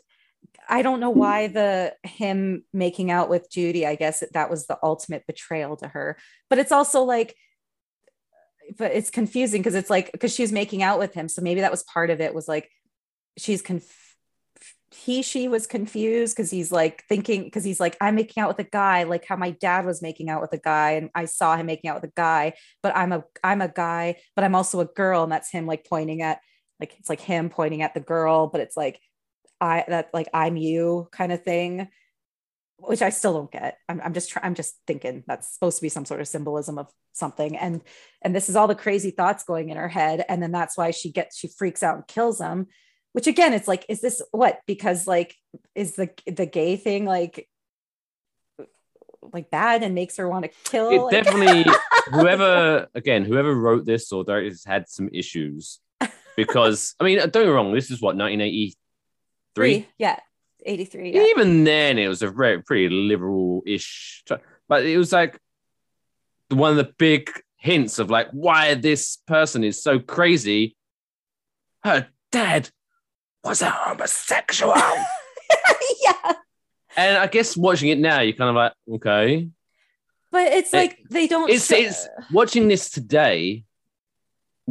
I 0.68 0.82
don't 0.82 1.00
know 1.00 1.10
why 1.10 1.46
the 1.48 1.94
him 2.02 2.64
making 2.72 3.10
out 3.10 3.28
with 3.28 3.50
Judy, 3.50 3.86
I 3.86 3.94
guess 3.94 4.22
that 4.32 4.50
was 4.50 4.66
the 4.66 4.78
ultimate 4.82 5.26
betrayal 5.26 5.76
to 5.78 5.88
her. 5.88 6.16
But 6.50 6.58
it's 6.58 6.72
also 6.72 7.02
like 7.02 7.36
but 8.78 8.92
it's 8.92 9.10
confusing 9.10 9.60
because 9.60 9.74
it's 9.74 9.90
like 9.90 10.12
because 10.12 10.34
she's 10.34 10.52
making 10.52 10.82
out 10.82 10.98
with 10.98 11.14
him. 11.14 11.28
So 11.28 11.42
maybe 11.42 11.60
that 11.60 11.70
was 11.70 11.84
part 11.84 12.10
of 12.10 12.20
it 12.20 12.34
was 12.34 12.48
like 12.48 12.70
she's 13.38 13.62
conf- 13.62 14.16
he 14.92 15.22
she 15.22 15.48
was 15.48 15.66
confused 15.66 16.34
because 16.36 16.50
he's 16.50 16.72
like 16.72 17.04
thinking 17.08 17.44
because 17.44 17.64
he's 17.64 17.80
like 17.80 17.96
I'm 18.00 18.14
making 18.14 18.42
out 18.42 18.48
with 18.48 18.58
a 18.66 18.70
guy 18.70 19.02
like 19.02 19.24
how 19.26 19.36
my 19.36 19.50
dad 19.50 19.84
was 19.84 20.00
making 20.00 20.30
out 20.30 20.40
with 20.40 20.52
a 20.52 20.58
guy 20.58 20.92
and 20.92 21.10
I 21.14 21.26
saw 21.26 21.56
him 21.56 21.66
making 21.66 21.90
out 21.90 22.00
with 22.00 22.10
a 22.10 22.14
guy 22.14 22.54
but 22.82 22.96
I'm 22.96 23.12
a 23.12 23.24
I'm 23.42 23.60
a 23.60 23.68
guy 23.68 24.16
but 24.34 24.44
I'm 24.44 24.54
also 24.54 24.80
a 24.80 24.86
girl 24.86 25.24
and 25.24 25.32
that's 25.32 25.50
him 25.50 25.66
like 25.66 25.86
pointing 25.86 26.22
at 26.22 26.40
like 26.80 26.94
it's 26.98 27.08
like 27.08 27.20
him 27.20 27.50
pointing 27.50 27.82
at 27.82 27.94
the 27.94 28.00
girl 28.00 28.46
but 28.46 28.60
it's 28.60 28.76
like 28.76 29.00
I 29.60 29.84
that 29.88 30.10
like 30.12 30.28
I'm 30.34 30.56
you 30.56 31.08
kind 31.12 31.32
of 31.32 31.42
thing 31.42 31.88
which 32.78 33.02
I 33.02 33.10
still 33.10 33.32
don't 33.32 33.50
get. 33.50 33.78
I'm, 33.88 34.00
I'm 34.04 34.12
just 34.12 34.30
trying, 34.30 34.44
I'm 34.44 34.54
just 34.54 34.76
thinking 34.86 35.24
that's 35.26 35.54
supposed 35.54 35.78
to 35.78 35.82
be 35.82 35.88
some 35.88 36.04
sort 36.04 36.20
of 36.20 36.28
symbolism 36.28 36.78
of 36.78 36.88
something. 37.12 37.56
And, 37.56 37.80
and 38.22 38.34
this 38.34 38.48
is 38.48 38.56
all 38.56 38.68
the 38.68 38.74
crazy 38.74 39.10
thoughts 39.10 39.44
going 39.44 39.70
in 39.70 39.76
her 39.76 39.88
head. 39.88 40.24
And 40.28 40.42
then 40.42 40.52
that's 40.52 40.76
why 40.76 40.90
she 40.90 41.10
gets, 41.10 41.38
she 41.38 41.48
freaks 41.48 41.82
out 41.82 41.96
and 41.96 42.06
kills 42.06 42.40
him, 42.40 42.66
which 43.12 43.26
again, 43.26 43.54
it's 43.54 43.68
like, 43.68 43.86
is 43.88 44.00
this 44.00 44.20
what? 44.30 44.60
Because 44.66 45.06
like, 45.06 45.34
is 45.74 45.96
the, 45.96 46.10
the 46.26 46.46
gay 46.46 46.76
thing 46.76 47.06
like, 47.06 47.48
like 49.32 49.50
bad 49.50 49.82
and 49.82 49.94
makes 49.94 50.18
her 50.18 50.28
want 50.28 50.44
to 50.44 50.50
kill? 50.70 51.08
it 51.08 51.10
definitely 51.10 51.64
whoever 52.12 52.86
again 52.94 53.24
whoever 53.24 53.52
wrote 53.52 53.84
this 53.84 54.12
or 54.12 54.22
directed 54.22 54.52
this 54.52 54.64
had 54.64 54.88
some 54.88 55.10
issues 55.12 55.80
because 56.36 56.94
i 57.00 57.04
mean 57.04 57.18
don't 57.18 57.32
get 57.32 57.44
me 57.44 57.48
wrong 57.48 57.74
this 57.74 57.90
is 57.90 58.00
what 58.00 58.14
1983 58.16 58.72
Three. 59.56 59.88
Yeah. 59.98 60.18
83. 60.64 61.12
Yeah. 61.14 61.22
even 61.22 61.64
then 61.64 61.96
it 61.98 62.08
was 62.08 62.22
a 62.22 62.30
very 62.30 62.60
pretty 62.62 62.88
liberal-ish 62.88 64.24
but 64.68 64.84
it 64.84 64.98
was 64.98 65.12
like 65.12 65.38
one 66.48 66.72
of 66.72 66.76
the 66.76 66.92
big 66.98 67.30
hints 67.56 67.98
of 68.00 68.10
like 68.10 68.28
why 68.32 68.74
this 68.74 69.18
person 69.28 69.62
is 69.62 69.80
so 69.82 69.98
crazy 70.00 70.76
her 71.84 72.08
dad 72.32 72.68
was 73.44 73.62
a 73.62 73.70
homosexual 73.70 74.74
yeah. 76.04 76.32
and 76.96 77.16
i 77.18 77.28
guess 77.28 77.56
watching 77.56 77.88
it 77.88 77.98
now 77.98 78.20
you're 78.20 78.36
kind 78.36 78.50
of 78.50 78.56
like 78.56 78.72
okay 78.94 79.48
But 80.32 80.52
it's 80.52 80.74
It- 80.74 80.76
like 80.76 80.98
they 81.10 81.28
don't. 81.28 81.48
it's, 81.48 81.70
it's 81.70 82.08
watching 82.32 82.66
this 82.66 82.90
today 82.90 83.62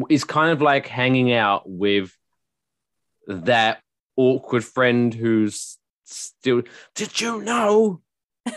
is 0.10 0.26
kind 0.26 0.52
of 0.52 0.62
like 0.62 0.88
hanging 0.88 1.32
out 1.32 1.64
with 1.70 2.12
that 3.28 3.80
awkward 4.18 4.64
friend 4.64 5.14
who's 5.14 5.78
still 6.06 6.62
did 6.94 7.20
you 7.20 7.42
know? 7.42 8.02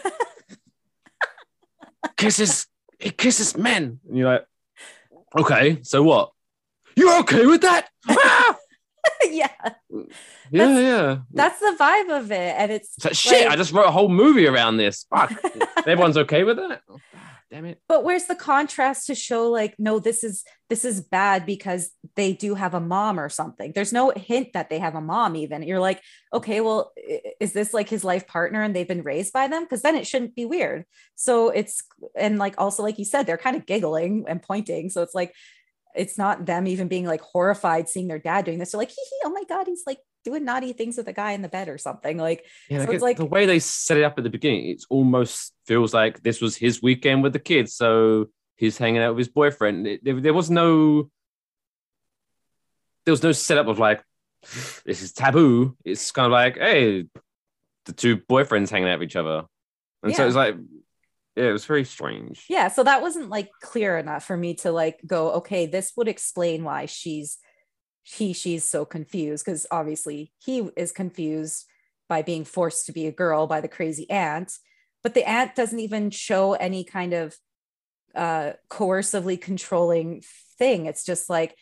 Kisses 2.16 2.66
he 2.98 3.10
kisses 3.10 3.56
men. 3.56 4.00
And 4.08 4.16
you're 4.16 4.30
like 4.32 4.46
okay 5.38 5.78
so 5.82 6.02
what? 6.02 6.32
You're 6.96 7.18
okay 7.20 7.46
with 7.46 7.60
that? 7.62 7.88
Ah! 8.08 8.56
yeah. 9.30 9.48
yeah 9.60 9.70
That's- 10.50 10.82
yeah. 10.82 11.18
That's 11.32 11.60
the 11.60 11.76
vibe 11.78 12.18
of 12.18 12.32
it. 12.32 12.54
And 12.58 12.72
it's 12.72 12.96
it's 12.96 13.04
like, 13.04 13.14
shit 13.14 13.44
like- 13.44 13.52
i 13.52 13.56
just 13.56 13.72
wrote 13.72 13.86
a 13.86 13.90
whole 13.92 14.08
movie 14.08 14.46
around 14.46 14.76
this. 14.78 15.06
Fuck. 15.10 15.32
Everyone's 15.78 16.16
okay 16.18 16.44
with 16.44 16.56
that 16.56 16.82
damn 17.50 17.64
it. 17.64 17.80
But 17.88 18.04
where's 18.04 18.24
the 18.24 18.34
contrast 18.34 19.06
to 19.06 19.14
show 19.14 19.50
like 19.50 19.74
no 19.78 19.98
this 19.98 20.22
is 20.24 20.44
this 20.68 20.84
is 20.84 21.00
bad 21.00 21.46
because 21.46 21.90
they 22.14 22.32
do 22.32 22.54
have 22.54 22.74
a 22.74 22.80
mom 22.80 23.18
or 23.18 23.28
something? 23.28 23.72
There's 23.74 23.92
no 23.92 24.10
hint 24.10 24.52
that 24.52 24.70
they 24.70 24.78
have 24.78 24.94
a 24.94 25.00
mom 25.00 25.36
even. 25.36 25.62
You're 25.62 25.80
like 25.80 26.02
okay 26.32 26.60
well 26.60 26.92
is 27.40 27.52
this 27.52 27.72
like 27.72 27.88
his 27.88 28.04
life 28.04 28.26
partner 28.26 28.62
and 28.62 28.74
they've 28.74 28.88
been 28.88 29.02
raised 29.02 29.32
by 29.32 29.48
them? 29.48 29.64
Because 29.64 29.82
then 29.82 29.96
it 29.96 30.06
shouldn't 30.06 30.34
be 30.34 30.44
weird. 30.44 30.84
So 31.14 31.50
it's 31.50 31.82
and 32.16 32.38
like 32.38 32.54
also 32.58 32.82
like 32.82 32.98
you 32.98 33.04
said 33.04 33.26
they're 33.26 33.38
kind 33.38 33.56
of 33.56 33.66
giggling 33.66 34.26
and 34.28 34.42
pointing. 34.42 34.90
So 34.90 35.02
it's 35.02 35.14
like 35.14 35.32
it's 35.94 36.18
not 36.18 36.46
them 36.46 36.66
even 36.66 36.88
being 36.88 37.06
like 37.06 37.22
horrified 37.22 37.88
seeing 37.88 38.08
their 38.08 38.18
dad 38.18 38.44
doing 38.44 38.58
this. 38.58 38.72
They're 38.72 38.78
like 38.78 38.90
hee 38.90 38.94
hee 38.96 39.22
oh 39.24 39.30
my 39.30 39.44
god 39.48 39.66
he's 39.66 39.84
like 39.86 39.98
doing 40.24 40.44
naughty 40.44 40.72
things 40.72 40.96
with 40.96 41.08
a 41.08 41.12
guy 41.12 41.32
in 41.32 41.42
the 41.42 41.48
bed 41.48 41.68
or 41.68 41.78
something 41.78 42.16
like 42.18 42.44
Yeah, 42.68 42.84
So 42.84 42.92
it's 42.92 43.02
like- 43.02 43.16
the 43.16 43.24
way 43.24 43.46
they 43.46 43.58
set 43.58 43.96
it 43.96 44.04
up 44.04 44.18
at 44.18 44.24
the 44.24 44.30
beginning, 44.30 44.68
it 44.70 44.84
almost 44.90 45.54
feels 45.66 45.94
like 45.94 46.22
this 46.22 46.40
was 46.40 46.56
his 46.56 46.82
weekend 46.82 47.22
with 47.22 47.32
the 47.32 47.38
kids. 47.38 47.74
So 47.74 48.26
he's 48.56 48.76
hanging 48.78 49.00
out 49.02 49.14
with 49.14 49.18
his 49.26 49.28
boyfriend. 49.28 49.86
It- 49.86 50.04
there, 50.04 50.20
there 50.20 50.34
was 50.34 50.50
no, 50.50 51.10
there 53.04 53.12
was 53.12 53.22
no 53.22 53.32
setup 53.32 53.68
of 53.68 53.78
like, 53.78 54.02
this 54.84 55.02
is 55.02 55.12
taboo. 55.12 55.76
It's 55.84 56.10
kind 56.12 56.26
of 56.26 56.32
like, 56.32 56.56
hey, 56.58 57.04
the 57.86 57.92
two 57.92 58.18
boyfriends 58.18 58.70
hanging 58.70 58.88
out 58.88 58.98
with 58.98 59.08
each 59.08 59.16
other, 59.16 59.44
and 60.02 60.14
so 60.14 60.22
Yeah. 60.22 60.26
it's 60.26 60.36
like, 60.36 60.56
yeah, 61.36 61.44
it 61.44 61.52
was 61.52 61.64
very 61.66 61.84
strange. 61.84 62.44
yeah 62.48 62.66
so 62.68 62.82
that 62.82 63.00
wasn't 63.00 63.28
like 63.28 63.48
clear 63.62 63.96
enough 63.96 64.24
for 64.24 64.36
me 64.36 64.54
to 64.54 64.72
like 64.72 64.98
go 65.06 65.30
okay 65.34 65.66
this 65.66 65.92
would 65.96 66.08
explain 66.08 66.64
why 66.64 66.84
she's 66.86 67.38
he 68.16 68.32
she's 68.32 68.64
so 68.64 68.84
confused 68.84 69.44
because 69.44 69.66
obviously 69.70 70.32
he 70.38 70.68
is 70.76 70.92
confused 70.92 71.66
by 72.08 72.22
being 72.22 72.44
forced 72.44 72.86
to 72.86 72.92
be 72.92 73.06
a 73.06 73.12
girl 73.12 73.46
by 73.46 73.60
the 73.60 73.68
crazy 73.68 74.08
aunt 74.10 74.52
but 75.02 75.14
the 75.14 75.28
aunt 75.28 75.54
doesn't 75.54 75.80
even 75.80 76.10
show 76.10 76.54
any 76.54 76.84
kind 76.84 77.12
of 77.12 77.36
uh 78.14 78.52
coercively 78.70 79.40
controlling 79.40 80.22
thing. 80.58 80.86
It's 80.86 81.04
just 81.04 81.28
like 81.28 81.54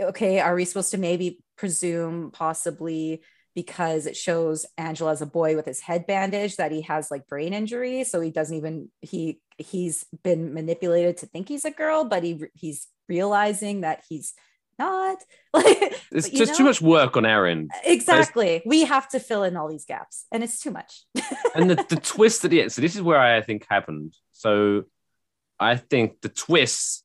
okay 0.00 0.40
are 0.40 0.54
we 0.54 0.64
supposed 0.64 0.90
to 0.90 0.98
maybe 0.98 1.40
presume 1.56 2.30
possibly 2.30 3.22
because 3.54 4.04
it 4.04 4.16
shows 4.16 4.66
Angela 4.76 5.12
as 5.12 5.22
a 5.22 5.26
boy 5.26 5.56
with 5.56 5.64
his 5.64 5.80
head 5.80 6.06
bandaged 6.06 6.58
that 6.58 6.72
he 6.72 6.82
has 6.82 7.10
like 7.10 7.26
brain 7.26 7.54
injury? 7.54 8.04
So 8.04 8.20
he 8.20 8.30
doesn't 8.30 8.56
even 8.56 8.90
he 9.00 9.40
he's 9.58 10.04
been 10.22 10.52
manipulated 10.52 11.18
to 11.18 11.26
think 11.26 11.48
he's 11.48 11.64
a 11.64 11.70
girl 11.70 12.04
but 12.04 12.22
he 12.22 12.40
he's 12.54 12.86
realizing 13.08 13.80
that 13.82 14.04
he's 14.08 14.34
not. 14.78 15.18
Like 15.54 15.94
It's 16.12 16.28
just 16.28 16.54
too 16.54 16.64
much 16.64 16.82
work 16.82 17.16
on 17.16 17.24
our 17.24 17.46
end. 17.46 17.70
Exactly. 17.82 18.62
We 18.66 18.84
have 18.84 19.08
to 19.10 19.20
fill 19.20 19.42
in 19.42 19.56
all 19.56 19.68
these 19.68 19.86
gaps, 19.86 20.26
and 20.30 20.44
it's 20.44 20.60
too 20.60 20.70
much. 20.70 21.04
and 21.54 21.70
the, 21.70 21.76
the 21.88 21.96
twist 21.96 22.44
at 22.44 22.50
the 22.50 22.60
end. 22.60 22.72
So 22.72 22.82
this 22.82 22.94
is 22.94 23.00
where 23.00 23.18
I 23.18 23.40
think 23.40 23.64
happened. 23.70 24.14
So 24.32 24.84
I 25.58 25.76
think 25.76 26.20
the 26.20 26.28
twist, 26.28 27.04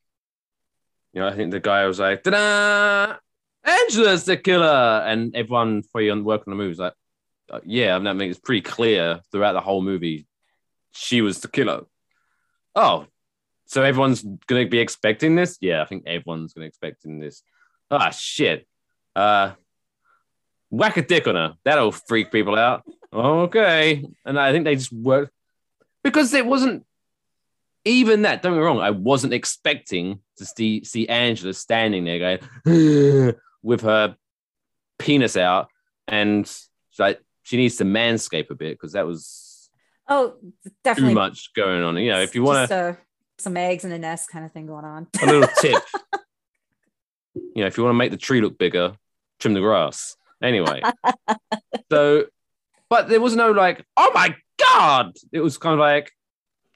you 1.14 1.22
know, 1.22 1.28
I 1.28 1.34
think 1.34 1.52
the 1.52 1.62
guy 1.62 1.86
was 1.86 2.00
like, 2.00 2.24
"Ta-da! 2.24 3.16
Angela's 3.64 4.26
the 4.26 4.36
killer," 4.36 5.04
and 5.06 5.34
everyone 5.34 5.84
for 5.84 6.02
you 6.02 6.12
on 6.12 6.26
work 6.26 6.42
on 6.46 6.52
the 6.52 6.58
movie 6.58 6.70
was 6.70 6.80
like, 6.80 6.94
uh, 7.50 7.62
"Yeah," 7.64 7.96
and 7.96 8.06
that 8.06 8.16
makes 8.16 8.38
it 8.38 8.44
pretty 8.44 8.62
clear 8.62 9.22
throughout 9.32 9.54
the 9.54 9.62
whole 9.62 9.82
movie 9.82 10.28
she 10.92 11.22
was 11.22 11.40
the 11.40 11.48
killer. 11.48 11.86
Oh, 12.76 13.06
so 13.66 13.84
everyone's 13.84 14.22
gonna 14.48 14.68
be 14.68 14.80
expecting 14.80 15.36
this? 15.36 15.58
Yeah, 15.62 15.82
I 15.82 15.86
think 15.86 16.04
everyone's 16.06 16.54
gonna 16.54 16.68
expecting 16.68 17.20
this. 17.20 17.44
Ah, 17.92 18.10
shit. 18.10 18.66
Uh, 19.16 19.52
whack 20.70 20.98
a 20.98 21.02
dick 21.02 21.28
on 21.28 21.36
her. 21.36 21.56
That'll 21.66 21.92
freak 21.92 22.32
people 22.32 22.58
out. 22.58 22.84
Okay. 23.14 24.06
And 24.26 24.40
I 24.40 24.52
think 24.52 24.66
they 24.66 24.76
just 24.76 24.94
worked 24.94 25.34
because 26.04 26.34
it 26.34 26.46
wasn't 26.46 26.86
even 27.84 28.22
that. 28.24 28.42
Don't 28.42 28.54
get 28.54 28.60
me 28.60 28.66
wrong. 28.66 28.80
I 28.80 28.92
wasn't 28.92 29.34
expecting 29.34 30.20
to 30.38 30.46
see, 30.46 30.84
see 30.84 31.08
Angela 31.08 31.54
standing 31.54 32.06
there 32.06 32.40
going 32.66 33.36
with 33.62 33.82
her 33.82 34.16
penis 34.98 35.36
out. 35.36 35.68
And 36.08 36.50
like, 36.98 37.22
she 37.44 37.58
needs 37.58 37.76
to 37.78 37.84
manscape 37.84 38.50
a 38.50 38.56
bit 38.56 38.80
because 38.80 38.94
that 38.94 39.06
was 39.06 39.70
oh, 40.08 40.36
definitely 40.84 41.14
too 41.14 41.20
much 41.20 41.54
going 41.54 41.84
on. 41.84 41.98
You 41.98 42.12
know, 42.12 42.22
if 42.22 42.36
you 42.36 42.44
want 42.44 42.70
Just, 42.70 42.72
uh, 42.72 42.94
some 43.40 43.58
eggs 43.58 43.84
in 43.84 43.92
a 43.92 43.98
nest 43.98 44.30
kind 44.30 44.46
of 44.46 44.52
thing 44.52 44.68
going 44.68 44.86
on. 44.86 45.08
a 45.22 45.26
little 45.26 45.50
tip, 45.60 45.82
you 47.36 47.62
know, 47.62 47.68
if 47.68 47.78
you 47.78 47.84
want 47.84 47.94
to 47.94 47.98
make 47.98 48.12
the 48.12 48.18
tree 48.18 48.42
look 48.42 48.58
bigger, 48.58 48.96
trim 49.40 49.54
the 49.54 49.62
grass. 49.62 50.16
Anyway, 50.42 50.82
so, 51.92 52.26
but 52.90 53.08
there 53.10 53.22
was 53.22 53.36
no 53.36 53.52
like, 53.52 53.86
oh 53.96 54.12
my 54.14 54.36
god! 54.60 55.16
It 55.32 55.40
was 55.40 55.58
kind 55.58 55.74
of 55.74 55.80
like, 55.80 56.12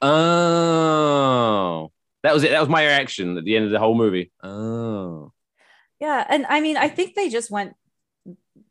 oh, 0.00 1.90
that 2.22 2.34
was 2.34 2.44
it. 2.44 2.50
That 2.50 2.60
was 2.60 2.68
my 2.68 2.84
reaction 2.84 3.36
at 3.36 3.44
the 3.44 3.56
end 3.56 3.66
of 3.66 3.70
the 3.72 3.78
whole 3.78 3.94
movie. 3.94 4.30
Oh, 4.42 5.32
Yeah, 6.00 6.24
and 6.28 6.46
I 6.46 6.60
mean, 6.60 6.76
I 6.76 6.88
think 6.88 7.14
they 7.14 7.28
just 7.28 7.50
went 7.50 7.74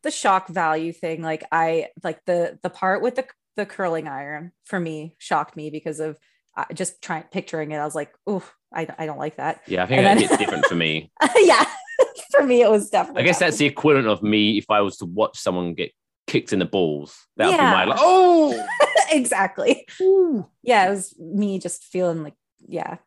the 0.03 0.11
shock 0.11 0.47
value 0.47 0.93
thing. 0.93 1.21
Like 1.21 1.43
I 1.51 1.89
like 2.03 2.23
the 2.25 2.57
the 2.63 2.69
part 2.69 3.01
with 3.01 3.15
the 3.15 3.25
the 3.57 3.65
curling 3.65 4.07
iron 4.07 4.51
for 4.65 4.79
me 4.79 5.15
shocked 5.17 5.55
me 5.55 5.69
because 5.69 5.99
of 5.99 6.17
uh, 6.57 6.65
just 6.73 7.01
trying 7.01 7.23
picturing 7.31 7.71
it. 7.71 7.77
I 7.77 7.85
was 7.85 7.95
like, 7.95 8.11
oh, 8.27 8.43
I, 8.73 8.87
I 8.97 9.05
don't 9.05 9.17
like 9.19 9.37
that. 9.37 9.61
yeah, 9.67 9.83
I 9.83 9.85
think 9.87 9.99
And 9.99 10.05
that 10.07 10.19
then- 10.19 10.29
hit 10.29 10.39
different 10.39 10.65
for 10.65 10.75
me. 10.75 11.11
yeah, 11.37 11.65
for 12.31 12.43
me 12.43 12.61
it 12.61 12.69
was 12.69 12.89
definitely. 12.89 13.23
I 13.23 13.25
guess 13.25 13.39
that's 13.39 13.57
the 13.57 13.65
equivalent 13.65 14.07
of 14.07 14.21
me 14.23 14.57
if 14.57 14.69
I 14.69 14.81
was 14.81 14.97
to 14.97 15.05
watch 15.05 15.37
someone 15.37 15.73
get 15.73 15.91
kicked 16.27 16.53
in 16.53 16.59
the 16.59 16.65
balls. 16.65 17.15
That 17.37 17.47
would 17.47 17.55
Yeah. 17.55 17.71
be 17.71 17.75
my 17.77 17.83
like, 17.85 17.99
oh, 18.01 18.67
exactly. 19.11 19.87
Yeah, 20.63 20.87
it 20.87 20.89
was 20.89 21.15
me 21.19 21.59
just 21.59 21.83
feeling 21.85 22.23
like, 22.23 22.33
yeah, 22.67 22.97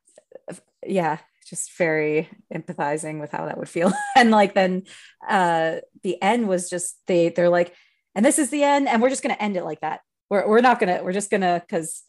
yeah, 0.87 1.19
just 1.47 1.77
very 1.77 2.29
empathizing 2.55 3.21
with 3.21 3.31
how 3.33 3.47
that 3.47 3.59
would 3.59 3.69
feel. 3.69 3.93
and 4.17 4.31
like 4.31 4.55
then 4.55 4.85
uh 5.29 5.77
the 6.03 6.21
end 6.23 6.49
was 6.49 6.69
just 6.71 6.99
they 7.07 7.29
they're 7.31 7.49
like, 7.49 7.75
and 8.15 8.25
this 8.25 8.39
is 8.39 8.51
the 8.51 8.63
end, 8.63 8.89
and 8.89 9.03
we're 9.03 9.11
just 9.11 9.23
gonna 9.23 9.37
end 9.41 9.57
it 9.57 9.65
like 9.65 9.81
that. 9.81 10.01
We're 10.31 10.47
we're 10.49 10.61
not 10.61 10.79
gonna, 10.79 11.01
we're 11.03 11.13
just 11.13 11.31
gonna 11.31 11.61
because 11.67 12.03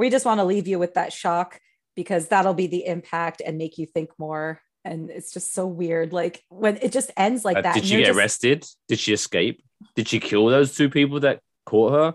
we 0.00 0.08
just 0.08 0.24
want 0.24 0.40
to 0.40 0.44
leave 0.44 0.66
you 0.66 0.78
with 0.78 0.94
that 0.94 1.12
shock 1.12 1.60
because 1.94 2.28
that'll 2.28 2.54
be 2.54 2.66
the 2.66 2.86
impact 2.86 3.42
and 3.44 3.58
make 3.58 3.76
you 3.76 3.84
think 3.84 4.10
more. 4.18 4.62
And 4.82 5.10
it's 5.10 5.30
just 5.30 5.52
so 5.52 5.66
weird. 5.66 6.14
Like 6.14 6.42
when 6.48 6.78
it 6.78 6.90
just 6.90 7.10
ends 7.18 7.44
like 7.44 7.58
Uh, 7.58 7.62
that. 7.62 7.74
did 7.74 7.84
she 7.84 7.98
get 7.98 8.06
just- 8.06 8.18
arrested? 8.18 8.66
Did 8.88 8.98
she 8.98 9.12
escape? 9.12 9.62
Did 9.94 10.08
she 10.08 10.18
kill 10.18 10.46
those 10.46 10.74
two 10.74 10.88
people 10.88 11.20
that 11.20 11.40
caught 11.66 11.92
her? 11.92 12.14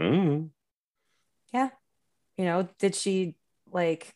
Mm. 0.00 0.50
you 2.38 2.44
know, 2.46 2.66
did 2.78 2.94
she 2.94 3.34
like, 3.70 4.14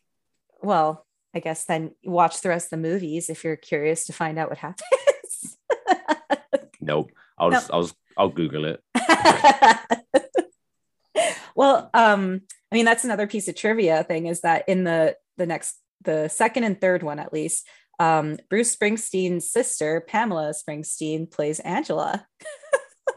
well, 0.63 1.05
I 1.35 1.41
guess 1.41 1.65
then 1.65 1.91
watch 2.05 2.41
the 2.41 2.49
rest 2.49 2.67
of 2.67 2.71
the 2.71 2.89
movies 2.89 3.29
if 3.29 3.45
you're 3.45 3.57
curious 3.57 4.07
to 4.07 4.13
find 4.13 4.39
out 4.39 4.49
what 4.49 4.59
happens. 4.59 5.59
Nope. 6.81 7.11
I'll 7.37 7.51
just, 7.51 7.71
I'll, 7.73 7.91
I'll 8.17 8.29
Google 8.29 8.65
it. 8.65 8.81
well, 11.57 11.91
um, 11.93 12.43
I 12.73 12.75
mean, 12.77 12.85
that's 12.85 13.05
another 13.05 13.27
piece 13.27 13.49
of 13.49 13.55
trivia 13.55 14.03
thing 14.05 14.27
is 14.27 14.41
that 14.43 14.69
in 14.69 14.85
the 14.85 15.17
the 15.37 15.47
next 15.47 15.77
the 16.03 16.29
second 16.29 16.65
and 16.65 16.81
third 16.81 17.03
one 17.03 17.19
at 17.19 17.33
least, 17.33 17.67
um, 17.99 18.37
Bruce 18.51 18.75
Springsteen's 18.75 19.51
sister, 19.51 20.05
Pamela 20.07 20.53
Springsteen, 20.53 21.31
plays 21.31 21.61
Angela. 21.61 22.27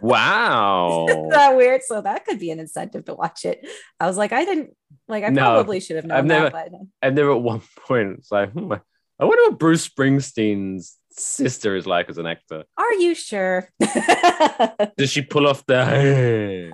Wow. 0.02 1.08
Isn't 1.10 1.30
that 1.30 1.58
weird? 1.58 1.82
So 1.84 2.00
that 2.02 2.24
could 2.26 2.39
be 2.39 2.52
an 2.52 2.60
incentive 2.60 3.06
to 3.06 3.16
watch 3.16 3.43
it. 3.43 3.68
I 4.00 4.08
was 4.08 4.16
like, 4.18 4.32
I 4.32 4.45
didn't 4.45 4.76
like 5.10 5.24
I 5.26 5.30
No, 5.30 5.41
probably 5.41 5.80
should 5.82 5.97
have 5.97 6.06
known 6.06 6.18
I've 6.18 6.26
never- 6.26 6.50
that, 6.52 6.72
but 6.72 6.80
and 7.02 7.18
there 7.18 7.30
at 7.32 7.41
one 7.41 7.62
point, 7.88 8.20
it's 8.20 8.32
like, 8.32 8.52
hmm, 8.52 8.72
I 8.72 9.26
wonder 9.26 9.43
what 9.52 9.60
Bruce 9.60 9.89
Springsteen's 9.89 10.95
sister 11.12 11.76
is 11.76 11.86
like 11.86 12.08
as 12.10 12.18
an 12.18 12.28
actor. 12.28 12.64
are 12.78 12.93
you 12.93 13.14
sure? 13.14 13.68
Does 14.97 15.10
she 15.10 15.22
pull 15.22 15.47
off 15.47 15.66
the? 15.66 16.72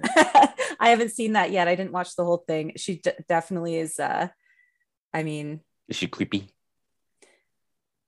I 0.86 0.90
haven't 0.90 1.10
seen 1.10 1.34
that 1.34 1.50
yet. 1.52 1.68
I 1.68 1.74
didn't 1.74 1.94
watch 1.94 2.16
the 2.16 2.24
whole 2.24 2.44
thing. 2.48 2.74
She 2.78 2.98
d- 2.98 3.12
definitely 3.28 3.78
is. 3.78 4.00
Uh, 4.00 4.28
I 5.12 5.24
mean, 5.24 5.62
Is 5.88 5.96
she 5.96 6.08
creepy? 6.08 6.50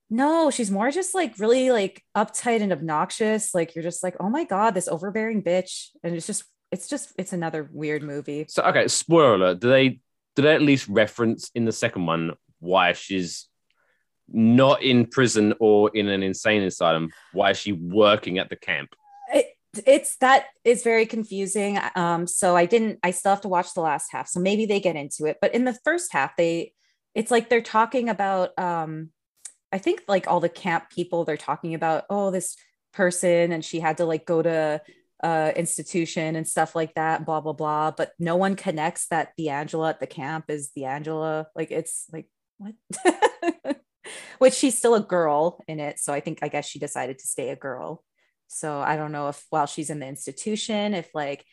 no, 0.08 0.50
she's 0.50 0.70
more 0.70 0.90
just 0.90 1.12
like 1.14 1.38
really 1.38 1.70
like 1.72 2.02
uptight 2.16 2.62
and 2.62 2.72
obnoxious. 2.72 3.52
Like 3.52 3.74
you're 3.74 3.82
just 3.82 4.04
like, 4.04 4.14
oh 4.20 4.30
my 4.30 4.44
god, 4.44 4.74
this 4.74 4.86
overbearing 4.86 5.42
bitch, 5.42 5.88
and 6.04 6.14
it's 6.14 6.26
just, 6.26 6.44
it's 6.70 6.88
just, 6.88 7.12
it's 7.18 7.32
another 7.32 7.68
weird 7.72 8.04
movie. 8.04 8.46
So 8.48 8.62
okay, 8.62 8.86
spoiler 8.86 9.34
alert. 9.34 9.60
Do 9.60 9.68
they 9.68 10.00
do 10.36 10.42
they 10.42 10.54
at 10.54 10.62
least 10.62 10.86
reference 10.88 11.50
in 11.56 11.64
the 11.64 11.72
second 11.72 12.06
one 12.06 12.34
why 12.60 12.92
she's 12.92 13.48
not 14.28 14.82
in 14.82 15.06
prison 15.06 15.52
or 15.58 15.90
in 15.94 16.06
an 16.06 16.22
insane 16.22 16.62
asylum? 16.62 17.10
Why 17.32 17.50
is 17.50 17.58
she 17.58 17.72
working 17.72 18.38
at 18.38 18.50
the 18.50 18.56
camp? 18.56 18.90
It, 19.78 19.84
it's 19.86 20.16
that 20.16 20.46
is 20.64 20.82
very 20.82 21.06
confusing. 21.06 21.78
Um, 21.94 22.26
so 22.26 22.56
I 22.56 22.66
didn't. 22.66 22.98
I 23.02 23.10
still 23.12 23.30
have 23.30 23.40
to 23.42 23.48
watch 23.48 23.74
the 23.74 23.80
last 23.80 24.12
half. 24.12 24.28
So 24.28 24.40
maybe 24.40 24.66
they 24.66 24.80
get 24.80 24.96
into 24.96 25.26
it. 25.26 25.38
But 25.40 25.54
in 25.54 25.64
the 25.64 25.78
first 25.84 26.12
half, 26.12 26.36
they, 26.36 26.74
it's 27.14 27.30
like 27.30 27.48
they're 27.48 27.60
talking 27.60 28.08
about. 28.08 28.58
Um, 28.58 29.10
I 29.72 29.78
think 29.78 30.02
like 30.08 30.26
all 30.28 30.40
the 30.40 30.48
camp 30.48 30.90
people, 30.90 31.24
they're 31.24 31.36
talking 31.36 31.74
about. 31.74 32.04
Oh, 32.10 32.30
this 32.30 32.56
person, 32.92 33.52
and 33.52 33.64
she 33.64 33.80
had 33.80 33.98
to 33.98 34.04
like 34.04 34.26
go 34.26 34.42
to 34.42 34.80
uh 35.22 35.52
institution 35.56 36.36
and 36.36 36.46
stuff 36.46 36.76
like 36.76 36.94
that. 36.94 37.24
Blah 37.24 37.40
blah 37.40 37.52
blah. 37.52 37.90
But 37.90 38.12
no 38.18 38.36
one 38.36 38.56
connects 38.56 39.08
that 39.08 39.32
the 39.36 39.50
Angela 39.50 39.90
at 39.90 40.00
the 40.00 40.06
camp 40.06 40.46
is 40.48 40.70
the 40.74 40.84
Angela. 40.86 41.48
Like 41.54 41.70
it's 41.70 42.06
like 42.12 42.26
what. 42.58 42.74
Which 44.38 44.54
she's 44.54 44.78
still 44.78 44.94
a 44.94 45.00
girl 45.00 45.62
in 45.68 45.80
it. 45.80 45.98
So 45.98 46.12
I 46.12 46.20
think, 46.20 46.38
I 46.42 46.48
guess 46.48 46.66
she 46.66 46.78
decided 46.78 47.18
to 47.18 47.26
stay 47.26 47.50
a 47.50 47.56
girl. 47.56 48.04
So 48.48 48.80
I 48.80 48.96
don't 48.96 49.12
know 49.12 49.28
if 49.28 49.44
while 49.50 49.66
she's 49.66 49.90
in 49.90 50.00
the 50.00 50.06
institution, 50.06 50.94
if 50.94 51.14
like, 51.14 51.44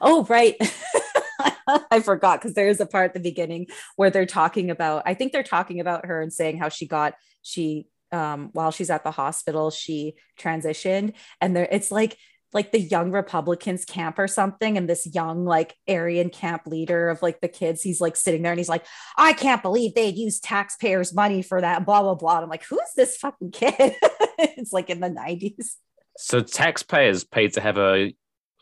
oh, 0.00 0.24
right. 0.24 0.56
I 1.90 2.00
forgot 2.00 2.40
because 2.40 2.54
there 2.54 2.68
is 2.68 2.80
a 2.80 2.86
part 2.86 3.10
at 3.10 3.14
the 3.14 3.20
beginning 3.20 3.66
where 3.96 4.10
they're 4.10 4.26
talking 4.26 4.70
about, 4.70 5.02
I 5.06 5.14
think 5.14 5.32
they're 5.32 5.42
talking 5.42 5.80
about 5.80 6.06
her 6.06 6.20
and 6.20 6.32
saying 6.32 6.58
how 6.58 6.68
she 6.68 6.86
got, 6.86 7.14
she, 7.42 7.86
um, 8.12 8.50
while 8.52 8.72
she's 8.72 8.90
at 8.90 9.04
the 9.04 9.10
hospital, 9.10 9.70
she 9.70 10.14
transitioned. 10.38 11.14
And 11.40 11.54
there, 11.54 11.68
it's 11.70 11.90
like, 11.90 12.16
like 12.52 12.72
the 12.72 12.80
young 12.80 13.12
Republicans 13.12 13.84
camp 13.84 14.18
or 14.18 14.26
something. 14.26 14.76
And 14.76 14.88
this 14.88 15.06
young, 15.14 15.44
like 15.44 15.76
Aryan 15.88 16.30
camp 16.30 16.62
leader 16.66 17.08
of 17.08 17.22
like 17.22 17.40
the 17.40 17.48
kids, 17.48 17.82
he's 17.82 18.00
like 18.00 18.16
sitting 18.16 18.42
there 18.42 18.52
and 18.52 18.58
he's 18.58 18.68
like, 18.68 18.84
I 19.16 19.32
can't 19.32 19.62
believe 19.62 19.94
they'd 19.94 20.16
use 20.16 20.40
taxpayers' 20.40 21.14
money 21.14 21.42
for 21.42 21.60
that, 21.60 21.86
blah, 21.86 22.02
blah, 22.02 22.16
blah. 22.16 22.36
And 22.36 22.44
I'm 22.44 22.50
like, 22.50 22.64
who's 22.64 22.80
this 22.96 23.16
fucking 23.16 23.52
kid? 23.52 23.94
it's 24.38 24.72
like 24.72 24.90
in 24.90 25.00
the 25.00 25.10
90s. 25.10 25.76
So 26.22 26.40
taxpayers 26.40 27.24
paid 27.24 27.54
to 27.54 27.60
have 27.60 27.78
a 27.78 28.14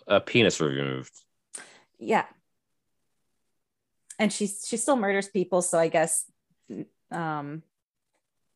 a 0.06 0.20
penis 0.20 0.60
removed. 0.60 1.12
yeah 1.98 2.24
and 4.18 4.32
she 4.32 4.46
she 4.46 4.76
still 4.78 4.96
murders 4.96 5.28
people 5.28 5.60
so 5.60 5.78
i 5.78 5.88
guess 5.88 6.24
um 7.10 7.62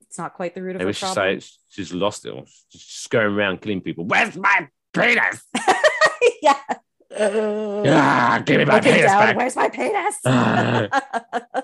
it's 0.00 0.16
not 0.18 0.32
quite 0.34 0.54
the 0.54 0.62
root 0.62 0.76
of 0.76 0.80
Maybe 0.80 0.88
her 0.90 0.92
she 0.94 1.04
problem 1.04 1.40
say 1.40 1.46
she's 1.68 1.92
lost 1.92 2.24
it. 2.26 2.34
She's 2.68 2.82
just 2.84 3.10
going 3.10 3.26
around 3.26 3.60
killing 3.62 3.80
people. 3.80 4.04
Where's 4.06 4.36
my 4.36 4.68
penis? 4.94 5.42
yeah 6.42 6.58
Ah, 7.18 8.42
give 8.46 8.58
me 8.58 8.64
my 8.64 8.80
penis 8.80 9.02
down, 9.02 9.18
back. 9.20 9.36
where's 9.36 9.56
my 9.56 9.68
penis 9.68 10.16
Ah. 10.24 10.88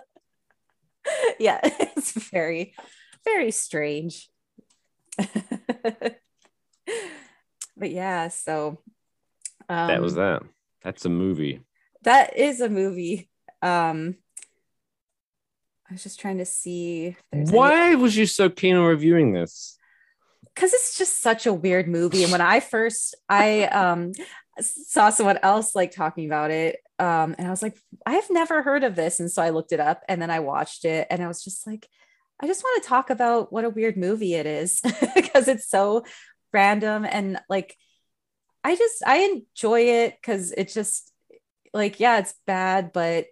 yeah 1.39 1.61
it's 1.63 2.13
very 2.31 2.75
very 3.25 3.51
strange 3.51 4.29
but 7.79 7.91
yeah 7.91 8.29
so 8.29 8.79
um, 9.69 9.89
that 9.89 10.01
was 10.01 10.15
that. 10.15 10.43
That's 10.83 11.05
a 11.05 11.09
movie. 11.09 11.61
that 12.03 12.37
is 12.37 12.61
a 12.61 12.69
movie 12.69 13.29
um 13.63 14.15
i 15.89 15.93
was 15.93 16.03
just 16.03 16.21
trying 16.21 16.39
to 16.39 16.45
see 16.45 17.07
if 17.07 17.23
there's 17.33 17.49
any- 17.51 17.59
Why 17.59 17.95
was 17.97 18.17
you 18.17 18.27
so 18.27 18.49
keen 18.49 18.77
on 18.77 18.85
reviewing 18.87 19.33
this? 19.33 19.77
because 20.55 20.73
it's 20.75 20.99
just 20.99 21.21
such 21.23 21.47
a 21.47 21.53
weird 21.55 21.87
movie. 21.87 22.25
And 22.25 22.33
when 22.33 22.41
I 22.41 22.59
first 22.59 23.15
I 23.29 23.65
um 23.67 24.11
saw 24.61 25.09
someone 25.11 25.39
else 25.43 25.77
like 25.77 25.93
talking 25.93 26.27
about 26.27 26.51
it, 26.51 26.79
um, 26.99 27.37
and 27.39 27.47
I 27.47 27.51
was 27.51 27.63
like, 27.63 27.77
I've 28.05 28.29
never 28.29 28.61
heard 28.63 28.83
of 28.83 28.97
this. 28.97 29.21
And 29.21 29.31
so 29.31 29.41
I 29.41 29.51
looked 29.51 29.71
it 29.71 29.79
up 29.79 30.03
and 30.09 30.21
then 30.21 30.31
I 30.33 30.41
watched 30.41 30.85
it 30.85 31.07
and 31.11 31.23
I 31.23 31.29
was 31.29 31.45
just 31.45 31.65
like, 31.65 31.87
I 32.41 32.49
just 32.49 32.65
want 32.65 32.83
to 32.83 32.89
talk 32.89 33.11
about 33.11 33.53
what 33.53 33.65
a 33.65 33.71
weird 33.71 33.97
movie 33.97 34.35
it 34.35 34.47
is 34.47 34.81
because 35.15 35.47
it's 35.47 35.69
so 35.71 36.05
random. 36.53 37.05
And 37.05 37.39
like 37.49 37.77
I 38.65 38.77
just 38.77 39.03
I 39.07 39.19
enjoy 39.19 39.81
it 39.81 40.17
because 40.21 40.53
it 40.53 40.69
just 40.69 41.13
like 41.73 42.01
yeah, 42.01 42.19
it's 42.19 42.35
bad, 42.47 42.93
but 42.93 43.27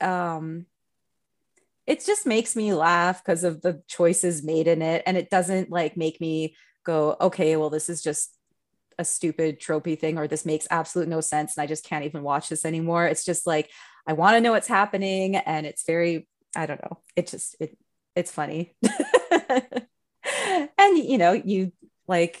um 0.00 0.66
it 1.86 2.04
just 2.04 2.26
makes 2.26 2.54
me 2.54 2.74
laugh 2.74 3.24
because 3.24 3.44
of 3.44 3.62
the 3.62 3.82
choices 3.88 4.44
made 4.44 4.68
in 4.68 4.82
it. 4.82 5.02
And 5.06 5.16
it 5.16 5.30
doesn't 5.30 5.70
like 5.70 5.96
make 5.96 6.20
me 6.20 6.56
go 6.84 7.16
okay 7.20 7.54
well 7.56 7.68
this 7.68 7.90
is 7.90 8.02
just 8.02 8.34
a 8.98 9.04
stupid 9.04 9.60
tropey 9.60 9.98
thing 9.98 10.16
or 10.16 10.26
this 10.26 10.46
makes 10.46 10.66
absolute 10.70 11.06
no 11.06 11.20
sense 11.20 11.56
and 11.56 11.62
i 11.62 11.66
just 11.66 11.84
can't 11.84 12.04
even 12.04 12.22
watch 12.22 12.48
this 12.48 12.64
anymore. 12.64 13.06
It's 13.06 13.24
just 13.24 13.46
like 13.46 13.70
i 14.06 14.12
want 14.14 14.36
to 14.36 14.40
know 14.40 14.52
what's 14.52 14.68
happening 14.68 15.36
and 15.36 15.66
it's 15.66 15.84
very 15.84 16.26
i 16.56 16.66
don't 16.66 16.82
know. 16.82 16.98
It 17.14 17.26
just 17.26 17.56
it 17.60 17.76
it's 18.16 18.32
funny. 18.32 18.74
And 20.78 20.98
you 20.98 21.18
know 21.18 21.32
you 21.32 21.72
like 22.08 22.40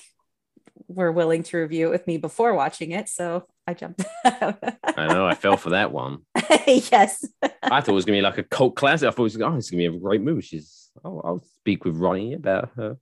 were 0.88 1.12
willing 1.12 1.42
to 1.44 1.58
review 1.58 1.88
it 1.88 1.90
with 1.90 2.06
me 2.06 2.16
before 2.16 2.54
watching 2.54 2.92
it 2.92 3.08
so 3.08 3.46
I 3.68 3.74
jumped. 3.74 4.02
I 4.24 5.08
know. 5.08 5.26
I 5.26 5.34
fell 5.34 5.58
for 5.58 5.70
that 5.70 5.92
one. 5.92 6.20
yes. 6.66 7.22
I 7.42 7.48
thought 7.82 7.88
it 7.88 7.92
was 7.92 8.06
gonna 8.06 8.16
be 8.16 8.22
like 8.22 8.38
a 8.38 8.42
cult 8.42 8.76
classic. 8.76 9.06
I 9.06 9.10
thought 9.10 9.18
it 9.18 9.24
was 9.24 9.40
oh, 9.42 9.56
it's 9.56 9.70
gonna 9.70 9.90
be 9.90 9.96
a 9.96 10.00
great 10.00 10.22
movie. 10.22 10.40
She's. 10.40 10.90
Oh, 11.04 11.20
I'll 11.22 11.44
speak 11.58 11.84
with 11.84 11.94
Ronnie 11.96 12.32
about 12.32 12.70
her. 12.76 12.96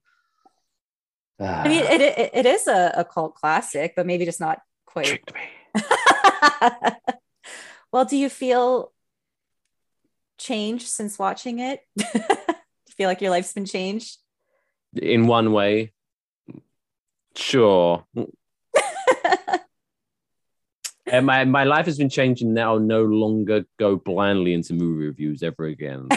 I 1.39 1.69
mean, 1.69 1.85
it, 1.85 2.01
it, 2.01 2.31
it 2.35 2.47
is 2.47 2.67
a, 2.67 2.93
a 2.97 3.05
cult 3.05 3.37
classic, 3.37 3.93
but 3.95 4.07
maybe 4.07 4.25
just 4.25 4.41
not 4.41 4.61
quite. 4.87 5.07
Tricked 5.07 5.33
me. 5.35 5.83
well, 7.93 8.05
do 8.05 8.17
you 8.17 8.29
feel 8.29 8.93
changed 10.39 10.89
since 10.89 11.17
watching 11.17 11.61
it? 11.61 11.81
do 11.97 12.09
you 12.13 12.95
feel 12.97 13.09
like 13.09 13.21
your 13.21 13.31
life's 13.31 13.53
been 13.53 13.67
changed? 13.67 14.19
In 15.01 15.29
one 15.29 15.53
way, 15.53 15.93
sure. 17.37 18.05
And 21.09 21.25
my, 21.25 21.45
my 21.45 21.65
life 21.65 21.87
has 21.87 21.99
been 21.99 22.09
changing 22.09 22.53
now. 22.53 22.75
I'll 22.75 22.81
no 22.81 23.05
longer 23.05 23.65
go 23.79 23.97
blindly 23.97 24.53
into 24.55 24.75
movie 24.75 25.07
reviews 25.07 25.43
ever 25.43 25.67
again. 25.67 26.09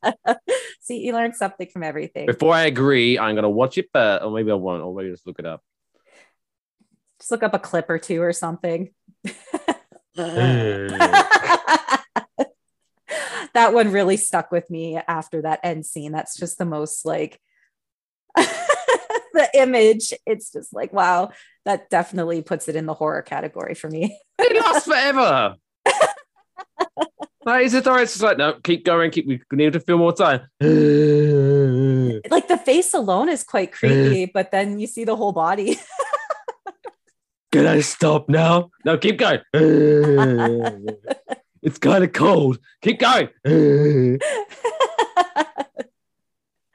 See, 0.80 0.98
you 0.98 1.14
learned 1.14 1.36
something 1.36 1.68
from 1.68 1.82
everything. 1.82 2.26
Before 2.26 2.52
I 2.52 2.64
agree, 2.64 3.18
I'm 3.18 3.34
gonna 3.34 3.48
watch 3.48 3.78
it, 3.78 3.88
but 3.92 4.22
or 4.22 4.30
maybe 4.30 4.50
I 4.50 4.54
won't, 4.54 4.82
or 4.82 4.94
maybe 4.94 5.10
just 5.10 5.26
look 5.26 5.38
it 5.38 5.46
up. 5.46 5.62
Just 7.18 7.30
look 7.30 7.42
up 7.42 7.54
a 7.54 7.58
clip 7.58 7.88
or 7.88 7.98
two 7.98 8.20
or 8.20 8.34
something. 8.34 8.90
that 10.14 12.04
one 13.54 13.90
really 13.90 14.18
stuck 14.18 14.52
with 14.52 14.68
me 14.68 14.98
after 15.08 15.40
that 15.40 15.60
end 15.62 15.86
scene. 15.86 16.12
That's 16.12 16.36
just 16.36 16.58
the 16.58 16.66
most 16.66 17.06
like 17.06 17.40
the 19.34 19.48
image. 19.54 20.14
It's 20.26 20.50
just 20.50 20.72
like, 20.72 20.92
wow, 20.92 21.30
that 21.64 21.90
definitely 21.90 22.42
puts 22.42 22.68
it 22.68 22.76
in 22.76 22.86
the 22.86 22.94
horror 22.94 23.22
category 23.22 23.74
for 23.74 23.90
me. 23.90 24.18
it 24.38 24.64
lasts 24.64 24.86
forever. 24.86 25.56
like, 27.44 27.66
is 27.66 27.74
it 27.74 27.86
It's 27.86 28.22
like, 28.22 28.38
no, 28.38 28.54
keep 28.62 28.84
going, 28.84 29.10
keep 29.10 29.26
we 29.26 29.40
need 29.52 29.74
to 29.74 29.80
feel 29.80 29.98
more 29.98 30.12
time. 30.12 30.40
like 32.30 32.48
the 32.48 32.60
face 32.64 32.94
alone 32.94 33.28
is 33.28 33.44
quite 33.44 33.72
creepy, 33.72 34.26
but 34.26 34.50
then 34.50 34.78
you 34.78 34.86
see 34.86 35.04
the 35.04 35.16
whole 35.16 35.32
body. 35.32 35.78
Can 37.52 37.66
I 37.66 37.80
stop 37.80 38.28
now? 38.28 38.70
No, 38.84 38.98
keep 38.98 39.18
going. 39.18 39.40
it's 41.62 41.78
kind 41.78 42.02
of 42.02 42.12
cold. 42.12 42.58
Keep 42.82 42.98
going. 42.98 43.28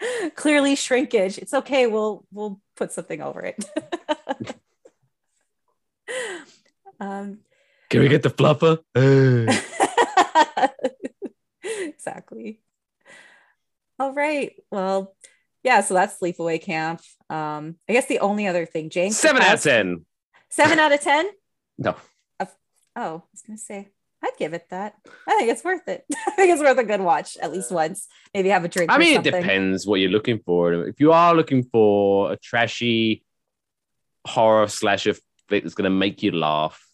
Clearly 0.36 0.76
shrinkage. 0.76 1.38
It's 1.38 1.54
okay. 1.54 1.88
We'll 1.88 2.26
we'll 2.32 2.62
put 2.76 2.92
something 2.92 3.22
over 3.22 3.42
it. 3.42 3.64
Um, 7.02 7.40
Can 7.90 8.02
we 8.02 8.10
get 8.10 8.24
the 8.24 8.30
fluffer? 8.30 8.80
exactly. 11.64 12.60
All 13.98 14.14
right. 14.14 14.52
Well, 14.70 15.16
yeah. 15.64 15.80
So 15.80 15.94
that's 15.94 16.20
Sleepaway 16.20 16.62
Camp. 16.62 17.00
Um, 17.30 17.78
I 17.88 17.94
guess 17.94 18.08
the 18.08 18.20
only 18.20 18.48
other 18.48 18.66
thing, 18.66 18.90
Jane. 18.90 19.14
Seven 19.14 19.42
out 19.42 19.54
of 19.54 19.62
ten. 19.62 20.06
Seven 20.50 20.78
out 20.78 20.92
of 20.92 21.00
ten. 21.00 21.30
No. 21.78 21.96
Oh, 22.96 22.96
I 22.96 23.12
was 23.32 23.42
gonna 23.46 23.58
say 23.58 23.90
I'd 24.24 24.38
give 24.38 24.54
it 24.54 24.66
that. 24.70 24.96
I 25.28 25.38
think 25.38 25.50
it's 25.50 25.64
worth 25.64 25.88
it. 25.88 26.06
I 26.28 26.32
think 26.32 26.52
it's 26.52 26.62
worth 26.62 26.78
a 26.78 26.84
good 26.84 27.02
watch 27.02 27.38
at 27.38 27.52
least 27.52 27.72
once. 27.72 28.08
Maybe 28.34 28.50
have 28.50 28.66
a 28.66 28.68
drink. 28.68 28.92
I 28.92 28.98
mean, 28.98 29.18
it 29.18 29.24
depends 29.24 29.88
what 29.88 30.00
you're 30.00 30.12
looking 30.12 30.40
for. 30.40 30.74
If 30.88 31.00
you 31.00 31.12
are 31.14 31.34
looking 31.34 31.64
for 31.64 32.32
a 32.32 32.38
trashy 32.38 33.24
horror 34.28 34.68
slasher 34.68 35.16
flick 35.48 35.64
that's 35.64 35.76
going 35.76 35.90
to 35.90 35.90
make 35.90 36.22
you 36.22 36.32
laugh, 36.32 36.86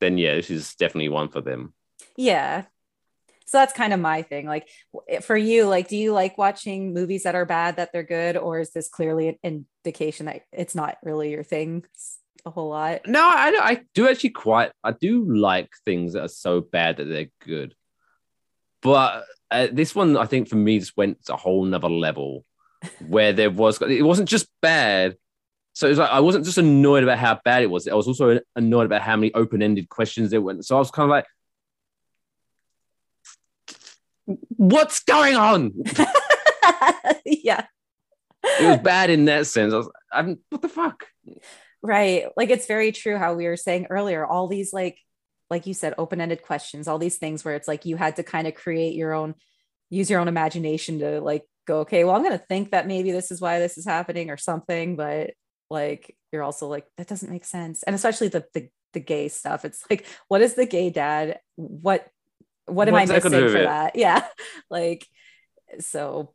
then 0.00 0.18
yeah, 0.18 0.34
this 0.34 0.50
is 0.50 0.74
definitely 0.74 1.08
one 1.08 1.28
for 1.28 1.40
them. 1.40 1.72
Yeah. 2.16 2.64
So 3.46 3.58
that's 3.58 3.72
kind 3.72 3.92
of 3.92 4.00
my 4.00 4.22
thing. 4.22 4.46
Like 4.46 4.68
for 5.22 5.36
you, 5.36 5.66
like, 5.66 5.88
do 5.88 5.96
you 5.96 6.12
like 6.12 6.36
watching 6.36 6.92
movies 6.92 7.22
that 7.22 7.36
are 7.36 7.44
bad 7.46 7.76
that 7.76 7.90
they're 7.92 8.02
good, 8.02 8.36
or 8.36 8.58
is 8.58 8.72
this 8.72 8.88
clearly 8.88 9.28
an 9.28 9.66
indication 9.84 10.26
that 10.26 10.42
it's 10.52 10.74
not 10.74 10.98
really 11.02 11.30
your 11.30 11.44
thing 11.44 11.84
a 12.46 12.50
whole 12.50 12.70
lot? 12.70 13.02
No, 13.06 13.20
I, 13.20 13.52
I 13.60 13.80
do 13.94 14.08
actually 14.08 14.30
quite. 14.30 14.72
I 14.82 14.92
do 14.92 15.24
like 15.24 15.70
things 15.84 16.14
that 16.14 16.22
are 16.22 16.28
so 16.28 16.60
bad 16.60 16.96
that 16.96 17.04
they're 17.04 17.30
good, 17.44 17.74
but 18.82 19.24
uh, 19.50 19.68
this 19.70 19.94
one, 19.94 20.16
I 20.16 20.26
think 20.26 20.48
for 20.48 20.56
me, 20.56 20.78
just 20.78 20.96
went 20.96 21.24
to 21.26 21.34
a 21.34 21.36
whole 21.36 21.64
nother 21.64 21.88
level 21.88 22.44
where 23.06 23.32
there 23.32 23.50
was. 23.50 23.80
It 23.82 24.02
wasn't 24.02 24.28
just 24.28 24.48
bad 24.62 25.16
so 25.76 25.86
it 25.86 25.90
was 25.90 25.98
like 25.98 26.10
I 26.10 26.20
wasn't 26.20 26.46
just 26.46 26.56
annoyed 26.56 27.02
about 27.02 27.18
how 27.18 27.38
bad 27.44 27.62
it 27.62 27.66
was. 27.66 27.86
I 27.86 27.92
was 27.92 28.08
also 28.08 28.40
annoyed 28.56 28.86
about 28.86 29.02
how 29.02 29.14
many 29.14 29.34
open-ended 29.34 29.90
questions 29.90 30.30
there 30.30 30.40
were. 30.40 30.62
So 30.62 30.74
I 30.74 30.78
was 30.78 30.90
kind 30.90 31.04
of 31.04 31.10
like, 31.10 31.26
"What's 34.56 35.02
going 35.04 35.36
on?" 35.36 35.74
yeah, 37.26 37.66
it 38.42 38.66
was 38.66 38.78
bad 38.78 39.10
in 39.10 39.26
that 39.26 39.46
sense. 39.48 39.74
I 39.74 39.76
was, 39.76 39.90
I'm, 40.10 40.38
what 40.48 40.62
the 40.62 40.70
fuck? 40.70 41.08
Right. 41.86 42.24
Like 42.36 42.50
it's 42.50 42.66
very 42.66 42.92
true 42.92 43.16
how 43.16 43.34
we 43.34 43.46
were 43.46 43.56
saying 43.56 43.86
earlier. 43.90 44.26
All 44.26 44.48
these 44.48 44.72
like, 44.72 44.98
like 45.48 45.66
you 45.66 45.74
said, 45.74 45.94
open-ended 45.96 46.42
questions. 46.42 46.88
All 46.88 46.98
these 46.98 47.18
things 47.18 47.44
where 47.44 47.54
it's 47.54 47.68
like 47.68 47.84
you 47.84 47.96
had 47.96 48.16
to 48.16 48.22
kind 48.22 48.46
of 48.46 48.54
create 48.54 48.94
your 48.94 49.12
own, 49.12 49.34
use 49.90 50.10
your 50.10 50.20
own 50.20 50.28
imagination 50.28 50.98
to 50.98 51.20
like 51.20 51.44
go, 51.66 51.80
okay, 51.80 52.04
well, 52.04 52.16
I'm 52.16 52.22
going 52.24 52.38
to 52.38 52.44
think 52.44 52.72
that 52.72 52.86
maybe 52.86 53.12
this 53.12 53.30
is 53.30 53.40
why 53.40 53.60
this 53.60 53.78
is 53.78 53.84
happening 53.84 54.30
or 54.30 54.36
something, 54.36 54.96
but 54.96 55.30
like 55.70 56.16
you're 56.32 56.42
also 56.42 56.68
like 56.68 56.86
that 56.96 57.06
doesn't 57.06 57.30
make 57.30 57.44
sense 57.44 57.82
and 57.82 57.94
especially 57.94 58.28
the 58.28 58.44
the, 58.54 58.68
the 58.92 59.00
gay 59.00 59.28
stuff 59.28 59.64
it's 59.64 59.84
like 59.90 60.06
what 60.28 60.40
is 60.40 60.54
the 60.54 60.66
gay 60.66 60.90
dad 60.90 61.38
what 61.56 62.06
what 62.66 62.88
am 62.88 62.94
What's 62.94 63.10
i 63.10 63.14
missing 63.14 63.30
for 63.30 63.62
that 63.62 63.96
yeah 63.96 64.26
like 64.70 65.06
so 65.80 66.32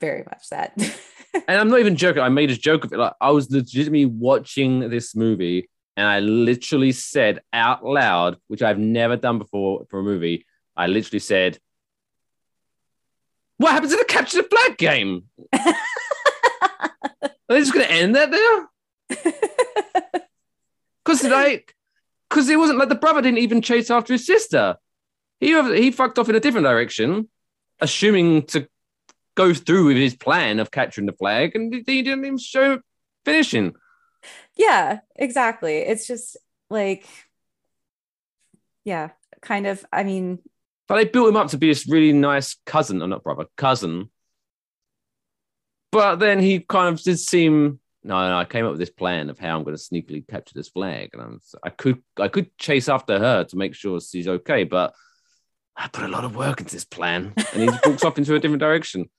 very 0.00 0.24
much 0.24 0.48
that 0.50 0.72
and 1.34 1.58
i'm 1.58 1.68
not 1.68 1.80
even 1.80 1.96
joking 1.96 2.22
i 2.22 2.28
made 2.28 2.50
a 2.50 2.56
joke 2.56 2.84
of 2.84 2.92
it 2.92 2.98
like 2.98 3.12
i 3.20 3.30
was 3.30 3.50
legitimately 3.50 4.06
watching 4.06 4.88
this 4.90 5.14
movie 5.14 5.68
and 5.96 6.06
i 6.06 6.20
literally 6.20 6.92
said 6.92 7.40
out 7.52 7.84
loud 7.84 8.36
which 8.48 8.62
i've 8.62 8.78
never 8.78 9.16
done 9.16 9.38
before 9.38 9.86
for 9.90 10.00
a 10.00 10.02
movie 10.02 10.46
i 10.76 10.86
literally 10.86 11.18
said 11.18 11.58
what 13.56 13.72
happens 13.72 13.92
in 13.92 13.98
the 13.98 14.04
capture 14.04 14.40
the 14.42 14.48
flag 14.48 14.76
game 14.78 15.24
Are 17.48 17.54
they 17.54 17.60
just 17.60 17.72
going 17.72 17.86
to 17.86 17.92
end 17.92 18.14
that 18.14 18.30
there? 18.30 19.32
Because 21.04 21.24
like, 21.24 21.74
because 22.28 22.50
it 22.50 22.58
wasn't 22.58 22.78
like 22.78 22.90
the 22.90 22.94
brother 22.94 23.22
didn't 23.22 23.38
even 23.38 23.62
chase 23.62 23.90
after 23.90 24.12
his 24.12 24.26
sister. 24.26 24.76
He 25.40 25.58
he 25.74 25.90
fucked 25.90 26.18
off 26.18 26.28
in 26.28 26.34
a 26.34 26.40
different 26.40 26.66
direction, 26.66 27.30
assuming 27.80 28.42
to 28.48 28.68
go 29.38 29.54
through 29.54 29.86
with 29.86 29.96
his 29.96 30.16
plan 30.16 30.58
of 30.58 30.72
capturing 30.72 31.06
the 31.06 31.12
flag, 31.12 31.54
and 31.54 31.72
he 31.72 32.02
didn't 32.02 32.24
even 32.24 32.38
show 32.38 32.80
finishing. 33.24 33.74
Yeah, 34.56 34.98
exactly. 35.14 35.76
It's 35.78 36.08
just 36.08 36.36
like, 36.68 37.06
yeah, 38.84 39.10
kind 39.40 39.68
of. 39.68 39.84
I 39.92 40.02
mean, 40.02 40.40
but 40.88 40.96
they 40.96 41.04
built 41.04 41.28
him 41.28 41.36
up 41.36 41.48
to 41.48 41.58
be 41.58 41.68
this 41.68 41.88
really 41.88 42.12
nice 42.12 42.56
cousin, 42.66 43.00
or 43.00 43.06
not 43.06 43.22
brother, 43.22 43.46
cousin, 43.56 44.10
but 45.92 46.16
then 46.16 46.40
he 46.40 46.58
kind 46.58 46.92
of 46.92 47.00
did 47.00 47.20
seem 47.20 47.78
no, 48.04 48.28
no, 48.28 48.38
I 48.38 48.44
came 48.44 48.64
up 48.64 48.70
with 48.70 48.80
this 48.80 48.90
plan 48.90 49.28
of 49.28 49.38
how 49.38 49.56
I'm 49.56 49.64
going 49.64 49.76
to 49.76 49.82
sneakily 49.82 50.26
capture 50.26 50.54
this 50.54 50.68
flag, 50.68 51.10
and 51.12 51.22
I'm, 51.22 51.40
I 51.62 51.70
could, 51.70 52.02
I 52.16 52.28
could 52.28 52.56
chase 52.56 52.88
after 52.88 53.18
her 53.18 53.44
to 53.44 53.56
make 53.56 53.74
sure 53.74 54.00
she's 54.00 54.28
okay, 54.28 54.64
but 54.64 54.94
I 55.76 55.88
put 55.88 56.04
a 56.04 56.08
lot 56.08 56.24
of 56.24 56.34
work 56.34 56.60
into 56.60 56.72
this 56.72 56.84
plan, 56.84 57.34
and 57.52 57.62
he 57.62 57.68
walks 57.84 58.04
off 58.04 58.16
into 58.16 58.34
a 58.34 58.40
different 58.40 58.60
direction. 58.60 59.10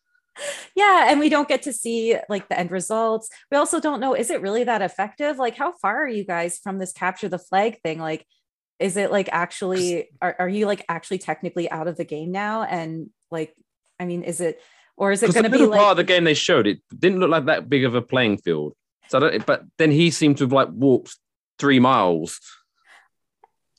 Yeah 0.76 1.08
and 1.10 1.20
we 1.20 1.30
don't 1.30 1.48
get 1.48 1.64
to 1.64 1.74
see 1.74 2.16
like 2.30 2.48
the 2.50 2.60
end 2.60 2.72
results. 2.72 3.30
We 3.52 3.58
also 3.58 3.80
don't 3.80 4.00
know 4.00 4.14
is 4.14 4.30
it 4.30 4.42
really 4.42 4.64
that 4.64 4.82
effective? 4.82 5.38
Like 5.38 5.56
how 5.56 5.74
far 5.74 6.04
are 6.04 6.08
you 6.08 6.24
guys 6.24 6.60
from 6.60 6.78
this 6.78 6.92
capture 6.92 7.30
the 7.30 7.40
flag 7.40 7.80
thing? 7.82 8.00
Like 8.00 8.26
is 8.80 8.96
it 8.96 9.12
like 9.12 9.30
actually 9.32 10.10
are, 10.22 10.36
are 10.40 10.50
you 10.50 10.66
like 10.66 10.86
actually 10.88 11.18
technically 11.18 11.70
out 11.70 11.88
of 11.88 11.98
the 11.98 12.06
game 12.06 12.32
now? 12.32 12.64
And 12.64 13.10
like 13.32 13.54
i 14.00 14.06
mean 14.06 14.24
is 14.24 14.40
it 14.40 14.60
or 14.98 15.12
is 15.12 15.22
it 15.22 15.34
going 15.34 15.44
to 15.44 15.50
be 15.50 15.66
like 15.66 15.80
part 15.80 15.92
of 15.92 15.98
the 15.98 16.04
game 16.04 16.24
they 16.24 16.34
showed 16.34 16.68
it 16.68 16.80
didn't 16.98 17.20
look 17.20 17.30
like 17.30 17.46
that 17.46 17.70
big 17.70 17.86
of 17.86 17.96
a 17.96 18.02
playing 18.02 18.38
field. 18.38 18.74
So 19.08 19.40
but 19.46 19.64
then 19.78 19.92
he 19.92 20.12
seemed 20.12 20.38
to 20.38 20.44
have 20.46 20.54
like 20.54 20.70
walked 20.72 21.16
three 21.58 21.80
miles 21.80 22.40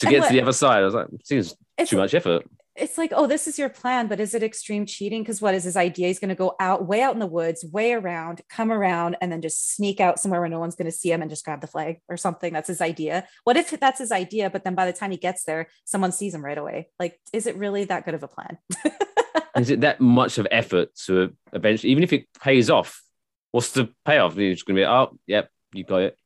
to 0.01 0.07
get 0.07 0.21
what, 0.21 0.29
to 0.29 0.33
the 0.33 0.43
other 0.43 0.53
side. 0.53 0.83
I 0.83 0.85
was 0.85 0.95
like 0.95 1.07
seems 1.25 1.55
too 1.87 1.97
much 1.97 2.15
effort 2.15 2.45
it's 2.77 2.97
like, 2.97 3.13
oh, 3.15 3.27
this 3.27 3.47
is 3.47 3.59
your 3.59 3.69
plan, 3.69 4.07
but 4.07 4.21
is 4.21 4.35
it 4.35 4.43
extreme 4.43 4.87
cheating? 4.87 5.23
Because 5.23 5.43
what 5.43 5.55
is 5.55 5.65
his 5.65 5.77
idea? 5.77 6.07
He's 6.07 6.19
going 6.19 6.31
to 6.31 6.35
go 6.35 6.55
out 6.61 6.87
way 6.87 7.03
out 7.03 7.15
in 7.15 7.19
the 7.19 7.27
woods, 7.27 7.65
way 7.65 7.93
around, 7.93 8.43
come 8.49 8.71
around, 8.71 9.17
and 9.21 9.31
then 9.31 9.43
just 9.43 9.75
sneak 9.75 10.01
out 10.01 10.21
somewhere 10.21 10.41
where 10.41 10.49
no 10.49 10.61
one's 10.61 10.77
going 10.77 10.91
to 10.91 10.97
see 10.97 11.11
him 11.11 11.21
and 11.21 11.31
just 11.31 11.45
grab 11.45 11.61
the 11.61 11.67
flag 11.67 12.01
or 12.09 12.17
something. 12.17 12.53
That's 12.53 12.69
his 12.69 12.81
idea. 12.81 13.27
What 13.45 13.57
if 13.57 13.71
that's 13.71 13.99
his 13.99 14.13
idea, 14.13 14.51
but 14.51 14.65
then 14.65 14.75
by 14.75 14.87
the 14.87 14.93
time 14.93 15.11
he 15.11 15.17
gets 15.17 15.45
there, 15.45 15.69
someone 15.85 16.13
sees 16.13 16.35
him 16.35 16.45
right 16.45 16.57
away? 16.57 16.89
Like, 16.99 17.19
is 17.33 17.47
it 17.47 17.57
really 17.57 17.85
that 17.85 18.05
good 18.05 18.15
of 18.15 18.23
a 18.23 18.29
plan? 18.29 18.59
is 19.57 19.71
it 19.71 19.81
that 19.81 20.01
much 20.01 20.39
of 20.39 20.47
effort 20.51 20.95
to 21.07 21.35
eventually, 21.53 21.91
even 21.91 22.05
if 22.05 22.13
it 22.13 22.27
pays 22.41 22.71
off, 22.71 23.03
what's 23.51 23.73
the 23.73 23.93
payoff? 24.05 24.37
You're 24.37 24.55
just 24.55 24.65
going 24.65 24.77
to 24.77 24.83
be, 24.83 24.87
oh, 24.87 25.19
yep, 25.27 25.51
you 25.75 25.85
got 25.85 26.03
it. 26.03 26.17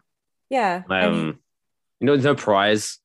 Yeah. 0.51 0.83
Um, 0.89 0.93
I 0.93 1.09
mean, 1.11 1.39
you 2.01 2.07
know, 2.07 2.13
there's 2.13 2.25
no 2.25 2.35
prize 2.35 2.99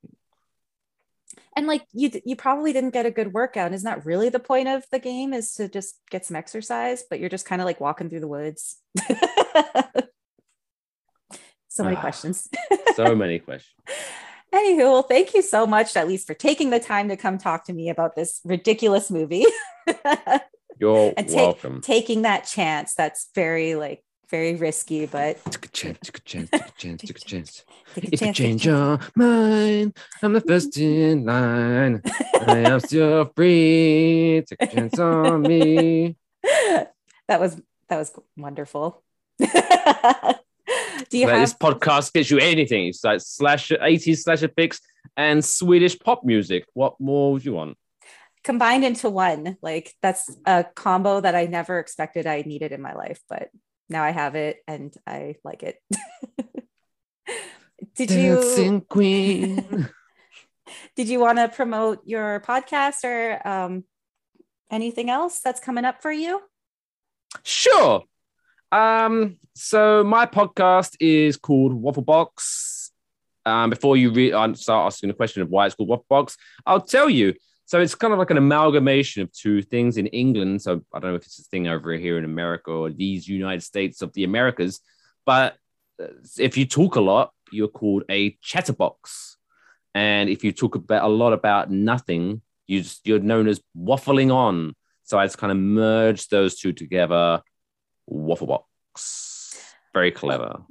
and 1.55 1.67
like 1.67 1.85
you 1.93 2.11
you 2.25 2.35
probably 2.35 2.73
didn't 2.73 2.91
get 2.93 3.05
a 3.05 3.11
good 3.11 3.33
workout. 3.33 3.73
Isn't 3.73 3.85
that 3.85 4.05
really 4.05 4.29
the 4.29 4.39
point 4.39 4.67
of 4.67 4.85
the 4.91 4.99
game 4.99 5.33
is 5.33 5.53
to 5.55 5.67
just 5.67 5.99
get 6.09 6.25
some 6.25 6.35
exercise? 6.35 7.03
But 7.09 7.19
you're 7.19 7.29
just 7.29 7.45
kind 7.45 7.61
of 7.61 7.65
like 7.65 7.79
walking 7.79 8.09
through 8.09 8.21
the 8.21 8.27
woods. 8.27 8.77
So 11.69 11.83
many 11.83 11.95
ah, 11.95 12.01
questions. 12.01 12.49
so 12.95 13.15
many 13.15 13.39
questions. 13.39 13.73
Anywho 14.53 14.77
well 14.79 15.03
thank 15.03 15.35
you 15.35 15.43
so 15.43 15.67
much 15.67 15.95
at 15.95 16.07
least 16.07 16.25
for 16.25 16.33
taking 16.33 16.71
the 16.71 16.79
time 16.79 17.07
to 17.09 17.15
come 17.15 17.37
talk 17.37 17.65
to 17.65 17.73
me 17.73 17.89
about 17.89 18.15
this 18.15 18.41
ridiculous 18.43 19.11
movie. 19.11 19.45
You're 20.79 21.13
and 21.15 21.29
welcome. 21.29 21.81
taking 21.81 22.23
that 22.23 22.45
chance 22.45 22.95
that's 22.95 23.29
very 23.35 23.75
like 23.75 24.03
very 24.29 24.55
risky, 24.55 25.05
but 25.05 25.43
took 25.51 25.65
a 25.65 25.69
chance, 25.69 25.99
took 26.03 26.17
a 26.17 26.21
chance, 26.21 26.49
took 26.49 26.67
a 26.67 26.71
chance, 26.77 27.01
took 27.01 27.17
a 27.17 27.19
chance. 27.19 27.65
If 27.95 28.21
you 28.21 28.33
change 28.33 28.65
your 28.65 28.99
mind, 29.15 29.97
I'm 30.21 30.33
the 30.33 30.41
first 30.41 30.77
in 30.77 31.25
line. 31.25 32.01
I 32.45 32.57
am 32.59 32.79
still 32.79 33.25
free. 33.35 34.43
Take 34.47 34.61
a 34.61 34.67
chance 34.67 34.99
on 34.99 35.41
me. 35.41 36.15
That 37.27 37.39
was 37.39 37.61
that 37.89 37.97
was 37.97 38.11
wonderful. 38.35 39.03
Do 39.37 39.45
you 41.17 41.27
have 41.27 41.41
this 41.41 41.53
podcast 41.53 42.11
gets 42.11 42.31
you 42.31 42.39
anything? 42.39 42.87
It's 42.87 43.03
like 43.03 43.21
slash 43.21 43.69
80s 43.69 44.23
slash 44.23 44.43
fix 44.55 44.81
and 45.15 45.45
Swedish 45.45 45.99
pop 45.99 46.23
music. 46.23 46.65
What 46.73 46.99
more 46.99 47.33
would 47.33 47.45
you 47.45 47.53
want? 47.53 47.77
Combined 48.43 48.83
into 48.83 49.11
one. 49.11 49.57
Like 49.61 49.93
that's 50.01 50.35
a 50.47 50.65
combo 50.73 51.21
that 51.21 51.35
I 51.35 51.45
never 51.45 51.77
expected 51.77 52.25
I 52.25 52.41
needed 52.41 52.71
in 52.71 52.81
my 52.81 52.95
life, 52.95 53.19
but 53.29 53.49
now 53.89 54.03
I 54.03 54.11
have 54.11 54.35
it 54.35 54.57
and 54.67 54.95
I 55.05 55.35
like 55.43 55.63
it. 55.63 55.81
Did 57.95 58.09
Dancing 58.09 58.73
you 58.75 58.81
Queen? 58.81 59.89
Did 60.95 61.09
you 61.09 61.19
want 61.25 61.37
to 61.39 61.49
promote 61.49 62.05
your 62.05 62.39
podcast 62.41 63.03
or 63.03 63.47
um, 63.47 63.83
anything 64.71 65.09
else 65.09 65.39
that's 65.41 65.59
coming 65.59 65.85
up 65.85 66.01
for 66.01 66.11
you? 66.11 66.41
Sure. 67.43 68.03
Um, 68.71 69.37
so 69.55 70.03
my 70.03 70.25
podcast 70.25 70.95
is 70.99 71.37
called 71.37 71.73
Waffle 71.73 72.03
Box. 72.03 72.91
Um, 73.45 73.69
before 73.69 73.97
you 73.97 74.11
re- 74.11 74.31
start 74.55 74.85
asking 74.85 75.09
the 75.09 75.15
question 75.15 75.41
of 75.41 75.49
why 75.49 75.65
it's 75.65 75.75
called 75.75 75.89
Waffle 75.89 76.05
Box, 76.09 76.37
I'll 76.65 76.81
tell 76.81 77.09
you. 77.09 77.33
So 77.69 77.79
it's 77.79 77.93
kind 77.93 78.11
of 78.13 78.17
like 78.17 78.31
an 78.31 78.37
amalgamation 78.37 79.21
of 79.21 79.31
two 79.31 79.61
things 79.61 79.97
in 79.97 80.07
England. 80.07 80.63
So 80.63 80.81
I 80.91 80.97
don't 80.97 81.11
know 81.11 81.17
if 81.17 81.27
it's 81.27 81.37
a 81.37 81.43
thing 81.43 81.67
over 81.67 81.91
here 81.93 82.17
in 82.17 82.25
America 82.25 82.71
or 82.71 82.89
these 82.89 83.27
United 83.27 83.61
States 83.61 84.01
of 84.01 84.11
the 84.13 84.23
Americas, 84.23 84.79
but 85.23 85.55
uh, 86.01 86.07
if 86.39 86.57
you 86.57 86.65
talk 86.65 86.95
a 86.95 86.99
lot, 86.99 87.31
you're 87.51 87.67
called 87.67 88.05
a 88.09 88.35
chatterbox. 88.41 89.37
And 89.93 90.29
if 90.29 90.43
you 90.43 90.51
talk 90.51 90.73
about 90.73 91.03
a 91.03 91.13
lot 91.13 91.31
about 91.31 91.69
nothing, 91.69 92.41
you 92.65 92.81
just, 92.81 93.05
you're 93.05 93.19
known 93.19 93.47
as 93.47 93.61
waffling 93.77 94.33
on. 94.33 94.75
So 95.03 95.19
I 95.19 95.27
just 95.27 95.37
kind 95.37 95.51
of 95.51 95.59
merged 95.59 96.31
those 96.31 96.59
two 96.59 96.73
together. 96.73 97.43
Waffle 98.07 98.47
box. 98.47 99.63
Very 99.93 100.11
clever. 100.11 100.63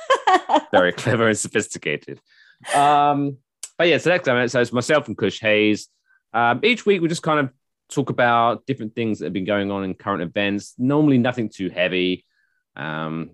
Very 0.72 0.94
clever 0.94 1.28
and 1.28 1.36
sophisticated. 1.36 2.18
Um, 2.74 3.36
but 3.76 3.88
yeah, 3.88 3.98
so 3.98 4.08
next 4.08 4.24
time, 4.24 4.48
so 4.48 4.62
it's 4.62 4.72
myself 4.72 5.06
and 5.06 5.18
Kush 5.18 5.38
Hayes. 5.40 5.90
Um, 6.36 6.60
each 6.62 6.84
week, 6.84 7.00
we 7.00 7.08
just 7.08 7.22
kind 7.22 7.40
of 7.40 7.50
talk 7.88 8.10
about 8.10 8.66
different 8.66 8.94
things 8.94 9.18
that 9.18 9.24
have 9.24 9.32
been 9.32 9.46
going 9.46 9.70
on 9.70 9.84
in 9.84 9.94
current 9.94 10.22
events. 10.22 10.74
Normally, 10.76 11.16
nothing 11.16 11.48
too 11.48 11.70
heavy. 11.70 12.26
Um, 12.76 13.30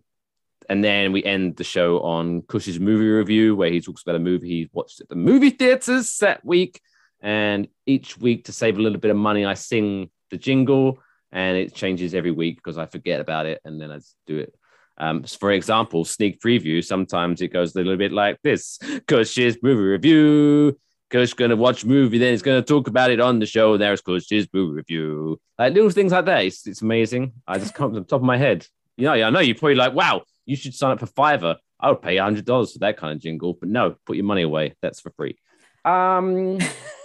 and 0.70 0.84
then 0.84 1.11
we 1.11 1.24
end 1.24 1.57
the 1.57 1.64
show 1.64 1.98
on 1.98 2.42
Kush's 2.42 2.78
movie 2.78 3.09
review, 3.09 3.57
where 3.57 3.70
he 3.70 3.80
talks 3.80 4.03
about 4.03 4.14
a 4.14 4.20
movie 4.20 4.48
he 4.48 4.70
watched 4.72 5.00
at 5.00 5.09
the 5.09 5.16
movie 5.16 5.50
theaters 5.50 6.16
that 6.18 6.44
week. 6.44 6.80
And 7.20 7.66
each 7.86 8.16
week, 8.18 8.44
to 8.44 8.53
save 8.53 8.78
a 8.78 8.80
little 8.80 9.00
bit 9.00 9.11
of 9.11 9.16
money, 9.16 9.44
I 9.44 9.55
sing 9.55 10.09
the 10.30 10.36
jingle, 10.36 11.00
and 11.32 11.57
it 11.57 11.74
changes 11.74 12.14
every 12.14 12.30
week 12.30 12.57
because 12.57 12.78
I 12.78 12.86
forget 12.86 13.20
about 13.20 13.46
it, 13.46 13.61
and 13.64 13.80
then 13.80 13.90
I 13.90 13.98
do 14.28 14.38
it. 14.38 14.55
Um, 14.96 15.24
for 15.24 15.50
example, 15.50 16.05
sneak 16.05 16.40
preview. 16.40 16.84
Sometimes 16.84 17.42
it 17.42 17.53
goes 17.53 17.74
a 17.74 17.78
little 17.78 17.96
bit 17.96 18.12
like 18.12 18.38
this: 18.44 18.78
Kush's 19.09 19.59
movie 19.61 19.82
review. 19.82 20.78
Kush 21.12 21.34
gonna 21.34 21.56
watch 21.56 21.84
movie, 21.84 22.16
then 22.16 22.30
he's 22.30 22.42
gonna 22.42 22.62
talk 22.62 22.88
about 22.88 23.10
it 23.10 23.20
on 23.20 23.38
the 23.38 23.46
show. 23.46 23.76
There's 23.76 24.00
Kush's 24.00 24.48
movie 24.52 24.72
review. 24.72 25.38
Like 25.58 25.74
little 25.74 25.90
things 25.90 26.10
like 26.10 26.24
that. 26.24 26.44
It's, 26.44 26.66
it's 26.66 26.80
amazing. 26.80 27.34
I 27.46 27.58
just 27.58 27.74
come 27.74 27.92
to 27.92 28.00
the 28.00 28.06
top 28.06 28.20
of 28.20 28.24
my 28.24 28.38
head. 28.38 28.66
You 28.96 29.04
know, 29.04 29.12
yeah, 29.12 29.26
I 29.26 29.30
know 29.30 29.40
you're 29.40 29.54
probably 29.54 29.74
like, 29.74 29.92
wow, 29.92 30.22
you 30.46 30.56
should 30.56 30.74
sign 30.74 30.92
up 30.92 31.00
for 31.00 31.06
Fiverr. 31.06 31.56
I 31.78 31.90
would 31.90 32.00
pay 32.00 32.16
hundred 32.16 32.46
dollars 32.46 32.72
for 32.72 32.78
that 32.78 32.96
kind 32.96 33.12
of 33.12 33.20
jingle, 33.20 33.52
but 33.52 33.68
no, 33.68 33.96
put 34.06 34.16
your 34.16 34.24
money 34.24 34.42
away. 34.42 34.74
That's 34.80 35.00
for 35.00 35.10
free. 35.10 35.36
Um, 35.84 36.58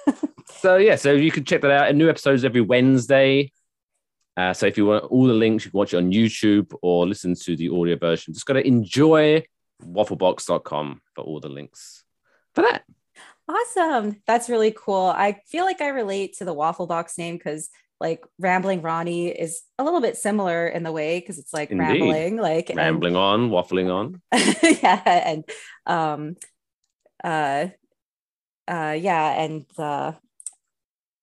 so 0.62 0.78
yeah, 0.78 0.96
so 0.96 1.12
you 1.12 1.32
can 1.32 1.44
check 1.44 1.62
that 1.62 1.72
out. 1.72 1.90
And 1.90 1.98
new 1.98 2.10
episodes 2.10 2.46
every 2.46 2.62
Wednesday. 2.62 3.52
Uh, 4.38 4.54
so 4.54 4.68
if 4.68 4.78
you 4.78 4.86
want 4.86 5.04
all 5.06 5.28
the 5.28 5.34
links, 5.34 5.66
you 5.66 5.72
can 5.72 5.78
watch 5.80 5.94
it 5.94 5.98
on 5.98 6.12
YouTube 6.12 6.74
or 6.82 7.08
listen 7.08 7.36
to 7.36 7.58
the 7.58 7.70
audio 7.70 7.98
version. 7.98 8.34
Just 8.34 8.46
got 8.46 8.54
to 8.54 8.66
enjoy 8.66 9.44
wafflebox.com 9.84 11.02
for 11.14 11.24
all 11.24 11.40
the 11.40 11.50
links 11.50 12.04
for 12.54 12.62
that. 12.62 12.84
Awesome. 13.50 14.22
That's 14.28 14.50
really 14.50 14.72
cool. 14.78 15.06
I 15.06 15.40
feel 15.48 15.64
like 15.64 15.82
I 15.82 15.90
relate 15.90 16.38
to 16.38 16.46
the 16.46 16.54
waffle 16.54 16.88
box 16.88 17.18
name 17.18 17.38
because 17.38 17.70
like 18.00 18.24
rambling 18.38 18.82
Ronnie 18.82 19.30
is 19.30 19.62
a 19.80 19.84
little 19.84 20.02
bit 20.02 20.18
similar 20.18 20.68
in 20.68 20.84
the 20.84 20.92
way 20.92 21.20
because 21.20 21.40
it's 21.40 21.54
like 21.54 21.72
Indeed. 21.72 22.02
rambling, 22.02 22.38
like 22.38 22.72
rambling 22.76 23.16
and, 23.16 23.24
on, 23.24 23.50
waffling 23.50 23.92
on. 23.92 24.22
yeah. 24.84 25.02
And 25.06 25.44
um 25.86 26.36
uh 27.24 27.68
uh 28.68 28.96
yeah, 29.00 29.42
and 29.42 29.66
the 29.78 30.16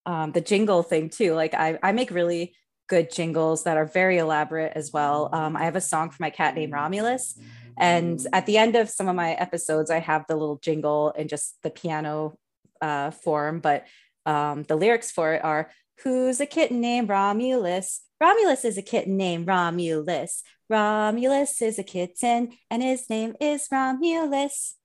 um 0.06 0.32
the 0.32 0.40
jingle 0.40 0.82
thing 0.82 1.10
too. 1.10 1.34
Like 1.34 1.54
I 1.54 1.78
I 1.82 1.92
make 1.92 2.10
really 2.10 2.54
good 2.88 3.10
jingles 3.10 3.64
that 3.64 3.76
are 3.76 3.86
very 3.86 4.18
elaborate 4.18 4.72
as 4.74 4.92
well. 4.92 5.30
Um, 5.32 5.56
I 5.56 5.64
have 5.64 5.76
a 5.76 5.80
song 5.80 6.10
for 6.10 6.22
my 6.22 6.30
cat 6.30 6.54
named 6.54 6.72
Romulus. 6.72 7.38
And 7.76 8.24
at 8.32 8.46
the 8.46 8.58
end 8.58 8.76
of 8.76 8.88
some 8.88 9.08
of 9.08 9.16
my 9.16 9.32
episodes, 9.32 9.90
I 9.90 9.98
have 9.98 10.24
the 10.28 10.36
little 10.36 10.56
jingle 10.56 11.10
in 11.10 11.28
just 11.28 11.56
the 11.62 11.70
piano 11.70 12.38
uh, 12.80 13.10
form, 13.10 13.60
but 13.60 13.86
um, 14.26 14.62
the 14.64 14.76
lyrics 14.76 15.10
for 15.10 15.34
it 15.34 15.44
are 15.44 15.70
Who's 16.02 16.40
a 16.40 16.46
kitten 16.46 16.80
named 16.80 17.08
Romulus? 17.08 18.00
Romulus 18.20 18.64
is 18.64 18.76
a 18.76 18.82
kitten 18.82 19.16
named 19.16 19.46
Romulus. 19.46 20.42
Romulus 20.68 21.62
is 21.62 21.78
a 21.78 21.84
kitten, 21.84 22.52
and 22.70 22.82
his 22.82 23.08
name 23.08 23.34
is 23.40 23.68
Romulus. 23.70 24.76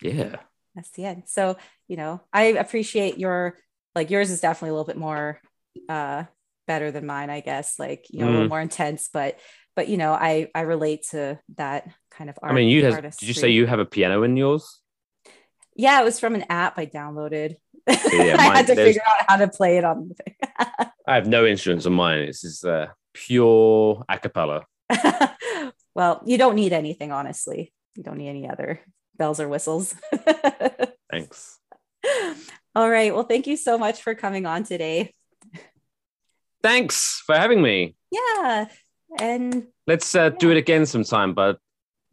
Yeah. 0.00 0.36
That's 0.74 0.90
the 0.90 1.04
end. 1.04 1.24
So, 1.26 1.56
you 1.88 1.96
know, 1.96 2.20
I 2.32 2.44
appreciate 2.44 3.18
your, 3.18 3.58
like, 3.94 4.10
yours 4.10 4.30
is 4.30 4.40
definitely 4.40 4.70
a 4.70 4.72
little 4.74 4.86
bit 4.86 4.96
more 4.96 5.40
uh, 5.88 6.24
better 6.66 6.90
than 6.90 7.06
mine, 7.06 7.30
I 7.30 7.40
guess, 7.40 7.78
like, 7.78 8.06
you 8.10 8.20
know, 8.20 8.26
mm. 8.26 8.28
a 8.28 8.32
little 8.32 8.46
mm. 8.46 8.50
more 8.50 8.60
intense, 8.60 9.08
but 9.12 9.38
but 9.76 9.88
you 9.88 9.96
know, 9.96 10.12
I 10.12 10.50
I 10.54 10.62
relate 10.62 11.06
to 11.10 11.38
that 11.56 11.88
kind 12.10 12.30
of 12.30 12.38
art. 12.42 12.52
I 12.52 12.54
mean, 12.54 12.68
you 12.68 12.84
have, 12.84 13.02
did 13.02 13.22
you 13.22 13.34
say 13.34 13.50
you 13.50 13.66
have 13.66 13.78
a 13.78 13.84
piano 13.84 14.22
in 14.22 14.36
yours? 14.36 14.80
Yeah, 15.76 16.00
it 16.00 16.04
was 16.04 16.20
from 16.20 16.34
an 16.34 16.44
app 16.48 16.78
I 16.78 16.86
downloaded. 16.86 17.56
So 17.88 18.12
yeah, 18.12 18.36
I 18.38 18.56
had 18.56 18.66
to 18.68 18.76
figure 18.76 19.02
out 19.06 19.26
how 19.28 19.36
to 19.36 19.48
play 19.48 19.76
it 19.76 19.84
on 19.84 20.08
the 20.08 20.14
thing. 20.14 20.34
I 21.06 21.16
have 21.16 21.26
no 21.26 21.44
instruments 21.44 21.86
on 21.86 21.92
mine. 21.92 22.26
This 22.26 22.44
is 22.44 22.64
uh, 22.64 22.86
pure 23.12 24.04
a 24.08 24.18
cappella. 24.18 24.64
well, 25.94 26.22
you 26.24 26.38
don't 26.38 26.54
need 26.54 26.72
anything, 26.72 27.12
honestly. 27.12 27.72
You 27.96 28.02
don't 28.02 28.18
need 28.18 28.28
any 28.28 28.48
other 28.48 28.80
bells 29.16 29.40
or 29.40 29.48
whistles. 29.48 29.94
Thanks. 31.10 31.58
All 32.74 32.88
right. 32.88 33.14
Well, 33.14 33.24
thank 33.24 33.46
you 33.46 33.56
so 33.56 33.76
much 33.76 34.02
for 34.02 34.14
coming 34.14 34.46
on 34.46 34.64
today. 34.64 35.14
Thanks 36.62 37.22
for 37.26 37.34
having 37.36 37.60
me. 37.60 37.94
Yeah. 38.10 38.66
And 39.18 39.66
let's 39.86 40.14
uh, 40.14 40.30
do 40.30 40.50
it 40.50 40.56
again 40.56 40.86
sometime, 40.86 41.34
but 41.34 41.58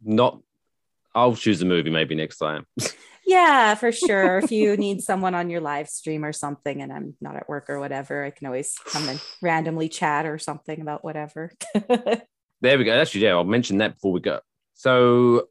not. 0.02 0.40
I'll 1.14 1.36
choose 1.36 1.60
a 1.60 1.66
movie 1.66 1.90
maybe 1.90 2.14
next 2.14 2.38
time. 2.38 2.66
yeah, 3.26 3.74
for 3.74 3.92
sure. 3.92 4.38
if 4.38 4.50
you 4.50 4.76
need 4.76 5.02
someone 5.02 5.34
on 5.34 5.50
your 5.50 5.60
live 5.60 5.88
stream 5.88 6.24
or 6.24 6.32
something, 6.32 6.80
and 6.80 6.92
I'm 6.92 7.14
not 7.20 7.36
at 7.36 7.48
work 7.48 7.68
or 7.68 7.78
whatever, 7.80 8.24
I 8.24 8.30
can 8.30 8.46
always 8.46 8.76
come 8.86 9.08
and 9.08 9.20
randomly 9.42 9.88
chat 9.88 10.26
or 10.26 10.38
something 10.38 10.80
about 10.80 11.04
whatever. 11.04 11.52
there 12.60 12.78
we 12.78 12.84
go. 12.84 12.92
Actually, 12.92 13.24
yeah, 13.24 13.32
I'll 13.32 13.44
mention 13.44 13.78
that 13.78 13.94
before 13.94 14.12
we 14.12 14.20
go. 14.20 14.40
So 14.74 15.48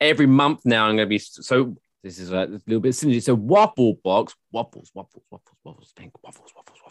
every 0.00 0.26
month 0.26 0.60
now, 0.64 0.86
I'm 0.86 0.96
going 0.96 1.06
to 1.06 1.10
be 1.10 1.18
so. 1.18 1.76
This 2.02 2.18
is 2.18 2.32
a 2.32 2.60
little 2.66 2.80
bit 2.80 2.96
silly. 2.96 3.20
So 3.20 3.34
waffle 3.36 3.94
box, 4.02 4.34
waffles, 4.50 4.90
waffles, 4.92 5.22
waffles, 5.30 5.56
waffles, 5.62 5.92
pink 5.94 6.12
waffles, 6.24 6.50
waffles, 6.56 6.80
waffles. 6.80 6.81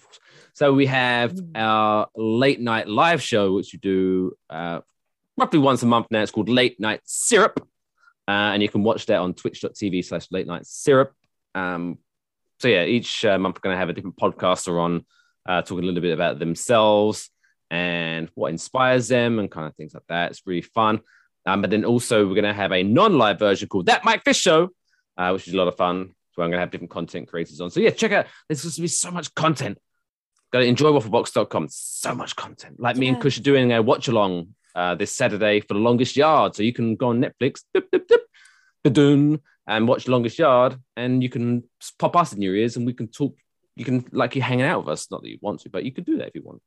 So 0.54 0.74
we 0.74 0.86
have 0.88 1.34
mm. 1.34 1.52
our 1.56 2.08
late 2.16 2.60
night 2.60 2.88
live 2.88 3.22
show, 3.22 3.54
which 3.54 3.74
you 3.74 3.80
do 3.80 4.34
uh, 4.50 4.82
roughly 5.38 5.60
once 5.60 5.84
a 5.84 5.86
month 5.86 6.08
now. 6.12 6.22
It's 6.22 6.32
called 6.32 6.50
Late 6.50 6.80
Night 6.80 7.02
Syrup. 7.06 7.68
Uh, 8.28 8.54
and 8.54 8.62
you 8.62 8.70
can 8.70 8.84
watch 8.84 9.08
that 9.08 9.20
on 9.20 9.34
twitch.tv 9.34 10.06
slash 10.06 10.28
late 10.32 10.48
night 10.48 10.66
syrup. 10.66 11.14
Um, 11.56 11.98
so 12.60 12.68
yeah, 12.68 12.86
each 12.86 13.26
uh, 13.26 13.38
month 13.38 13.58
we're 13.58 13.68
going 13.70 13.76
to 13.76 13.80
have 13.80 13.90
a 13.90 13.94
different 13.94 14.18
podcaster 14.18 14.80
on 14.80 15.06
uh, 15.48 15.62
talking 15.64 15.84
a 15.84 15.88
little 15.88 16.02
bit 16.02 16.14
about 16.14 16.40
themselves 16.40 17.30
and 17.72 18.30
what 18.36 18.52
inspires 18.52 19.08
them 19.08 19.40
and 19.40 19.50
kind 19.50 19.68
of 19.68 19.76
things 19.76 19.94
like 19.94 20.06
that. 20.08 20.32
It's 20.32 20.46
really 20.46 20.62
fun. 20.62 21.02
Um, 21.46 21.62
but 21.62 21.72
then 21.72 21.84
also 21.84 22.26
we're 22.26 22.36
going 22.36 22.44
to 22.44 22.54
have 22.54 22.72
a 22.72 22.84
non-live 22.84 23.40
version 23.40 23.68
called 23.68 23.88
That 23.88 24.06
Mike 24.06 24.24
Fish 24.24 24.40
Show, 24.40 24.70
uh, 25.18 25.32
which 25.32 25.48
is 25.48 25.54
a 25.54 25.58
lot 25.58 25.68
of 25.68 25.76
fun. 25.76 26.14
So 26.34 26.44
I'm 26.44 26.50
going 26.50 26.58
to 26.58 26.60
have 26.60 26.72
different 26.72 26.92
content 26.92 27.28
creators 27.28 27.60
on. 27.60 27.72
So 27.72 27.80
yeah, 27.80 27.90
check 27.90 28.12
out. 28.12 28.28
There's 28.48 28.62
going 28.62 28.72
to 28.72 28.82
be 28.82 28.88
so 28.88 29.12
much 29.12 29.34
content. 29.34 29.78
Go 30.52 30.60
to 30.60 30.66
enjoywafflebox.com. 30.68 31.68
So 31.70 32.16
much 32.16 32.36
content. 32.36 32.80
Like 32.80 32.98
me 32.98 33.08
and 33.08 33.22
Kush 33.22 33.38
are 33.38 33.42
doing 33.44 33.72
a 33.72 33.82
watch 33.82 34.08
along 34.08 34.56
uh, 34.76 34.96
this 34.96 35.12
Saturday 35.12 35.62
for 35.62 35.74
the 35.74 35.80
longest 35.80 36.16
yard. 36.16 36.56
So 36.56 36.64
you 36.64 36.74
can 36.74 36.96
go 36.96 37.10
on 37.10 37.22
Netflix 37.22 37.62
dip, 37.74 37.90
dip, 37.92 38.08
dip, 38.08 39.42
and 39.68 39.88
watch 39.88 40.06
the 40.06 40.12
Longest 40.12 40.40
Yard, 40.40 40.76
and 40.98 41.22
you 41.22 41.30
can 41.30 41.64
pop 42.00 42.16
us 42.16 42.34
in 42.34 42.42
your 42.42 42.56
ears, 42.56 42.76
and 42.76 42.86
we 42.86 42.94
can 42.94 43.08
talk. 43.08 43.36
You 43.76 43.86
can 43.86 44.06
like 44.12 44.36
you 44.36 44.42
hanging 44.42 44.66
out 44.66 44.80
with 44.80 44.94
us. 44.94 45.10
Not 45.10 45.22
that 45.22 45.30
you 45.30 45.38
want 45.42 45.62
to, 45.62 45.70
but 45.70 45.86
you 45.86 45.92
could 45.92 46.06
do 46.06 46.18
that 46.18 46.30
if 46.30 46.36
you 46.36 46.42
want. 46.44 46.62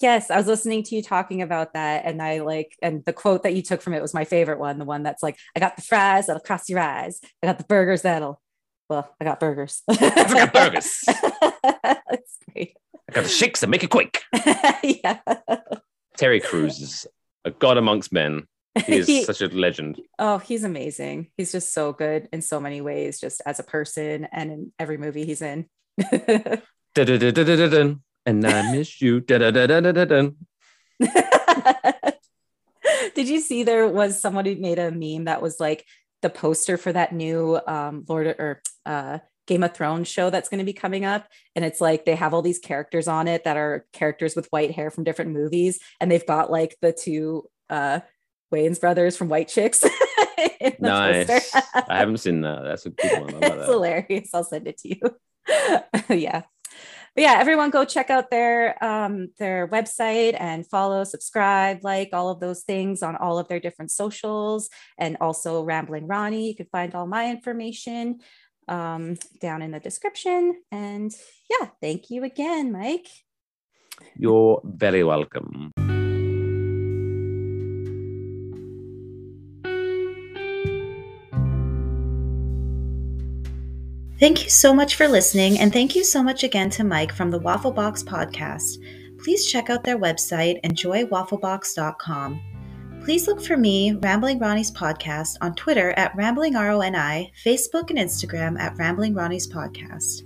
Yes, 0.00 0.30
I 0.30 0.36
was 0.36 0.46
listening 0.46 0.82
to 0.84 0.96
you 0.96 1.02
talking 1.02 1.40
about 1.40 1.74
that, 1.74 2.04
and 2.04 2.20
I 2.20 2.40
like, 2.40 2.76
and 2.82 3.04
the 3.04 3.12
quote 3.12 3.44
that 3.44 3.54
you 3.54 3.62
took 3.62 3.80
from 3.80 3.94
it 3.94 4.02
was 4.02 4.12
my 4.12 4.24
favorite 4.24 4.58
one. 4.58 4.78
The 4.78 4.84
one 4.84 5.02
that's 5.02 5.22
like, 5.22 5.38
"I 5.54 5.60
got 5.60 5.76
the 5.76 5.82
fries 5.82 6.26
that'll 6.26 6.40
cross 6.40 6.68
your 6.68 6.80
eyes. 6.80 7.20
I 7.42 7.46
got 7.46 7.58
the 7.58 7.64
burgers 7.64 8.02
that'll." 8.02 8.40
Well, 8.88 9.08
I 9.20 9.24
got 9.24 9.40
burgers. 9.40 9.82
I 9.88 9.94
got 10.28 10.52
burgers. 10.52 11.00
that's 11.62 12.38
great. 12.52 12.76
I 13.08 13.12
got 13.12 13.24
the 13.24 13.30
shakes 13.30 13.60
that 13.60 13.68
make 13.68 13.84
it 13.84 13.90
quick. 13.90 14.22
yeah. 14.82 15.20
Terry 16.16 16.40
Crews 16.40 16.80
is 16.80 17.06
a 17.44 17.50
god 17.50 17.76
amongst 17.76 18.12
men. 18.12 18.46
He 18.84 18.96
is 18.96 19.06
he, 19.06 19.24
such 19.24 19.40
a 19.40 19.46
legend. 19.46 20.00
Oh, 20.18 20.38
he's 20.38 20.64
amazing. 20.64 21.28
He's 21.36 21.52
just 21.52 21.72
so 21.72 21.92
good 21.92 22.28
in 22.32 22.42
so 22.42 22.60
many 22.60 22.80
ways, 22.80 23.20
just 23.20 23.40
as 23.46 23.60
a 23.60 23.64
person 23.64 24.26
and 24.32 24.50
in 24.50 24.72
every 24.78 24.98
movie 24.98 25.24
he's 25.24 25.42
in. 25.42 25.66
and 25.98 26.62
I 28.46 28.72
miss 28.72 29.00
you. 29.00 29.20
Did 33.14 33.28
you 33.28 33.40
see 33.40 33.62
there 33.62 33.88
was 33.88 34.20
someone 34.20 34.44
who 34.44 34.56
made 34.56 34.78
a 34.78 34.90
meme 34.90 35.24
that 35.24 35.40
was 35.40 35.60
like 35.60 35.84
the 36.22 36.30
poster 36.30 36.76
for 36.76 36.92
that 36.92 37.12
new 37.12 37.58
um, 37.66 38.04
Lord 38.08 38.26
or 38.26 38.62
uh, 38.84 39.18
Game 39.46 39.62
of 39.62 39.74
Thrones 39.74 40.08
show 40.08 40.30
that's 40.30 40.48
going 40.48 40.58
to 40.58 40.64
be 40.64 40.72
coming 40.72 41.04
up. 41.04 41.26
And 41.54 41.64
it's 41.64 41.80
like 41.80 42.04
they 42.04 42.16
have 42.16 42.34
all 42.34 42.42
these 42.42 42.58
characters 42.58 43.08
on 43.08 43.28
it 43.28 43.44
that 43.44 43.56
are 43.56 43.86
characters 43.92 44.34
with 44.34 44.48
white 44.50 44.72
hair 44.72 44.90
from 44.90 45.04
different 45.04 45.32
movies. 45.32 45.78
And 46.00 46.10
they've 46.10 46.26
got 46.26 46.50
like 46.50 46.76
the 46.80 46.92
two 46.92 47.48
uh 47.70 48.00
Wayans 48.52 48.80
brothers 48.80 49.16
from 49.16 49.28
White 49.28 49.48
Chicks. 49.48 49.84
nice. 50.80 51.54
I 51.54 51.96
haven't 51.96 52.18
seen 52.18 52.42
that. 52.42 52.62
That's 52.62 52.86
a 52.86 52.90
good 52.90 53.20
one. 53.20 53.34
It's 53.42 53.66
hilarious. 53.66 54.30
I'll 54.32 54.44
send 54.44 54.68
it 54.68 54.78
to 54.78 54.88
you. 54.88 55.16
yeah. 56.16 56.42
But 57.14 57.22
yeah, 57.22 57.36
everyone 57.38 57.70
go 57.70 57.86
check 57.86 58.10
out 58.10 58.30
their 58.30 58.82
um, 58.84 59.28
their 59.38 59.66
website 59.68 60.36
and 60.38 60.66
follow, 60.66 61.02
subscribe, 61.02 61.82
like 61.82 62.10
all 62.12 62.28
of 62.28 62.40
those 62.40 62.62
things 62.62 63.02
on 63.02 63.16
all 63.16 63.38
of 63.38 63.48
their 63.48 63.58
different 63.58 63.90
socials, 63.90 64.68
and 64.98 65.16
also 65.18 65.62
Rambling 65.62 66.06
Ronnie. 66.06 66.48
You 66.48 66.54
can 66.54 66.66
find 66.66 66.94
all 66.94 67.06
my 67.06 67.30
information 67.30 68.20
um, 68.68 69.16
down 69.40 69.62
in 69.62 69.70
the 69.70 69.80
description. 69.80 70.62
And 70.70 71.12
yeah, 71.50 71.68
thank 71.80 72.10
you 72.10 72.24
again, 72.24 72.72
Mike. 72.72 73.08
You're 74.16 74.60
very 74.64 75.04
welcome. 75.04 75.72
Thank 84.18 84.44
you 84.44 84.48
so 84.48 84.72
much 84.72 84.94
for 84.94 85.08
listening, 85.08 85.58
and 85.58 85.70
thank 85.70 85.94
you 85.94 86.02
so 86.02 86.22
much 86.22 86.42
again 86.42 86.70
to 86.70 86.84
Mike 86.84 87.12
from 87.12 87.30
the 87.30 87.38
Waffle 87.38 87.70
Box 87.70 88.02
podcast. 88.02 88.78
Please 89.22 89.44
check 89.44 89.68
out 89.68 89.84
their 89.84 89.98
website, 89.98 90.62
enjoywafflebox.com. 90.64 92.55
Please 93.06 93.28
look 93.28 93.40
for 93.40 93.56
me, 93.56 93.92
Rambling 93.92 94.40
Ronnie's 94.40 94.72
Podcast, 94.72 95.36
on 95.40 95.54
Twitter 95.54 95.92
at 95.92 96.16
Rambling 96.16 96.54
RONI, 96.54 97.30
Facebook 97.44 97.90
and 97.90 98.00
Instagram 98.00 98.58
at 98.58 98.76
Rambling 98.76 99.14
Ronnie's 99.14 99.46
Podcast. 99.46 100.22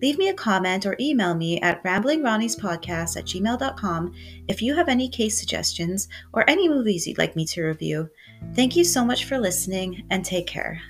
Leave 0.00 0.18
me 0.18 0.28
a 0.28 0.34
comment 0.34 0.86
or 0.86 0.94
email 1.00 1.34
me 1.34 1.60
at 1.62 1.82
ramblingronniespodcast 1.82 3.16
at 3.16 3.24
gmail.com 3.24 4.12
if 4.46 4.62
you 4.62 4.72
have 4.76 4.88
any 4.88 5.08
case 5.08 5.36
suggestions 5.36 6.06
or 6.32 6.48
any 6.48 6.68
movies 6.68 7.08
you'd 7.08 7.18
like 7.18 7.34
me 7.34 7.44
to 7.44 7.64
review. 7.64 8.08
Thank 8.54 8.76
you 8.76 8.84
so 8.84 9.04
much 9.04 9.24
for 9.24 9.36
listening 9.36 10.06
and 10.10 10.24
take 10.24 10.46
care. 10.46 10.80